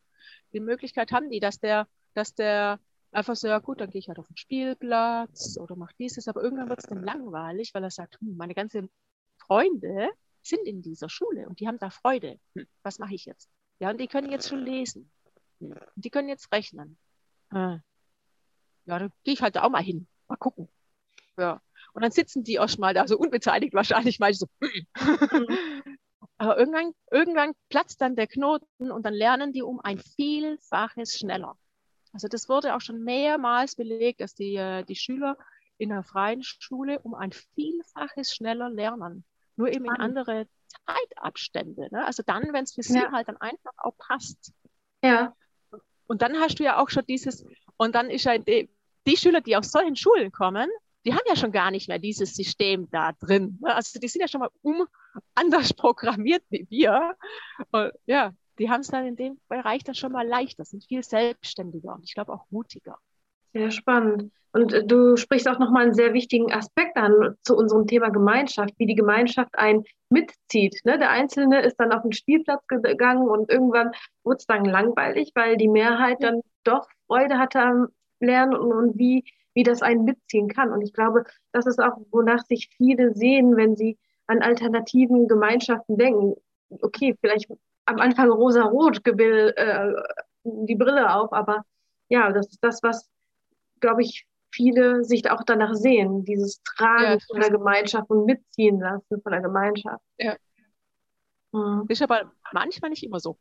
Die 0.53 0.61
Möglichkeit 0.61 1.11
haben 1.11 1.29
die, 1.29 1.41
dass 1.41 1.59
der, 1.59 1.87
dass 2.13 2.33
der 2.33 2.79
einfach 3.11 3.35
so, 3.35 3.49
ja 3.49 3.59
gut, 3.59 3.81
dann 3.81 3.89
gehe 3.89 3.99
ich 3.99 4.07
halt 4.07 4.19
auf 4.19 4.27
den 4.27 4.37
Spielplatz 4.37 5.57
oder 5.59 5.75
mache 5.75 5.93
dieses, 5.99 6.29
aber 6.29 6.41
irgendwann 6.41 6.69
wird 6.69 6.79
es 6.79 6.85
dann 6.85 7.03
langweilig, 7.03 7.73
weil 7.73 7.83
er 7.83 7.91
sagt, 7.91 8.19
hm, 8.21 8.37
meine 8.37 8.53
ganzen 8.53 8.89
Freunde 9.37 10.09
sind 10.41 10.65
in 10.65 10.81
dieser 10.81 11.09
Schule 11.09 11.47
und 11.47 11.59
die 11.59 11.67
haben 11.67 11.77
da 11.77 11.89
Freude. 11.89 12.39
Hm, 12.55 12.67
was 12.83 12.99
mache 12.99 13.15
ich 13.15 13.25
jetzt? 13.25 13.49
Ja, 13.79 13.89
und 13.89 13.99
die 13.99 14.07
können 14.07 14.31
jetzt 14.31 14.47
schon 14.47 14.63
lesen. 14.63 15.11
Hm, 15.59 15.75
die 15.95 16.09
können 16.09 16.29
jetzt 16.29 16.51
rechnen. 16.53 16.97
Hm. 17.51 17.81
Ja, 18.87 18.99
dann 18.99 19.11
gehe 19.23 19.33
ich 19.33 19.41
halt 19.41 19.55
da 19.55 19.63
auch 19.63 19.69
mal 19.69 19.83
hin. 19.83 20.07
Mal 20.27 20.37
gucken. 20.37 20.69
Ja. 21.37 21.61
Und 21.93 22.01
dann 22.01 22.11
sitzen 22.11 22.43
die 22.43 22.59
auch 22.59 22.69
schon 22.69 22.81
mal 22.81 22.93
da, 22.93 23.07
so 23.07 23.17
unbeteiligt 23.17 23.73
wahrscheinlich, 23.73 24.19
mal 24.19 24.33
so. 24.33 24.47
Aber 26.37 26.57
irgendwann, 26.57 26.93
irgendwann 27.11 27.53
platzt 27.69 28.01
dann 28.01 28.15
der 28.15 28.27
Knoten 28.27 28.91
und 28.91 29.05
dann 29.05 29.13
lernen 29.13 29.53
die 29.53 29.61
um 29.61 29.79
ein 29.79 29.99
Vielfaches 29.99 31.17
schneller. 31.17 31.57
Also 32.13 32.27
das 32.27 32.47
wurde 32.47 32.75
auch 32.75 32.81
schon 32.81 33.03
mehrmals 33.03 33.75
belegt, 33.75 34.21
dass 34.21 34.33
die, 34.33 34.55
äh, 34.55 34.83
die 34.83 34.95
Schüler 34.95 35.37
in 35.77 35.89
der 35.89 36.03
freien 36.03 36.43
Schule 36.43 36.99
um 36.99 37.13
ein 37.13 37.31
Vielfaches 37.31 38.33
schneller 38.33 38.69
lernen. 38.69 39.25
Nur 39.55 39.69
eben 39.69 39.85
in 39.85 39.91
andere 39.91 40.47
Zeitabstände. 40.85 41.89
Ne? 41.91 42.05
Also 42.05 42.23
dann, 42.25 42.53
wenn 42.53 42.63
es 42.63 42.73
für 42.73 42.83
sie 42.83 42.99
ja. 42.99 43.11
halt 43.11 43.27
dann 43.27 43.37
einfach 43.37 43.73
auch 43.77 43.97
passt. 43.97 44.53
Ja. 45.03 45.35
Und 46.05 46.21
dann 46.21 46.39
hast 46.39 46.59
du 46.59 46.63
ja 46.63 46.79
auch 46.79 46.89
schon 46.89 47.05
dieses, 47.05 47.45
und 47.77 47.95
dann 47.95 48.09
ist 48.09 48.23
ja 48.23 48.37
die, 49.07 49.17
Schüler, 49.17 49.41
die 49.41 49.55
aus 49.55 49.71
solchen 49.71 49.95
Schulen 49.95 50.31
kommen, 50.31 50.69
die 51.05 51.13
haben 51.13 51.23
ja 51.27 51.35
schon 51.35 51.51
gar 51.51 51.71
nicht 51.71 51.87
mehr 51.87 51.99
dieses 51.99 52.35
System 52.35 52.89
da 52.91 53.13
drin. 53.13 53.57
Ne? 53.61 53.73
Also 53.73 53.99
die 53.99 54.07
sind 54.07 54.21
ja 54.21 54.27
schon 54.27 54.41
mal 54.41 54.49
um 54.61 54.85
anders 55.35 55.73
programmiert 55.73 56.43
wie 56.49 56.67
wir. 56.69 57.15
Und 57.71 57.91
ja, 58.05 58.33
die 58.59 58.69
haben 58.69 58.81
es 58.81 58.87
dann 58.87 59.05
in 59.05 59.15
dem 59.15 59.39
Bereich 59.47 59.83
dann 59.83 59.95
schon 59.95 60.11
mal 60.11 60.27
leichter, 60.27 60.65
sind 60.65 60.83
viel 60.83 61.03
selbstständiger 61.03 61.93
und 61.95 62.03
ich 62.03 62.13
glaube 62.13 62.33
auch 62.33 62.45
mutiger. 62.49 62.97
Sehr 63.53 63.71
spannend. 63.71 64.31
Und 64.51 64.73
äh, 64.73 64.85
du 64.85 65.15
sprichst 65.15 65.47
auch 65.47 65.59
nochmal 65.59 65.83
einen 65.83 65.93
sehr 65.93 66.13
wichtigen 66.13 66.51
Aspekt 66.51 66.97
an 66.97 67.35
zu 67.43 67.55
unserem 67.55 67.87
Thema 67.87 68.09
Gemeinschaft, 68.09 68.73
wie 68.77 68.85
die 68.85 68.95
Gemeinschaft 68.95 69.57
einen 69.57 69.83
mitzieht. 70.09 70.81
Ne? 70.83 70.97
Der 70.97 71.11
Einzelne 71.11 71.61
ist 71.61 71.75
dann 71.77 71.91
auf 71.91 72.01
den 72.01 72.13
Spielplatz 72.13 72.65
gegangen 72.67 73.29
und 73.29 73.49
irgendwann 73.49 73.91
wurde 74.23 74.37
es 74.37 74.45
dann 74.45 74.65
langweilig, 74.65 75.31
weil 75.35 75.57
die 75.57 75.69
Mehrheit 75.69 76.17
dann 76.21 76.41
doch 76.63 76.87
Freude 77.07 77.37
hatte 77.37 77.61
am 77.61 77.87
Lernen 78.19 78.55
und, 78.55 78.71
und 78.71 78.97
wie 78.97 79.23
wie 79.57 79.63
das 79.63 79.81
einen 79.81 80.03
mitziehen 80.03 80.49
kann. 80.49 80.71
Und 80.71 80.83
ich 80.83 80.93
glaube, 80.93 81.23
das 81.51 81.65
ist 81.65 81.79
auch, 81.79 81.97
wonach 82.11 82.45
sich 82.45 82.69
viele 82.77 83.15
sehen, 83.15 83.57
wenn 83.57 83.75
sie 83.75 83.97
an 84.27 84.43
alternativen 84.43 85.27
Gemeinschaften 85.27 85.97
denken. 85.97 86.35
Okay, 86.69 87.17
vielleicht 87.19 87.49
am 87.85 87.97
Anfang 87.97 88.29
rosa-rot 88.29 89.01
äh, 89.07 89.93
die 90.43 90.75
Brille 90.75 91.11
auf, 91.11 91.33
aber 91.33 91.63
ja, 92.07 92.31
das 92.31 92.49
ist 92.49 92.63
das, 92.63 92.83
was, 92.83 93.09
glaube 93.79 94.03
ich, 94.03 94.27
viele 94.51 95.03
sich 95.03 95.27
auch 95.31 95.41
danach 95.43 95.73
sehen, 95.73 96.23
dieses 96.23 96.61
Tragen 96.61 97.13
ja, 97.13 97.17
von 97.27 97.39
der 97.41 97.49
Gemeinschaft 97.49 98.11
und 98.11 98.25
mitziehen 98.25 98.79
lassen 98.79 99.21
von 99.23 99.31
der 99.31 99.41
Gemeinschaft. 99.41 100.03
Ja. 100.19 100.35
Mhm. 101.51 101.85
Ist 101.87 102.03
aber 102.03 102.31
manchmal 102.53 102.91
nicht 102.91 103.03
immer 103.03 103.19
so. 103.19 103.37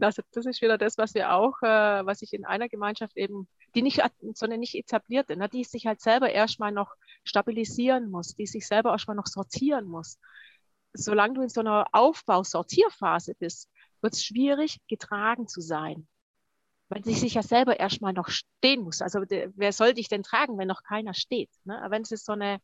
Das, 0.00 0.16
das 0.32 0.46
ist 0.46 0.62
wieder 0.62 0.78
das, 0.78 0.98
was 0.98 1.14
wir 1.14 1.32
auch, 1.32 1.60
äh, 1.62 2.06
was 2.06 2.22
ich 2.22 2.32
in 2.32 2.44
einer 2.44 2.68
Gemeinschaft 2.68 3.16
eben, 3.16 3.48
die 3.74 3.82
nicht, 3.82 4.02
sondern 4.34 4.60
nicht 4.60 4.74
etablierte, 4.74 5.36
ne, 5.36 5.48
die 5.48 5.64
sich 5.64 5.86
halt 5.86 6.00
selber 6.00 6.30
erstmal 6.30 6.72
noch 6.72 6.94
stabilisieren 7.24 8.10
muss, 8.10 8.34
die 8.34 8.46
sich 8.46 8.66
selber 8.66 8.90
erstmal 8.90 9.16
noch 9.16 9.26
sortieren 9.26 9.86
muss. 9.86 10.18
Solange 10.92 11.34
du 11.34 11.42
in 11.42 11.48
so 11.48 11.60
einer 11.60 11.86
Aufbau-Sortierphase 11.92 13.34
bist, 13.38 13.68
wird 14.00 14.14
es 14.14 14.24
schwierig, 14.24 14.78
getragen 14.88 15.46
zu 15.46 15.60
sein. 15.60 16.08
Weil 16.88 17.04
sie 17.04 17.14
sich 17.14 17.34
ja 17.34 17.42
selber 17.42 17.78
erstmal 17.78 18.12
noch 18.12 18.30
stehen 18.30 18.82
muss. 18.82 19.00
Also 19.00 19.20
wer 19.28 19.72
soll 19.72 19.94
dich 19.94 20.08
denn 20.08 20.24
tragen, 20.24 20.58
wenn 20.58 20.66
noch 20.66 20.82
keiner 20.82 21.14
steht? 21.14 21.50
Ne? 21.64 21.86
Wenn 21.90 22.02
es 22.02 22.08
so 22.08 22.32
eine, 22.32 22.58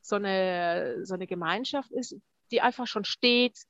so, 0.00 0.16
eine, 0.16 1.04
so 1.04 1.14
eine 1.14 1.26
Gemeinschaft 1.26 1.92
ist, 1.92 2.16
die 2.50 2.60
einfach 2.60 2.86
schon 2.86 3.04
steht, 3.04 3.62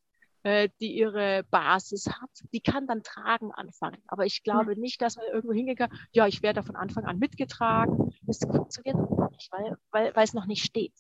äh, 0.43 0.69
die 0.81 0.97
ihre 0.97 1.45
Basis 1.51 2.07
hat, 2.07 2.31
die 2.53 2.61
kann 2.61 2.87
dann 2.87 3.03
tragen 3.03 3.53
anfangen. 3.53 3.99
Aber 4.07 4.27
ich 4.27 4.43
glaube 4.43 4.75
mhm. 4.75 4.81
nicht, 4.81 5.03
dass 5.03 5.17
man 5.17 5.27
irgendwo 5.33 5.53
hingehen 5.53 5.77
kann, 5.77 5.91
ja, 6.13 6.27
ich 6.27 6.43
werde 6.43 6.63
von 6.63 6.77
Anfang 6.77 7.05
an 7.05 7.19
mitgetragen. 7.19 8.15
Das 8.23 8.39
funktioniert 8.39 8.97
nicht, 9.31 9.51
weil, 9.53 9.77
weil, 9.91 10.15
weil 10.15 10.25
es 10.25 10.35
noch 10.35 10.47
nicht 10.47 10.65
steht. 10.65 10.95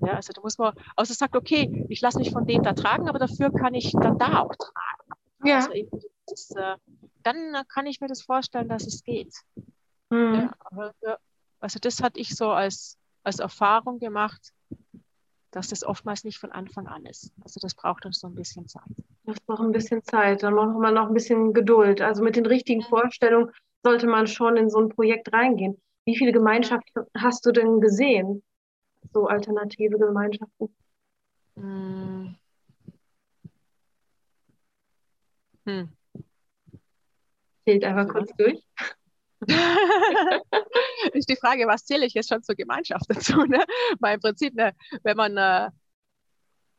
Ja, 0.00 0.14
also 0.14 0.32
da 0.32 0.40
muss 0.40 0.58
man, 0.58 0.74
außer 0.96 1.14
sagt, 1.14 1.34
okay, 1.34 1.86
ich 1.88 2.00
lasse 2.00 2.18
mich 2.18 2.30
von 2.30 2.46
dem 2.46 2.62
da 2.62 2.74
tragen, 2.74 3.08
aber 3.08 3.18
dafür 3.18 3.50
kann 3.52 3.74
ich 3.74 3.92
dann 3.92 4.18
da 4.18 4.40
auch 4.40 4.54
tragen. 4.54 5.20
Ja. 5.44 5.56
Also 5.56 5.70
das, 6.26 6.50
äh, 6.50 6.76
dann 7.22 7.64
kann 7.68 7.86
ich 7.86 8.00
mir 8.00 8.08
das 8.08 8.22
vorstellen, 8.22 8.68
dass 8.68 8.86
es 8.86 9.02
geht. 9.02 9.34
Mhm. 10.10 10.34
Ja, 10.34 10.54
aber, 10.60 10.94
also 11.60 11.78
das 11.80 12.02
hatte 12.02 12.20
ich 12.20 12.36
so 12.36 12.50
als, 12.50 12.98
als 13.22 13.38
Erfahrung 13.38 13.98
gemacht, 13.98 14.52
dass 15.56 15.68
das 15.68 15.84
oftmals 15.84 16.24
nicht 16.24 16.38
von 16.38 16.52
Anfang 16.52 16.86
an 16.86 17.04
ist. 17.06 17.32
Also 17.42 17.58
das 17.60 17.74
braucht 17.74 18.04
uns 18.06 18.20
so 18.20 18.26
ein 18.26 18.34
bisschen 18.34 18.68
Zeit. 18.68 18.82
Das 19.24 19.40
braucht 19.40 19.62
ein 19.62 19.72
bisschen 19.72 20.02
Zeit, 20.04 20.42
dann 20.42 20.54
braucht 20.54 20.78
man 20.78 20.94
noch 20.94 21.08
ein 21.08 21.14
bisschen 21.14 21.52
Geduld. 21.52 22.00
Also 22.00 22.22
mit 22.22 22.36
den 22.36 22.46
richtigen. 22.46 22.82
Vorstellungen 22.82 23.50
sollte 23.82 24.06
man 24.06 24.26
schon 24.26 24.56
in 24.56 24.70
so 24.70 24.78
ein 24.78 24.90
Projekt 24.90 25.32
reingehen. 25.32 25.80
Wie 26.04 26.16
viele 26.16 26.32
Gemeinschaften 26.32 27.06
hast 27.16 27.44
du 27.46 27.52
denn 27.52 27.80
gesehen? 27.80 28.42
so 29.12 29.26
alternative 29.26 29.98
Gemeinschaften? 29.98 30.74
Hm. 31.56 32.36
Hm. 35.64 35.88
Zählt 37.64 37.84
einfach 37.84 38.08
kurz 38.08 38.30
durch. 38.36 38.62
ist 41.12 41.28
die 41.28 41.36
Frage, 41.36 41.66
was 41.66 41.84
zähle 41.84 42.06
ich 42.06 42.14
jetzt 42.14 42.28
schon 42.28 42.42
zur 42.42 42.54
Gemeinschaft 42.54 43.04
dazu? 43.08 43.44
Ne? 43.44 43.64
Weil 44.00 44.14
im 44.14 44.20
Prinzip, 44.20 44.54
ne, 44.54 44.74
wenn 45.02 45.16
man 45.16 45.36
äh, 45.36 45.70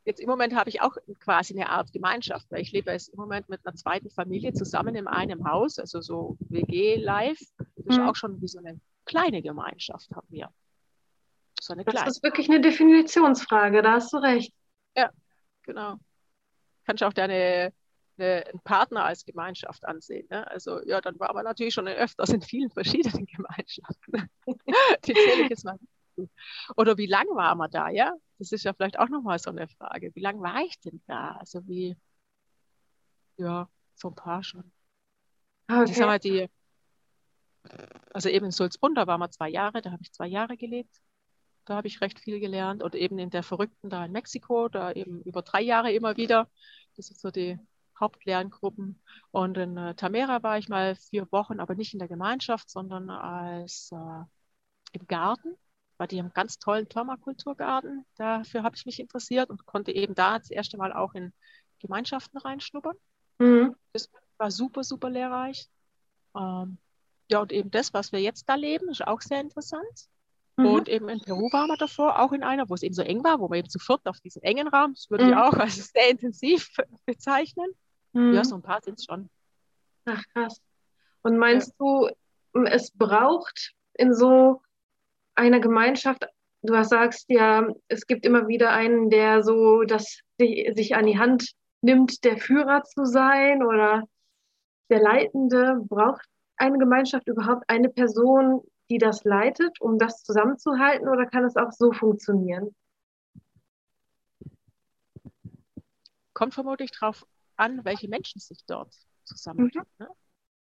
jetzt 0.07 0.21
im 0.21 0.29
Moment 0.29 0.55
habe 0.55 0.69
ich 0.69 0.81
auch 0.81 0.95
quasi 1.19 1.53
eine 1.53 1.69
Art 1.69 1.91
Gemeinschaft, 1.91 2.47
weil 2.49 2.61
ich 2.61 2.71
lebe 2.71 2.91
jetzt 2.91 3.09
im 3.09 3.19
Moment 3.19 3.49
mit 3.49 3.65
einer 3.65 3.75
zweiten 3.75 4.09
Familie 4.09 4.53
zusammen 4.53 4.95
in 4.95 5.07
einem 5.07 5.45
Haus, 5.45 5.79
also 5.79 6.01
so 6.01 6.37
WG-Live. 6.39 7.39
Das 7.57 7.85
ist 7.85 7.97
mhm. 7.97 8.07
auch 8.07 8.15
schon 8.15 8.41
wie 8.41 8.47
so 8.47 8.59
eine 8.59 8.79
kleine 9.05 9.41
Gemeinschaft 9.41 10.09
haben 10.15 10.27
wir. 10.29 10.49
So 11.59 11.73
eine 11.73 11.83
das 11.83 11.93
kleine. 11.93 12.09
ist 12.09 12.23
wirklich 12.23 12.49
eine 12.49 12.61
Definitionsfrage, 12.61 13.81
da 13.81 13.93
hast 13.93 14.13
du 14.13 14.17
recht. 14.17 14.53
Ja, 14.95 15.11
genau. 15.63 15.95
Kannst 16.85 17.03
auch 17.03 17.13
deine 17.13 17.73
eine, 18.17 18.45
einen 18.47 18.59
Partner 18.61 19.05
als 19.05 19.25
Gemeinschaft 19.25 19.85
ansehen. 19.85 20.27
Ne? 20.29 20.49
Also 20.49 20.81
ja, 20.85 21.01
dann 21.01 21.19
war 21.19 21.33
man 21.33 21.45
natürlich 21.45 21.73
schon 21.73 21.87
öfters 21.87 22.29
in 22.29 22.41
vielen 22.41 22.69
verschiedenen 22.69 23.25
Gemeinschaften. 23.35 24.29
Die 25.05 25.13
zähle 25.13 25.43
ich 25.43 25.49
jetzt 25.49 25.65
mal. 25.65 25.77
Oder 26.75 26.97
wie 26.97 27.05
lange 27.05 27.31
war 27.31 27.55
man 27.55 27.69
da, 27.69 27.89
ja? 27.89 28.13
Das 28.39 28.51
ist 28.51 28.63
ja 28.63 28.73
vielleicht 28.73 28.99
auch 28.99 29.09
nochmal 29.09 29.39
so 29.39 29.51
eine 29.51 29.67
Frage. 29.67 30.13
Wie 30.15 30.21
lange 30.21 30.41
war 30.41 30.61
ich 30.61 30.79
denn 30.79 31.01
da? 31.07 31.37
Also 31.39 31.67
wie, 31.67 31.95
ja, 33.37 33.69
so 33.95 34.09
ein 34.09 34.15
paar 34.15 34.43
schon. 34.43 34.71
Okay. 35.69 35.91
Ich 35.91 35.97
sag 35.97 36.07
mal, 36.07 36.19
die, 36.19 36.49
also 38.13 38.29
eben 38.29 38.45
in 38.45 38.51
Sulzbrunn, 38.51 38.95
da 38.95 39.05
waren 39.07 39.19
wir 39.19 39.29
zwei 39.29 39.49
Jahre, 39.49 39.81
da 39.81 39.91
habe 39.91 40.01
ich 40.01 40.11
zwei 40.11 40.27
Jahre 40.27 40.57
gelebt. 40.57 41.01
Da 41.65 41.75
habe 41.75 41.87
ich 41.87 41.99
recht 42.01 42.19
viel 42.19 42.39
gelernt. 42.39 42.81
Und 42.81 42.95
eben 42.95 43.19
in 43.19 43.29
der 43.29 43.43
Verrückten 43.43 43.89
da 43.89 44.05
in 44.05 44.11
Mexiko, 44.11 44.69
da 44.69 44.91
eben 44.93 45.21
über 45.23 45.41
drei 45.41 45.61
Jahre 45.61 45.91
immer 45.91 46.15
wieder. 46.15 46.49
Das 46.95 47.11
ist 47.11 47.19
so 47.19 47.29
die 47.29 47.59
Hauptlerngruppen. 47.99 49.01
Und 49.31 49.57
in 49.57 49.77
äh, 49.77 49.95
Tamera 49.95 50.43
war 50.43 50.57
ich 50.57 50.69
mal 50.69 50.95
vier 50.95 51.31
Wochen, 51.31 51.59
aber 51.59 51.75
nicht 51.75 51.93
in 51.93 51.99
der 51.99 52.07
Gemeinschaft, 52.07 52.69
sondern 52.69 53.09
als 53.09 53.91
äh, 53.91 54.23
im 54.93 55.07
Garten, 55.07 55.55
weil 55.97 56.07
die 56.07 56.17
haben 56.17 56.27
einen 56.27 56.33
ganz 56.33 56.59
tollen 56.59 56.87
Permakulturgarten. 56.87 58.05
Dafür 58.15 58.63
habe 58.63 58.75
ich 58.75 58.85
mich 58.85 58.99
interessiert 58.99 59.49
und 59.49 59.65
konnte 59.65 59.91
eben 59.91 60.15
da 60.15 60.37
das 60.37 60.49
erste 60.49 60.77
Mal 60.77 60.93
auch 60.93 61.13
in 61.13 61.33
Gemeinschaften 61.79 62.37
reinschnuppern. 62.37 62.95
Mhm. 63.39 63.75
Das 63.93 64.09
war 64.37 64.51
super, 64.51 64.83
super 64.83 65.09
lehrreich. 65.09 65.67
Ähm, 66.35 66.77
ja, 67.29 67.41
und 67.41 67.51
eben 67.51 67.71
das, 67.71 67.93
was 67.93 68.11
wir 68.11 68.21
jetzt 68.21 68.47
da 68.47 68.55
leben, 68.55 68.89
ist 68.89 69.05
auch 69.05 69.21
sehr 69.21 69.41
interessant. 69.41 70.07
Mhm. 70.57 70.65
Und 70.65 70.89
eben 70.89 71.09
in 71.09 71.21
Peru 71.21 71.51
waren 71.51 71.67
wir 71.67 71.77
davor 71.77 72.19
auch 72.19 72.31
in 72.31 72.43
einer, 72.43 72.69
wo 72.69 72.73
es 72.73 72.83
eben 72.83 72.95
so 72.95 73.03
eng 73.03 73.23
war, 73.23 73.39
wo 73.39 73.49
wir 73.49 73.57
eben 73.57 73.69
zu 73.69 73.79
viert 73.79 74.05
auf 74.07 74.19
diesem 74.19 74.41
engen 74.41 74.67
Raum, 74.67 74.93
das 74.93 75.09
würde 75.09 75.25
mhm. 75.25 75.31
ich 75.31 75.37
auch 75.37 75.53
als 75.53 75.87
sehr 75.93 76.09
intensiv 76.09 76.69
bezeichnen. 77.05 77.67
Mhm. 78.17 78.33
Ja, 78.33 78.43
so 78.43 78.55
ein 78.55 78.63
paar 78.63 78.81
sind 78.81 78.97
es 78.97 79.05
schon. 79.05 79.29
Ach, 80.05 80.23
krass. 80.33 80.59
Und 81.21 81.37
meinst 81.37 81.75
ja. 81.79 82.15
du, 82.53 82.65
es 82.65 82.89
braucht 82.91 83.73
in 83.93 84.13
so 84.13 84.61
einer 85.35 85.59
Gemeinschaft, 85.59 86.25
du 86.63 86.83
sagst 86.83 87.29
ja, 87.29 87.67
es 87.87 88.07
gibt 88.07 88.25
immer 88.25 88.47
wieder 88.47 88.71
einen, 88.71 89.11
der 89.11 89.43
so 89.43 89.83
das 89.83 90.21
sich 90.39 90.95
an 90.95 91.05
die 91.05 91.19
Hand 91.19 91.51
nimmt, 91.81 92.23
der 92.23 92.37
Führer 92.37 92.83
zu 92.83 93.05
sein 93.05 93.63
oder 93.63 94.03
der 94.89 94.99
Leitende. 94.99 95.79
Braucht 95.87 96.25
eine 96.55 96.79
Gemeinschaft 96.79 97.27
überhaupt 97.27 97.69
eine 97.69 97.89
Person, 97.89 98.63
die 98.89 98.97
das 98.97 99.25
leitet, 99.25 99.79
um 99.79 99.99
das 99.99 100.23
zusammenzuhalten, 100.23 101.07
oder 101.07 101.27
kann 101.27 101.43
es 101.43 101.55
auch 101.55 101.71
so 101.71 101.91
funktionieren? 101.91 102.73
Kommt 106.33 106.55
vermutlich 106.55 106.91
darauf 106.91 107.25
an, 107.57 107.83
welche 107.85 108.07
Menschen 108.07 108.39
sich 108.39 108.59
dort 108.65 108.93
zusammentun. 109.23 109.83
Mhm. 109.97 110.05
Ne? 110.05 110.11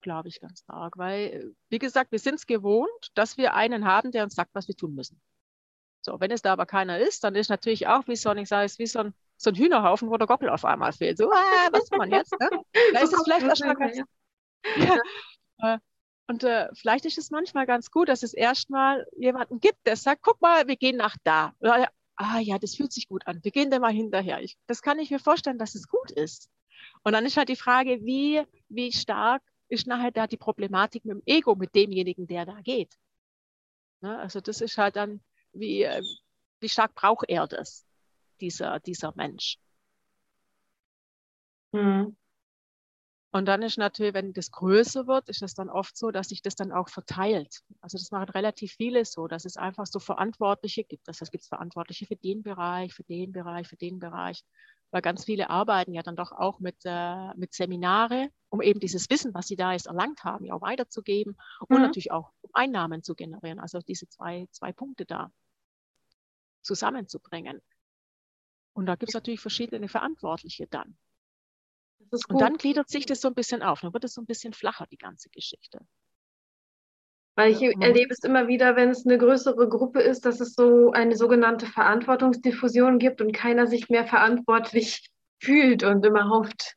Glaube 0.00 0.28
ich 0.28 0.40
ganz 0.40 0.64
arg. 0.66 0.96
Weil, 0.96 1.54
wie 1.68 1.78
gesagt, 1.78 2.12
wir 2.12 2.18
sind 2.18 2.36
es 2.36 2.46
gewohnt, 2.46 3.10
dass 3.14 3.36
wir 3.36 3.54
einen 3.54 3.84
haben, 3.84 4.12
der 4.12 4.24
uns 4.24 4.34
sagt, 4.34 4.54
was 4.54 4.68
wir 4.68 4.76
tun 4.76 4.94
müssen. 4.94 5.20
So, 6.02 6.18
wenn 6.18 6.30
es 6.30 6.42
da 6.42 6.52
aber 6.52 6.66
keiner 6.66 6.98
ist, 6.98 7.24
dann 7.24 7.34
ist 7.34 7.50
natürlich 7.50 7.86
auch, 7.86 8.06
wie 8.08 8.16
so, 8.16 8.32
ich 8.34 8.48
sage 8.48 8.64
es, 8.64 8.78
wie 8.78 8.86
so 8.86 9.00
ein, 9.00 9.14
so 9.36 9.50
ein 9.50 9.56
Hühnerhaufen, 9.56 10.08
wo 10.10 10.16
der 10.16 10.26
Gockel 10.26 10.48
auf 10.48 10.64
einmal 10.64 10.92
fehlt. 10.92 11.18
So, 11.18 11.30
ah, 11.30 11.68
was 11.72 11.90
man 11.90 12.10
jetzt? 12.10 12.32
Ne? 12.40 12.48
Da 12.94 13.00
ist 13.00 13.12
es 13.12 13.22
vielleicht 13.22 13.46
erstmal 13.46 13.76
ganz. 13.76 13.98
Ja. 13.98 14.04
ja. 14.76 15.74
Äh, 15.74 15.78
und 16.26 16.44
äh, 16.44 16.68
vielleicht 16.74 17.04
ist 17.06 17.18
es 17.18 17.30
manchmal 17.30 17.66
ganz 17.66 17.90
gut, 17.90 18.08
dass 18.08 18.22
es 18.22 18.32
erstmal 18.32 19.04
jemanden 19.16 19.58
gibt, 19.58 19.84
der 19.84 19.96
sagt, 19.96 20.22
guck 20.22 20.40
mal, 20.40 20.68
wir 20.68 20.76
gehen 20.76 20.96
nach 20.96 21.16
da. 21.24 21.54
Oder, 21.58 21.90
ah 22.16 22.38
ja, 22.38 22.58
das 22.58 22.76
fühlt 22.76 22.92
sich 22.92 23.08
gut 23.08 23.26
an. 23.26 23.40
Wir 23.42 23.50
gehen 23.50 23.70
da 23.70 23.78
mal 23.80 23.92
hinterher. 23.92 24.40
Ich, 24.40 24.56
das 24.68 24.80
kann 24.80 24.98
ich 25.00 25.10
mir 25.10 25.18
vorstellen, 25.18 25.58
dass 25.58 25.74
es 25.74 25.88
gut 25.88 26.12
ist. 26.12 26.48
Und 27.02 27.12
dann 27.12 27.24
ist 27.24 27.36
halt 27.36 27.48
die 27.48 27.56
Frage, 27.56 28.00
wie, 28.02 28.42
wie 28.68 28.92
stark 28.92 29.42
ist 29.68 29.86
nachher 29.86 30.10
da 30.10 30.26
die 30.26 30.36
Problematik 30.36 31.04
mit 31.04 31.16
dem 31.16 31.22
Ego, 31.26 31.54
mit 31.54 31.74
demjenigen, 31.74 32.26
der 32.26 32.44
da 32.44 32.60
geht. 32.60 32.98
Ne? 34.00 34.18
Also 34.18 34.40
das 34.40 34.60
ist 34.60 34.76
halt 34.78 34.96
dann, 34.96 35.20
wie, 35.52 35.88
wie 36.60 36.68
stark 36.68 36.94
braucht 36.94 37.26
er 37.28 37.46
das, 37.46 37.86
dieser, 38.40 38.80
dieser 38.80 39.12
Mensch. 39.16 39.58
Mhm. 41.72 42.16
Und 43.32 43.46
dann 43.46 43.62
ist 43.62 43.78
natürlich, 43.78 44.14
wenn 44.14 44.32
das 44.32 44.50
größer 44.50 45.06
wird, 45.06 45.28
ist 45.28 45.42
es 45.42 45.54
dann 45.54 45.70
oft 45.70 45.96
so, 45.96 46.10
dass 46.10 46.30
sich 46.30 46.42
das 46.42 46.56
dann 46.56 46.72
auch 46.72 46.88
verteilt. 46.88 47.60
Also 47.80 47.96
das 47.96 48.10
machen 48.10 48.28
relativ 48.30 48.72
viele 48.72 49.04
so, 49.04 49.28
dass 49.28 49.44
es 49.44 49.56
einfach 49.56 49.86
so 49.86 50.00
Verantwortliche 50.00 50.82
gibt. 50.82 51.06
Das 51.06 51.16
heißt, 51.16 51.22
es 51.22 51.30
gibt 51.30 51.44
Verantwortliche 51.44 52.06
für 52.06 52.16
den 52.16 52.42
Bereich, 52.42 52.92
für 52.92 53.04
den 53.04 53.30
Bereich, 53.30 53.68
für 53.68 53.76
den 53.76 54.00
Bereich 54.00 54.42
weil 54.90 55.02
ganz 55.02 55.24
viele 55.24 55.50
arbeiten 55.50 55.94
ja 55.94 56.02
dann 56.02 56.16
doch 56.16 56.32
auch 56.32 56.58
mit, 56.58 56.76
äh, 56.84 57.34
mit 57.34 57.54
Seminare, 57.54 58.30
um 58.48 58.60
eben 58.60 58.80
dieses 58.80 59.08
Wissen, 59.10 59.34
was 59.34 59.46
sie 59.46 59.56
da 59.56 59.72
jetzt 59.72 59.86
erlangt 59.86 60.24
haben, 60.24 60.44
ja 60.44 60.54
auch 60.54 60.62
weiterzugeben 60.62 61.36
und 61.68 61.76
mhm. 61.76 61.82
natürlich 61.82 62.10
auch 62.10 62.32
um 62.42 62.50
Einnahmen 62.52 63.02
zu 63.02 63.14
generieren. 63.14 63.60
Also 63.60 63.80
diese 63.80 64.08
zwei, 64.08 64.48
zwei 64.50 64.72
Punkte 64.72 65.06
da 65.06 65.32
zusammenzubringen. 66.62 67.60
Und 68.72 68.86
da 68.86 68.96
gibt 68.96 69.10
es 69.10 69.14
natürlich 69.14 69.40
verschiedene 69.40 69.88
Verantwortliche 69.88 70.66
dann. 70.66 70.96
Und 72.28 72.40
dann 72.40 72.56
gliedert 72.56 72.88
sich 72.88 73.06
das 73.06 73.20
so 73.20 73.28
ein 73.28 73.34
bisschen 73.34 73.62
auf. 73.62 73.80
Dann 73.80 73.92
wird 73.92 74.04
es 74.04 74.14
so 74.14 74.20
ein 74.20 74.26
bisschen 74.26 74.52
flacher, 74.52 74.86
die 74.86 74.96
ganze 74.96 75.28
Geschichte. 75.30 75.86
Weil 77.36 77.52
ich 77.52 77.62
erlebe 77.62 78.12
es 78.12 78.24
immer 78.24 78.48
wieder, 78.48 78.76
wenn 78.76 78.90
es 78.90 79.06
eine 79.06 79.16
größere 79.16 79.68
Gruppe 79.68 80.00
ist, 80.00 80.26
dass 80.26 80.40
es 80.40 80.54
so 80.54 80.92
eine 80.92 81.16
sogenannte 81.16 81.66
Verantwortungsdiffusion 81.66 82.98
gibt 82.98 83.20
und 83.20 83.32
keiner 83.32 83.66
sich 83.66 83.88
mehr 83.88 84.04
verantwortlich 84.04 85.10
fühlt 85.38 85.82
und 85.84 86.04
immer 86.04 86.28
hofft, 86.28 86.74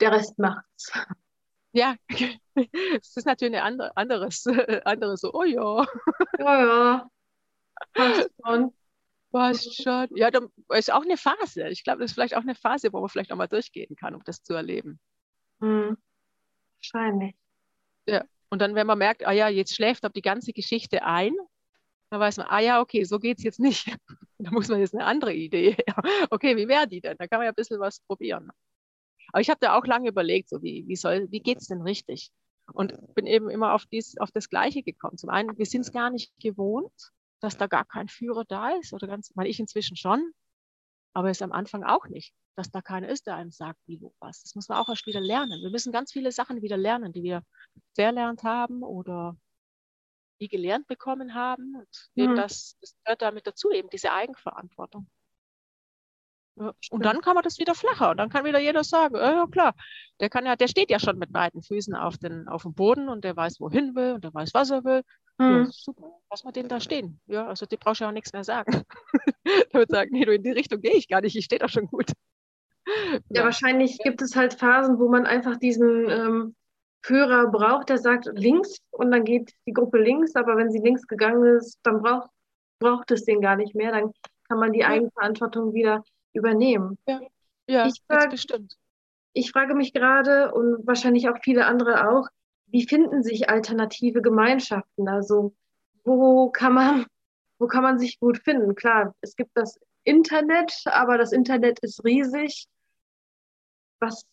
der 0.00 0.12
Rest 0.12 0.38
macht's. 0.38 0.92
Ja, 1.72 1.96
es 2.54 3.16
ist 3.16 3.26
natürlich 3.26 3.56
ein 3.56 3.62
andere, 3.62 3.96
anderes, 3.96 4.46
anderes 4.84 5.20
so, 5.20 5.32
oh 5.32 5.42
ja. 5.42 5.86
Ja, 6.38 6.60
ja. 6.60 7.10
Passt 7.94 8.30
schon. 8.44 8.72
Passt 9.32 9.82
schon. 9.82 10.06
Ja, 10.14 10.30
das 10.30 10.44
ist 10.76 10.92
auch 10.92 11.02
eine 11.02 11.16
Phase. 11.16 11.68
Ich 11.68 11.82
glaube, 11.82 12.00
das 12.00 12.12
ist 12.12 12.14
vielleicht 12.14 12.36
auch 12.36 12.42
eine 12.42 12.54
Phase, 12.54 12.92
wo 12.92 13.00
man 13.00 13.08
vielleicht 13.08 13.32
auch 13.32 13.36
mal 13.36 13.48
durchgehen 13.48 13.96
kann, 13.96 14.14
um 14.14 14.22
das 14.24 14.42
zu 14.42 14.54
erleben. 14.54 15.00
Hm. 15.60 15.96
Wahrscheinlich. 16.76 17.34
Ja. 18.06 18.24
Und 18.54 18.60
dann, 18.60 18.76
wenn 18.76 18.86
man 18.86 18.98
merkt, 18.98 19.26
ah 19.26 19.32
ja, 19.32 19.48
jetzt 19.48 19.74
schläft 19.74 20.04
die 20.14 20.22
ganze 20.22 20.52
Geschichte 20.52 21.02
ein, 21.02 21.34
dann 22.10 22.20
weiß 22.20 22.36
man, 22.36 22.46
ah 22.48 22.60
ja, 22.60 22.80
okay, 22.80 23.02
so 23.02 23.18
geht 23.18 23.38
es 23.38 23.42
jetzt 23.42 23.58
nicht. 23.58 23.84
da 24.38 24.52
muss 24.52 24.68
man 24.68 24.78
jetzt 24.78 24.94
eine 24.94 25.04
andere 25.06 25.34
Idee. 25.34 25.76
okay, 26.30 26.56
wie 26.56 26.68
wäre 26.68 26.86
die 26.86 27.00
denn? 27.00 27.16
Da 27.18 27.26
kann 27.26 27.40
man 27.40 27.46
ja 27.46 27.50
ein 27.50 27.56
bisschen 27.56 27.80
was 27.80 27.98
probieren. 28.02 28.52
Aber 29.32 29.40
ich 29.40 29.50
habe 29.50 29.58
da 29.60 29.76
auch 29.76 29.84
lange 29.86 30.08
überlegt, 30.08 30.50
so 30.50 30.62
wie, 30.62 30.84
wie, 30.86 30.94
wie 30.94 31.40
geht 31.40 31.62
es 31.62 31.66
denn 31.66 31.82
richtig? 31.82 32.30
Und 32.72 32.94
bin 33.16 33.26
eben 33.26 33.50
immer 33.50 33.74
auf, 33.74 33.86
dies, 33.86 34.16
auf 34.18 34.30
das 34.30 34.48
Gleiche 34.48 34.84
gekommen. 34.84 35.18
Zum 35.18 35.30
einen, 35.30 35.58
wir 35.58 35.66
sind 35.66 35.80
es 35.80 35.90
gar 35.90 36.10
nicht 36.10 36.32
gewohnt, 36.38 37.10
dass 37.40 37.58
da 37.58 37.66
gar 37.66 37.84
kein 37.84 38.06
Führer 38.06 38.44
da 38.46 38.70
ist. 38.78 38.92
Oder 38.92 39.08
ganz, 39.08 39.34
meine 39.34 39.48
ich 39.48 39.58
inzwischen 39.58 39.96
schon, 39.96 40.30
aber 41.12 41.28
es 41.28 41.42
am 41.42 41.50
Anfang 41.50 41.82
auch 41.82 42.06
nicht 42.06 42.32
dass 42.56 42.70
da 42.70 42.80
keiner 42.80 43.08
ist, 43.08 43.26
der 43.26 43.36
einem 43.36 43.50
sagt, 43.50 43.80
wie, 43.86 44.00
wo, 44.00 44.14
was. 44.20 44.42
Das 44.42 44.54
muss 44.54 44.68
man 44.68 44.78
auch 44.78 44.88
erst 44.88 45.06
wieder 45.06 45.20
lernen. 45.20 45.62
Wir 45.62 45.70
müssen 45.70 45.92
ganz 45.92 46.12
viele 46.12 46.32
Sachen 46.32 46.62
wieder 46.62 46.76
lernen, 46.76 47.12
die 47.12 47.22
wir 47.22 47.42
verlernt 47.94 48.42
haben 48.42 48.82
oder 48.82 49.36
die 50.40 50.48
gelernt 50.48 50.86
bekommen 50.86 51.34
haben. 51.34 51.76
Und 51.76 52.10
mhm. 52.14 52.22
eben 52.22 52.36
das, 52.36 52.76
das 52.80 52.96
gehört 53.04 53.22
damit 53.22 53.46
dazu, 53.46 53.70
eben 53.70 53.90
diese 53.90 54.12
Eigenverantwortung. 54.12 55.08
Und 56.56 57.04
dann 57.04 57.20
kann 57.20 57.34
man 57.34 57.42
das 57.42 57.58
wieder 57.58 57.74
flacher. 57.74 58.10
Und 58.10 58.18
dann 58.18 58.28
kann 58.28 58.44
wieder 58.44 58.60
jeder 58.60 58.84
sagen, 58.84 59.16
äh, 59.16 59.32
ja 59.32 59.46
klar, 59.46 59.74
der 60.20 60.30
kann 60.30 60.46
ja, 60.46 60.54
der 60.54 60.68
steht 60.68 60.90
ja 60.90 61.00
schon 61.00 61.18
mit 61.18 61.32
beiden 61.32 61.62
Füßen 61.62 61.96
auf, 61.96 62.16
den, 62.16 62.46
auf 62.46 62.62
dem 62.62 62.74
Boden 62.74 63.08
und 63.08 63.24
der 63.24 63.36
weiß, 63.36 63.58
wohin 63.58 63.96
will 63.96 64.12
und 64.12 64.24
der 64.24 64.32
weiß, 64.32 64.54
was 64.54 64.70
er 64.70 64.84
will. 64.84 65.02
Mhm. 65.38 65.64
Ja, 65.64 65.66
super, 65.72 66.12
lass 66.30 66.44
mal 66.44 66.52
den 66.52 66.68
da 66.68 66.78
stehen. 66.78 67.20
Ja, 67.26 67.48
also 67.48 67.66
die 67.66 67.76
brauchst 67.76 68.00
du 68.00 68.04
ja 68.04 68.10
auch 68.10 68.14
nichts 68.14 68.32
mehr 68.32 68.44
sagen. 68.44 68.84
der 69.44 69.80
wird 69.80 69.90
sagen, 69.90 70.10
nee, 70.12 70.24
du 70.24 70.32
in 70.32 70.44
die 70.44 70.52
Richtung 70.52 70.80
gehe 70.80 70.94
ich 70.94 71.08
gar 71.08 71.22
nicht, 71.22 71.34
ich 71.34 71.44
stehe 71.44 71.58
da 71.58 71.68
schon 71.68 71.86
gut. 71.86 72.12
Ja, 73.30 73.42
wahrscheinlich 73.42 73.98
gibt 73.98 74.22
es 74.22 74.36
halt 74.36 74.54
Phasen, 74.54 74.98
wo 74.98 75.08
man 75.08 75.26
einfach 75.26 75.56
diesen 75.56 76.08
ähm, 76.08 76.56
Führer 77.04 77.48
braucht, 77.48 77.90
der 77.90 77.98
sagt 77.98 78.30
links 78.34 78.78
und 78.90 79.10
dann 79.10 79.24
geht 79.24 79.52
die 79.66 79.72
Gruppe 79.74 79.98
links, 79.98 80.34
aber 80.36 80.56
wenn 80.56 80.70
sie 80.70 80.78
links 80.78 81.06
gegangen 81.06 81.44
ist, 81.58 81.78
dann 81.82 82.00
braucht, 82.00 82.30
braucht 82.78 83.10
es 83.10 83.24
den 83.24 83.42
gar 83.42 83.56
nicht 83.56 83.74
mehr. 83.74 83.92
Dann 83.92 84.12
kann 84.48 84.58
man 84.58 84.72
die 84.72 84.80
Ja. 84.80 84.88
Eigenverantwortung 84.88 85.74
wieder 85.74 86.02
übernehmen. 86.32 86.96
Ja, 87.06 87.20
Ich 87.86 88.06
ganz 88.08 88.22
sag- 88.22 88.30
bestimmt. 88.30 88.76
Ich 89.34 89.50
frage 89.52 89.74
mich 89.74 89.92
gerade 89.92 90.54
und 90.54 90.86
wahrscheinlich 90.86 91.28
auch 91.28 91.36
viele 91.42 91.66
andere 91.66 92.08
auch, 92.08 92.28
wie 92.66 92.86
finden 92.86 93.22
sich 93.22 93.50
alternative 93.50 94.22
Gemeinschaften? 94.22 95.06
Also 95.08 95.54
wo 96.04 96.50
kann 96.50 96.72
man, 96.74 97.06
wo 97.58 97.66
kann 97.66 97.82
man 97.82 97.98
sich 97.98 98.18
gut 98.18 98.38
finden? 98.38 98.74
Klar, 98.74 99.14
es 99.20 99.36
gibt 99.36 99.50
das 99.54 99.78
Internet, 100.04 100.72
aber 100.86 101.18
das 101.18 101.32
Internet 101.32 101.80
ist 101.80 102.02
riesig. 102.04 102.66
Was 104.00 104.24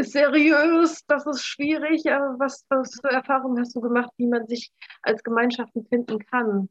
ist 0.00 0.12
seriös? 0.12 1.04
Das 1.06 1.26
ist 1.26 1.44
schwierig. 1.44 2.10
Aber 2.10 2.38
was, 2.38 2.64
was 2.68 2.98
für 3.00 3.10
Erfahrungen 3.10 3.60
hast 3.60 3.74
du 3.74 3.80
gemacht, 3.80 4.10
wie 4.16 4.26
man 4.26 4.46
sich 4.46 4.72
als 5.02 5.22
Gemeinschaften 5.22 5.86
finden 5.86 6.18
kann? 6.26 6.68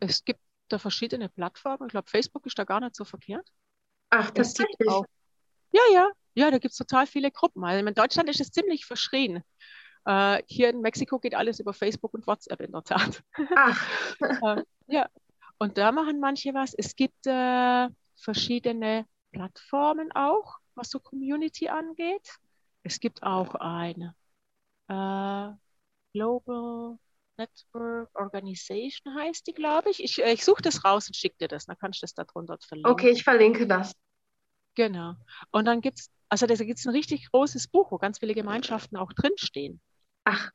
Es 0.00 0.24
gibt 0.24 0.40
da 0.68 0.78
verschiedene 0.78 1.28
Plattformen. 1.28 1.86
Ich 1.86 1.92
glaube, 1.92 2.10
Facebook 2.10 2.46
ist 2.46 2.58
da 2.58 2.64
gar 2.64 2.80
nicht 2.80 2.96
so 2.96 3.04
verkehrt. 3.04 3.48
Ach, 4.10 4.26
gibt 4.26 4.38
tatsächlich. 4.38 4.88
auch, 4.88 5.04
ja, 5.72 5.82
ja, 5.92 6.10
ja, 6.34 6.50
da 6.50 6.58
gibt 6.58 6.72
es 6.72 6.78
total 6.78 7.06
viele 7.06 7.30
Gruppen. 7.30 7.64
Also 7.64 7.86
in 7.86 7.94
Deutschland 7.94 8.28
ist 8.28 8.40
es 8.40 8.50
ziemlich 8.50 8.86
verschrien. 8.86 9.42
Äh, 10.04 10.42
hier 10.46 10.70
in 10.70 10.80
Mexiko 10.80 11.18
geht 11.18 11.34
alles 11.34 11.60
über 11.60 11.72
Facebook 11.74 12.14
und 12.14 12.26
WhatsApp 12.26 12.60
in 12.60 12.72
der 12.72 12.82
Tat. 12.82 13.22
Ach, 13.54 13.86
Äh, 14.42 14.62
ja, 14.86 15.08
und 15.58 15.76
da 15.76 15.92
machen 15.92 16.20
manche 16.20 16.54
was. 16.54 16.74
Es 16.74 16.96
gibt 16.96 17.26
äh, 17.26 17.88
verschiedene 18.16 19.06
Plattformen 19.32 20.10
auch, 20.12 20.59
was 20.76 20.90
so 20.90 21.00
Community 21.00 21.68
angeht. 21.68 22.28
Es 22.82 23.00
gibt 23.00 23.22
auch 23.22 23.54
eine 23.56 24.14
äh, 24.88 25.52
Global 26.14 26.98
Network 27.38 28.10
Organization 28.14 29.14
heißt 29.16 29.46
die, 29.46 29.54
glaube 29.54 29.90
ich. 29.90 30.02
Ich, 30.04 30.22
äh, 30.22 30.32
ich 30.32 30.44
suche 30.44 30.62
das 30.62 30.84
raus 30.84 31.08
und 31.08 31.16
schicke 31.16 31.36
dir 31.40 31.48
das. 31.48 31.66
Dann 31.66 31.78
kannst 31.78 32.02
du 32.02 32.04
das 32.04 32.14
da 32.14 32.24
drunter 32.24 32.58
verlinken. 32.60 32.92
okay, 32.92 33.10
ich 33.10 33.24
verlinke 33.24 33.66
das. 33.66 33.94
Genau. 34.74 35.14
Und 35.52 35.66
dann 35.66 35.80
gibt 35.80 35.98
es, 36.00 36.10
also 36.28 36.46
da 36.46 36.54
gibt 36.56 36.78
es 36.80 36.86
ein 36.86 36.90
richtig 36.94 37.30
großes 37.30 37.68
Buch, 37.68 37.90
wo 37.92 37.98
ganz 37.98 38.18
viele 38.18 38.34
Gemeinschaften 38.34 38.96
auch 38.96 39.12
drinstehen. 39.12 39.80
Ach, 40.24 40.50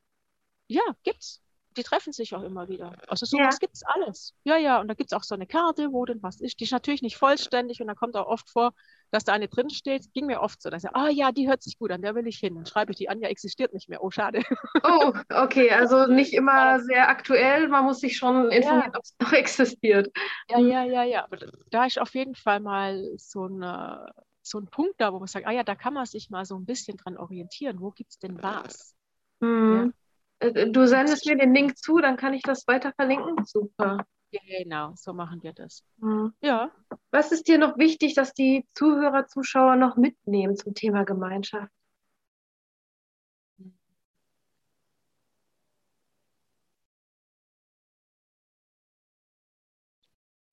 Ja, 0.68 0.82
gibt's. 1.03 1.41
Die 1.78 1.84
treffen 1.84 2.13
sich 2.13 2.34
auch 2.36 2.41
immer 2.43 2.70
wieder. 2.70 2.95
Also 3.09 3.26
Ja. 3.32 3.49
sowas 3.49 3.59
gibt's 3.59 3.84
alles. 3.84 4.34
Ja, 4.43 4.57
ja. 4.57 4.80
Und 4.80 4.88
da 4.88 4.93
gibt's 4.93 5.13
auch 5.13 5.24
so 5.24 5.36
eine 5.36 5.47
Karte, 5.47 5.91
wo 5.91 6.05
denn 6.05 6.24
was 6.24 6.39
ist. 6.39 6.59
Die 6.59 6.63
ist 6.63 6.72
natürlich 6.72 7.01
nicht 7.01 7.18
vollständig 7.18 7.82
und 7.82 7.88
da 7.88 7.95
kommt 7.95 8.16
auch 8.16 8.28
oft 8.28 8.49
vor, 8.49 8.74
dass 9.12 9.24
da 9.24 9.34
eine 9.34 9.47
drin 9.47 9.70
steht. 9.70 10.12
Ging 10.14 10.26
mir 10.26 10.41
oft 10.41 10.62
so, 10.62 10.70
dass 10.70 10.84
ich, 10.84 10.89
ah 10.95 11.10
ja, 11.10 11.32
die 11.32 11.47
hört 11.47 11.64
sich 11.64 11.78
gut 11.78 11.91
an, 11.91 12.01
der 12.01 12.16
will 12.16 12.28
ich 12.28 12.38
hin. 12.38 12.56
Dann 12.56 12.66
schreibe 12.66 12.91
ich 12.91 12.97
die 12.97 13.10
an, 13.10 13.20
ja, 13.22 13.28
existiert 13.30 13.74
nicht 13.74 13.89
mehr. 13.89 14.03
Oh, 14.03 14.12
schade. 14.12 14.43
oh, 14.84 15.14
okay, 15.30 15.70
also 15.72 16.08
nicht 16.08 16.34
immer 16.34 16.80
sehr 16.82 17.10
aktuell. 17.10 17.68
Man 17.68 17.86
muss 17.86 17.99
sich 17.99 18.18
schon 18.18 18.51
informieren, 18.51 18.91
ob 18.95 19.03
es 19.03 19.16
noch 19.20 19.32
existiert. 19.34 20.12
Ja, 20.49 20.60
ja, 20.60 20.84
ja, 20.84 21.03
ja. 21.03 21.24
Aber 21.24 21.38
da- 21.38 21.47
da 21.72 21.86
ist 21.86 21.99
auf 21.99 22.14
jeden 22.16 22.36
Fall 22.36 22.60
mal 22.60 23.03
so 23.18 23.45
ein, 23.47 23.62
äh, 23.62 24.12
so 24.41 24.60
ein 24.60 24.68
Punkt 24.68 24.95
da, 25.01 25.12
wo 25.14 25.20
man 25.20 25.28
sagt, 25.28 25.47
ah 25.47 25.51
ja, 25.51 25.64
da 25.64 25.76
kann 25.76 25.93
man 25.93 26.06
sich 26.06 26.30
mal 26.30 26.45
so 26.45 26.56
ein 26.56 26.66
bisschen 26.66 26.97
dran 26.97 27.18
orientieren. 27.18 27.80
Wo 27.82 27.91
gibt's 27.91 28.20
denn 28.20 28.41
was? 28.41 28.95
Hm. 29.41 29.93
Äh, 30.39 30.70
Du 30.72 30.88
sendest 30.88 31.26
mir 31.26 31.38
den 31.38 31.53
Link 31.53 31.78
zu, 31.78 31.97
dann 31.99 32.18
kann 32.18 32.34
ich 32.34 32.43
das 32.43 32.68
weiter 32.68 32.93
verlinken. 32.95 33.43
Super. 33.45 34.06
Genau, 34.43 34.93
so 34.95 35.13
machen 35.13 35.41
wir 35.43 35.53
das. 35.53 35.83
Hm. 35.99 36.33
Ja. 36.41 36.71
Was 37.11 37.31
ist 37.31 37.47
dir 37.47 37.57
noch 37.57 37.77
wichtig, 37.77 38.15
dass 38.15 38.33
die 38.33 38.65
Zuhörer, 38.73 39.27
Zuschauer 39.27 39.75
noch 39.75 39.97
mitnehmen 39.97 40.55
zum 40.55 40.73
Thema 40.73 41.03
Gemeinschaft? 41.03 41.71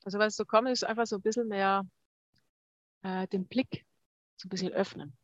Also 0.04 0.18
was 0.18 0.36
so 0.36 0.44
kommt, 0.44 0.68
ist 0.68 0.84
einfach 0.84 1.06
so 1.06 1.16
ein 1.16 1.22
bisschen 1.22 1.48
mehr 1.48 1.84
äh, 3.02 3.26
den 3.28 3.46
Blick 3.46 3.84
so 4.36 4.46
ein 4.46 4.50
bisschen 4.50 4.72
öffnen. 4.72 5.16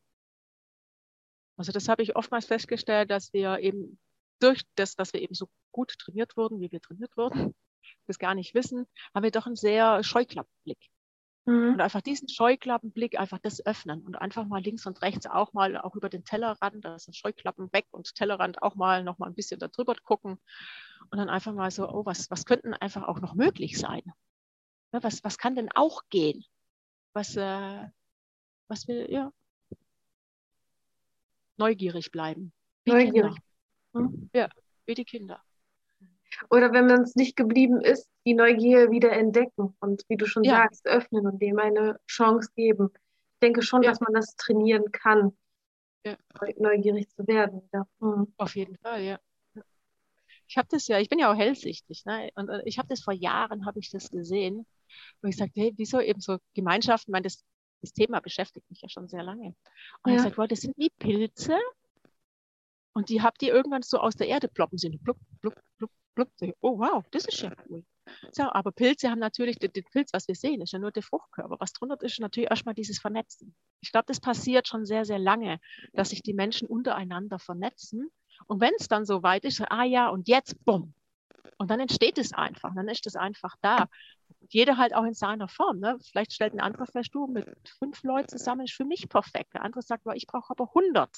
Also 1.56 1.72
das 1.72 1.88
habe 1.88 2.02
ich 2.02 2.14
oftmals 2.14 2.46
festgestellt, 2.46 3.10
dass 3.10 3.32
wir 3.32 3.58
eben 3.58 3.98
durch 4.38 4.62
das, 4.76 4.94
dass 4.94 5.12
wir 5.12 5.20
eben 5.20 5.34
so 5.34 5.48
gut 5.72 5.98
trainiert 5.98 6.36
wurden, 6.36 6.60
wie 6.60 6.70
wir 6.70 6.80
trainiert 6.80 7.16
wurden, 7.16 7.54
das 8.06 8.18
gar 8.18 8.34
nicht 8.34 8.54
wissen, 8.54 8.86
haben 9.14 9.22
wir 9.22 9.30
doch 9.30 9.46
einen 9.46 9.56
sehr 9.56 10.02
Scheuklappenblick. 10.02 10.78
Hm. 11.46 11.74
Und 11.74 11.80
einfach 11.80 12.02
diesen 12.02 12.28
Scheuklappenblick, 12.28 13.18
einfach 13.18 13.38
das 13.38 13.64
öffnen 13.64 14.02
und 14.02 14.16
einfach 14.16 14.46
mal 14.46 14.60
links 14.60 14.86
und 14.86 15.00
rechts 15.00 15.26
auch 15.26 15.52
mal 15.54 15.78
auch 15.78 15.94
über 15.94 16.08
den 16.08 16.24
Tellerrand, 16.24 16.84
da 16.84 16.98
sind 16.98 17.16
Scheuklappen 17.16 17.72
weg 17.72 17.86
und 17.90 18.14
Tellerrand 18.14 18.62
auch 18.62 18.74
mal 18.74 19.02
noch 19.02 19.18
mal 19.18 19.26
ein 19.26 19.34
bisschen 19.34 19.58
da 19.58 19.68
drüber 19.68 19.94
gucken 20.02 20.38
und 21.10 21.18
dann 21.18 21.30
einfach 21.30 21.54
mal 21.54 21.70
so, 21.70 21.88
oh, 21.88 22.04
was, 22.04 22.30
was 22.30 22.44
könnten 22.44 22.74
einfach 22.74 23.08
auch 23.08 23.20
noch 23.20 23.34
möglich 23.34 23.78
sein? 23.78 24.02
Ne, 24.92 25.02
was, 25.02 25.24
was 25.24 25.38
kann 25.38 25.54
denn 25.54 25.70
auch 25.74 26.02
gehen? 26.10 26.44
Was, 27.14 27.34
äh, 27.36 27.88
was 28.68 28.86
wir, 28.86 29.10
ja, 29.10 29.32
neugierig 31.56 32.10
bleiben. 32.10 32.52
Wie 32.84 32.92
Neugierig. 32.92 33.34
Kinder. 33.92 34.08
Hm. 34.10 34.30
Ja, 34.32 34.48
wie 34.86 34.94
die 34.94 35.04
Kinder. 35.04 35.42
Oder 36.50 36.72
wenn 36.72 36.86
man 36.86 37.02
es 37.02 37.14
nicht 37.16 37.36
geblieben 37.36 37.80
ist, 37.80 38.08
die 38.26 38.34
Neugier 38.34 38.90
wieder 38.90 39.12
entdecken 39.12 39.76
und 39.80 40.04
wie 40.08 40.16
du 40.16 40.26
schon 40.26 40.44
Ja. 40.44 40.56
sagst, 40.58 40.86
öffnen 40.86 41.26
und 41.26 41.40
dem 41.42 41.58
eine 41.58 41.98
Chance 42.06 42.50
geben. 42.54 42.90
Ich 42.94 43.40
denke 43.42 43.62
schon, 43.62 43.82
Ja. 43.82 43.90
dass 43.90 44.00
man 44.00 44.12
das 44.14 44.36
trainieren 44.36 44.90
kann, 44.92 45.36
Ja. 46.04 46.16
neu- 46.40 46.54
neugierig 46.58 47.08
zu 47.10 47.26
werden. 47.26 47.68
Hm. 48.00 48.32
Auf 48.36 48.54
jeden 48.56 48.76
Fall, 48.78 49.02
ja. 49.02 49.18
Ich 50.46 50.56
habe 50.56 50.68
das 50.70 50.88
ja, 50.88 50.98
ich 50.98 51.08
bin 51.10 51.18
ja 51.18 51.30
auch 51.30 51.36
hellsichtig, 51.36 52.04
ne? 52.06 52.30
Und 52.34 52.48
äh, 52.48 52.62
ich 52.64 52.78
habe 52.78 52.88
das 52.88 53.02
vor 53.02 53.12
Jahren, 53.12 53.66
habe 53.66 53.80
ich 53.80 53.90
das 53.90 54.08
gesehen, 54.10 54.66
wo 55.20 55.28
ich 55.28 55.36
sagte, 55.36 55.60
hey, 55.60 55.74
wieso 55.76 56.00
eben 56.00 56.20
so 56.20 56.38
Gemeinschaften, 56.54 57.10
ich 57.10 57.12
meine, 57.12 57.24
das, 57.24 57.44
das 57.82 57.92
Thema 57.92 58.20
beschäftigt 58.20 58.68
mich 58.70 58.80
ja 58.80 58.88
schon 58.88 59.08
sehr 59.08 59.22
lange. 59.22 59.54
Und 60.02 60.12
ich 60.12 60.20
sagte, 60.22 60.38
wow, 60.38 60.48
das 60.48 60.60
sind 60.62 60.76
wie 60.78 60.88
Pilze 60.98 61.54
und 62.94 63.10
die 63.10 63.20
habt 63.22 63.42
ihr 63.42 63.52
irgendwann 63.52 63.82
so 63.82 63.98
aus 63.98 64.16
der 64.16 64.28
Erde 64.28 64.48
ploppen 64.48 64.78
sind. 64.78 65.02
Blub, 65.04 65.18
blub, 65.42 65.54
blub, 65.76 65.90
Oh 66.60 66.78
wow, 66.78 67.04
das 67.10 67.24
ist 67.26 67.40
ja 67.40 67.52
cool. 67.68 67.84
So, 68.32 68.44
aber 68.44 68.72
Pilze 68.72 69.10
haben 69.10 69.18
natürlich, 69.18 69.58
den, 69.58 69.72
Pilz, 69.72 70.12
was 70.12 70.28
wir 70.28 70.34
sehen, 70.34 70.60
ist 70.60 70.72
ja 70.72 70.78
nur 70.78 70.90
der 70.90 71.02
Fruchtkörper. 71.02 71.56
Was 71.58 71.72
drunter 71.72 72.00
ist, 72.02 72.12
ist 72.12 72.20
natürlich 72.20 72.50
erstmal 72.50 72.74
dieses 72.74 72.98
Vernetzen. 72.98 73.54
Ich 73.80 73.92
glaube, 73.92 74.06
das 74.06 74.20
passiert 74.20 74.68
schon 74.68 74.86
sehr, 74.86 75.04
sehr 75.04 75.18
lange, 75.18 75.60
dass 75.92 76.10
sich 76.10 76.22
die 76.22 76.34
Menschen 76.34 76.68
untereinander 76.68 77.38
vernetzen. 77.38 78.10
Und 78.46 78.60
wenn 78.60 78.72
es 78.78 78.88
dann 78.88 79.04
so 79.04 79.22
weit 79.22 79.44
ist, 79.44 79.60
ah 79.70 79.84
ja, 79.84 80.08
und 80.08 80.28
jetzt, 80.28 80.64
bumm. 80.64 80.94
Und 81.56 81.70
dann 81.70 81.80
entsteht 81.80 82.18
es 82.18 82.32
einfach, 82.32 82.72
dann 82.74 82.88
ist 82.88 83.06
es 83.06 83.16
einfach 83.16 83.56
da. 83.60 83.88
Jeder 84.48 84.76
halt 84.76 84.94
auch 84.94 85.04
in 85.04 85.14
seiner 85.14 85.48
Form. 85.48 85.80
Ne? 85.80 85.98
Vielleicht 86.10 86.32
stellt 86.32 86.54
ein 86.54 86.60
anderer 86.60 86.86
fest, 86.86 87.10
du, 87.12 87.26
mit 87.26 87.46
fünf 87.78 88.02
Leuten 88.04 88.28
zusammen 88.28 88.64
ist 88.64 88.74
für 88.74 88.84
mich 88.84 89.08
perfekt. 89.08 89.54
Der 89.54 89.64
andere 89.64 89.82
sagt, 89.82 90.04
ich 90.14 90.26
brauche 90.26 90.50
aber 90.50 90.68
100. 90.68 91.10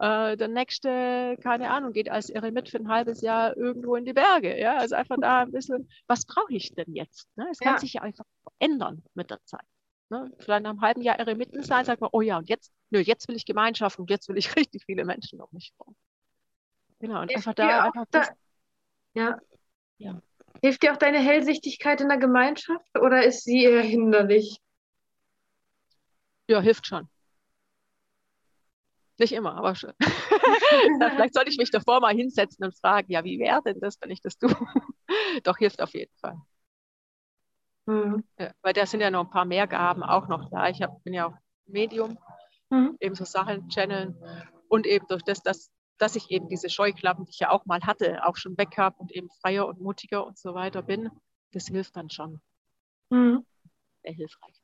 Äh, 0.00 0.36
der 0.36 0.48
nächste, 0.48 1.36
keine 1.42 1.70
Ahnung, 1.70 1.92
geht 1.92 2.08
als 2.10 2.30
Eremit 2.30 2.68
für 2.68 2.78
ein 2.78 2.88
halbes 2.88 3.20
Jahr 3.20 3.56
irgendwo 3.56 3.96
in 3.96 4.04
die 4.04 4.12
Berge. 4.12 4.58
Ja, 4.58 4.76
also 4.78 4.94
einfach 4.94 5.16
da 5.20 5.42
ein 5.42 5.50
bisschen, 5.52 5.88
was 6.06 6.24
brauche 6.24 6.52
ich 6.54 6.74
denn 6.74 6.94
jetzt? 6.94 7.28
Ne? 7.36 7.46
Es 7.50 7.58
kann 7.58 7.74
Ja. 7.74 7.78
sich 7.78 7.94
ja 7.94 8.02
einfach 8.02 8.24
ändern 8.60 9.02
mit 9.14 9.30
der 9.30 9.44
Zeit. 9.44 9.64
Ne? 10.10 10.30
Vielleicht 10.38 10.62
nach 10.62 10.70
einem 10.70 10.80
halben 10.80 11.02
Jahr 11.02 11.18
Eremiten 11.18 11.62
sein, 11.62 11.84
sagt 11.84 12.00
man, 12.00 12.10
oh 12.12 12.20
ja, 12.20 12.38
und 12.38 12.48
jetzt, 12.48 12.72
nö, 12.90 13.00
jetzt 13.00 13.28
will 13.28 13.36
ich 13.36 13.44
Gemeinschaft 13.44 13.98
und 13.98 14.08
jetzt 14.08 14.28
will 14.28 14.38
ich 14.38 14.54
richtig 14.56 14.84
viele 14.84 15.04
Menschen 15.04 15.40
um 15.40 15.48
mich 15.52 15.72
herum. 15.78 15.96
Genau, 17.00 17.22
und 17.22 17.30
Hilft 17.30 17.46
einfach 17.46 17.54
da 17.54 17.80
einfach 17.80 18.06
da- 18.10 18.20
das, 18.20 18.30
Ja. 19.14 19.38
Ja. 19.98 20.22
Hilft 20.62 20.82
dir 20.82 20.92
auch 20.92 20.96
deine 20.96 21.18
Hellsichtigkeit 21.18 22.00
in 22.00 22.08
der 22.08 22.18
Gemeinschaft 22.18 22.86
oder 22.98 23.24
ist 23.24 23.44
sie 23.44 23.64
eher 23.64 23.82
hinderlich? 23.82 24.58
ja, 26.48 26.60
hilft 26.60 26.86
schon. 26.86 27.08
Nicht 29.18 29.32
immer, 29.32 29.56
aber 29.56 29.74
schon. 29.74 29.92
vielleicht 30.00 31.34
sollte 31.34 31.50
ich 31.50 31.58
mich 31.58 31.70
davor 31.70 32.00
mal 32.00 32.14
hinsetzen 32.14 32.64
und 32.64 32.76
fragen, 32.76 33.10
ja, 33.10 33.24
wie 33.24 33.38
wäre 33.38 33.62
denn 33.62 33.80
das, 33.80 33.98
wenn 34.00 34.10
ich 34.10 34.20
das 34.20 34.38
tue? 34.38 34.50
Doch, 35.42 35.58
hilft 35.58 35.82
auf 35.82 35.92
jeden 35.92 36.14
Fall. 36.20 36.36
Hm. 37.88 38.22
Ja, 38.38 38.52
weil 38.62 38.72
da 38.72 38.86
sind 38.86 39.00
ja 39.00 39.10
noch 39.10 39.24
ein 39.24 39.30
paar 39.30 39.44
mehr 39.44 39.66
Gaben 39.66 40.02
auch 40.02 40.28
noch 40.28 40.50
da. 40.50 40.68
Ich 40.68 40.82
hab, 40.82 41.02
bin 41.04 41.14
ja 41.14 41.26
auch 41.26 41.34
Medium, 41.66 42.18
Mhm. 42.70 42.96
eben 43.00 43.14
so 43.14 43.24
Sachen 43.24 43.68
channeln 43.70 44.14
und 44.68 44.86
eben 44.86 45.06
durch 45.08 45.22
das, 45.22 45.42
dass, 45.42 45.70
dass 45.98 46.16
ich 46.16 46.30
eben 46.30 46.48
diese 46.48 46.68
Scheuklappen, 46.68 47.24
die 47.24 47.30
ich 47.30 47.38
ja 47.38 47.50
auch 47.50 47.64
mal 47.64 47.80
hatte, 47.82 48.24
auch 48.26 48.36
schon 48.36 48.58
weg 48.58 48.76
habe 48.76 48.96
und 48.98 49.10
eben 49.12 49.28
freier 49.40 49.66
und 49.66 49.80
mutiger 49.80 50.26
und 50.26 50.38
so 50.38 50.54
weiter 50.54 50.82
bin, 50.82 51.08
das 51.52 51.66
hilft 51.66 51.96
dann 51.96 52.10
schon 52.10 52.40
Hm. 53.10 53.44
sehr 54.04 54.12
hilfreich. 54.12 54.62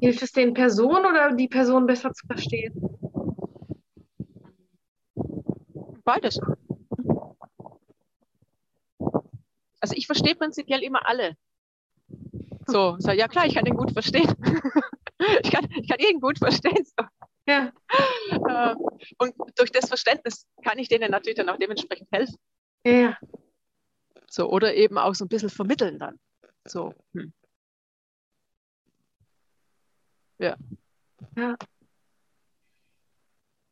Hilft 0.00 0.22
es 0.22 0.32
den 0.32 0.52
Personen 0.54 1.06
oder 1.06 1.32
die 1.32 1.48
Person 1.48 1.86
besser 1.86 2.12
zu 2.12 2.26
verstehen? 2.26 2.72
Beides. 6.06 6.40
Also 9.80 9.94
ich 9.96 10.06
verstehe 10.06 10.36
prinzipiell 10.36 10.82
immer 10.84 11.04
alle. 11.06 11.36
So, 12.68 12.96
so 12.98 13.10
ja 13.10 13.26
klar, 13.26 13.46
ich 13.46 13.54
kann 13.54 13.64
den 13.64 13.76
gut 13.76 13.90
verstehen. 13.90 14.32
ich, 15.42 15.50
kann, 15.50 15.68
ich 15.74 15.88
kann 15.88 15.98
jeden 15.98 16.20
gut 16.20 16.38
verstehen. 16.38 16.84
So. 16.84 17.06
Ja. 17.48 17.72
Äh, 18.30 18.74
Und 19.18 19.34
durch 19.56 19.72
das 19.72 19.88
Verständnis 19.88 20.46
kann 20.64 20.78
ich 20.78 20.88
denen 20.88 21.10
natürlich 21.10 21.36
dann 21.36 21.48
auch 21.48 21.58
dementsprechend 21.58 22.08
helfen. 22.12 22.36
Ja. 22.84 23.18
So, 24.30 24.48
oder 24.48 24.74
eben 24.74 24.98
auch 24.98 25.14
so 25.14 25.24
ein 25.24 25.28
bisschen 25.28 25.50
vermitteln 25.50 25.98
dann. 25.98 26.20
So. 26.66 26.94
Hm. 27.14 27.32
Ja. 30.38 30.56
ja. 31.36 31.56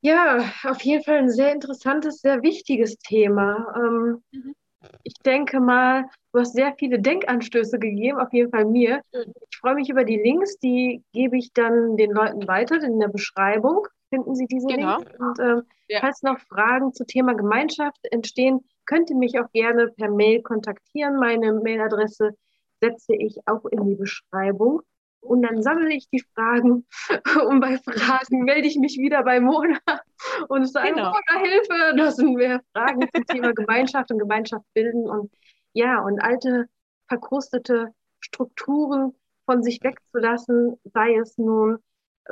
Ja, 0.04 0.52
auf 0.64 0.82
jeden 0.82 1.02
Fall 1.02 1.16
ein 1.16 1.30
sehr 1.30 1.50
interessantes, 1.50 2.20
sehr 2.20 2.42
wichtiges 2.42 2.98
Thema. 2.98 3.74
Ähm, 3.74 4.22
mhm. 4.32 4.54
Ich 5.02 5.14
denke 5.24 5.60
mal, 5.60 6.04
du 6.32 6.40
hast 6.40 6.52
sehr 6.52 6.74
viele 6.78 7.00
Denkanstöße 7.00 7.78
gegeben, 7.78 8.18
auf 8.18 8.30
jeden 8.34 8.50
Fall 8.50 8.66
mir. 8.66 9.00
Ich 9.12 9.56
freue 9.56 9.76
mich 9.76 9.88
über 9.88 10.04
die 10.04 10.18
Links, 10.18 10.58
die 10.58 11.02
gebe 11.14 11.38
ich 11.38 11.54
dann 11.54 11.96
den 11.96 12.10
Leuten 12.10 12.46
weiter 12.46 12.82
in 12.82 13.00
der 13.00 13.08
Beschreibung. 13.08 13.86
Finden 14.10 14.34
Sie 14.34 14.44
diese 14.44 14.66
genau. 14.66 14.98
Links? 14.98 15.18
Und 15.18 15.40
ähm, 15.40 15.62
ja. 15.88 16.00
falls 16.00 16.22
noch 16.22 16.38
Fragen 16.38 16.92
zum 16.92 17.06
Thema 17.06 17.32
Gemeinschaft 17.34 18.00
entstehen, 18.10 18.60
könnt 18.84 19.08
ihr 19.08 19.16
mich 19.16 19.38
auch 19.40 19.50
gerne 19.52 19.88
per 19.88 20.10
Mail 20.10 20.42
kontaktieren. 20.42 21.16
Meine 21.16 21.54
Mailadresse 21.54 22.36
setze 22.82 23.14
ich 23.14 23.38
auch 23.46 23.64
in 23.64 23.86
die 23.86 23.94
Beschreibung. 23.94 24.82
Und 25.24 25.42
dann 25.42 25.62
sammle 25.62 25.94
ich 25.94 26.08
die 26.10 26.22
Fragen 26.34 26.86
und 27.48 27.60
bei 27.60 27.78
Fragen 27.78 28.44
melde 28.44 28.68
ich 28.68 28.76
mich 28.76 28.98
wieder 28.98 29.22
bei 29.24 29.40
Mona 29.40 29.78
und 30.48 30.66
sage, 30.66 30.90
genau. 30.90 31.10
Mona, 31.10 31.40
Hilfe, 31.42 31.96
das 31.96 32.16
sind 32.16 32.34
mehr 32.34 32.60
Fragen 32.72 33.08
zum 33.14 33.26
Thema 33.26 33.52
Gemeinschaft 33.54 34.10
und 34.10 34.18
Gemeinschaft 34.18 34.64
bilden 34.74 35.08
und 35.08 35.32
ja, 35.72 36.00
und 36.00 36.20
alte, 36.20 36.66
verkrustete 37.08 37.92
Strukturen 38.20 39.14
von 39.46 39.62
sich 39.62 39.82
wegzulassen, 39.82 40.76
sei 40.84 41.16
es 41.16 41.36
nun, 41.36 41.78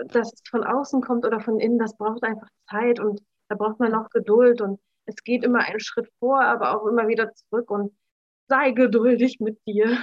dass 0.06 0.32
es 0.32 0.40
von 0.48 0.64
außen 0.64 1.02
kommt 1.02 1.26
oder 1.26 1.40
von 1.40 1.60
innen, 1.60 1.78
das 1.78 1.96
braucht 1.96 2.22
einfach 2.22 2.48
Zeit 2.70 3.00
und 3.00 3.20
da 3.48 3.56
braucht 3.56 3.80
man 3.80 3.94
auch 3.94 4.08
Geduld 4.10 4.60
und 4.60 4.80
es 5.04 5.16
geht 5.24 5.44
immer 5.44 5.60
einen 5.60 5.80
Schritt 5.80 6.08
vor, 6.18 6.42
aber 6.42 6.76
auch 6.76 6.86
immer 6.86 7.08
wieder 7.08 7.32
zurück 7.34 7.70
und 7.70 7.92
sei 8.48 8.72
geduldig 8.72 9.40
mit 9.40 9.58
dir. 9.66 10.02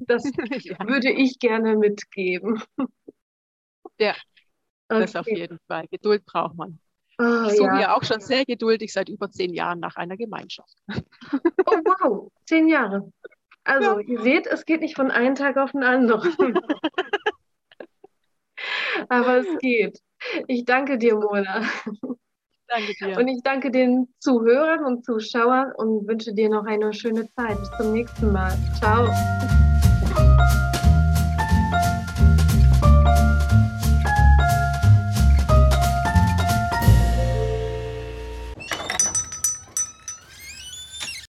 Das 0.00 0.24
ja. 0.64 0.78
würde 0.86 1.10
ich 1.10 1.38
gerne 1.38 1.76
mitgeben. 1.76 2.62
Ja, 3.98 4.14
das 4.88 5.16
auf 5.16 5.26
jeden 5.26 5.58
Fall. 5.66 5.86
Geduld 5.88 6.24
braucht 6.24 6.56
man. 6.56 6.80
Oh, 7.18 7.44
ich 7.46 7.56
suche 7.56 7.66
ja. 7.66 7.80
ja 7.80 7.96
auch 7.96 8.02
schon 8.02 8.20
sehr 8.20 8.46
geduldig 8.46 8.92
seit 8.92 9.10
über 9.10 9.30
zehn 9.30 9.52
Jahren 9.52 9.78
nach 9.78 9.96
einer 9.96 10.16
Gemeinschaft. 10.16 10.74
Oh 11.66 11.76
wow, 11.84 12.32
zehn 12.46 12.66
Jahre. 12.68 13.12
Also, 13.62 14.00
ja. 14.00 14.06
ihr 14.08 14.20
seht, 14.22 14.46
es 14.46 14.64
geht 14.64 14.80
nicht 14.80 14.96
von 14.96 15.10
einem 15.10 15.36
Tag 15.36 15.56
auf 15.56 15.70
den 15.70 15.84
anderen. 15.84 16.32
Aber 19.08 19.36
es 19.36 19.58
geht. 19.58 20.00
Ich 20.48 20.64
danke 20.64 20.98
dir, 20.98 21.14
Mona. 21.14 21.62
Danke 22.70 22.94
dir. 22.94 23.18
Und 23.18 23.28
ich 23.28 23.42
danke 23.42 23.70
den 23.70 24.08
Zuhörern 24.20 24.84
und 24.84 25.04
Zuschauern 25.04 25.72
und 25.76 26.06
wünsche 26.06 26.32
dir 26.32 26.48
noch 26.48 26.64
eine 26.64 26.92
schöne 26.92 27.28
Zeit. 27.34 27.58
Bis 27.58 27.70
zum 27.78 27.92
nächsten 27.92 28.32
Mal. 28.32 28.56
Ciao. 28.78 29.08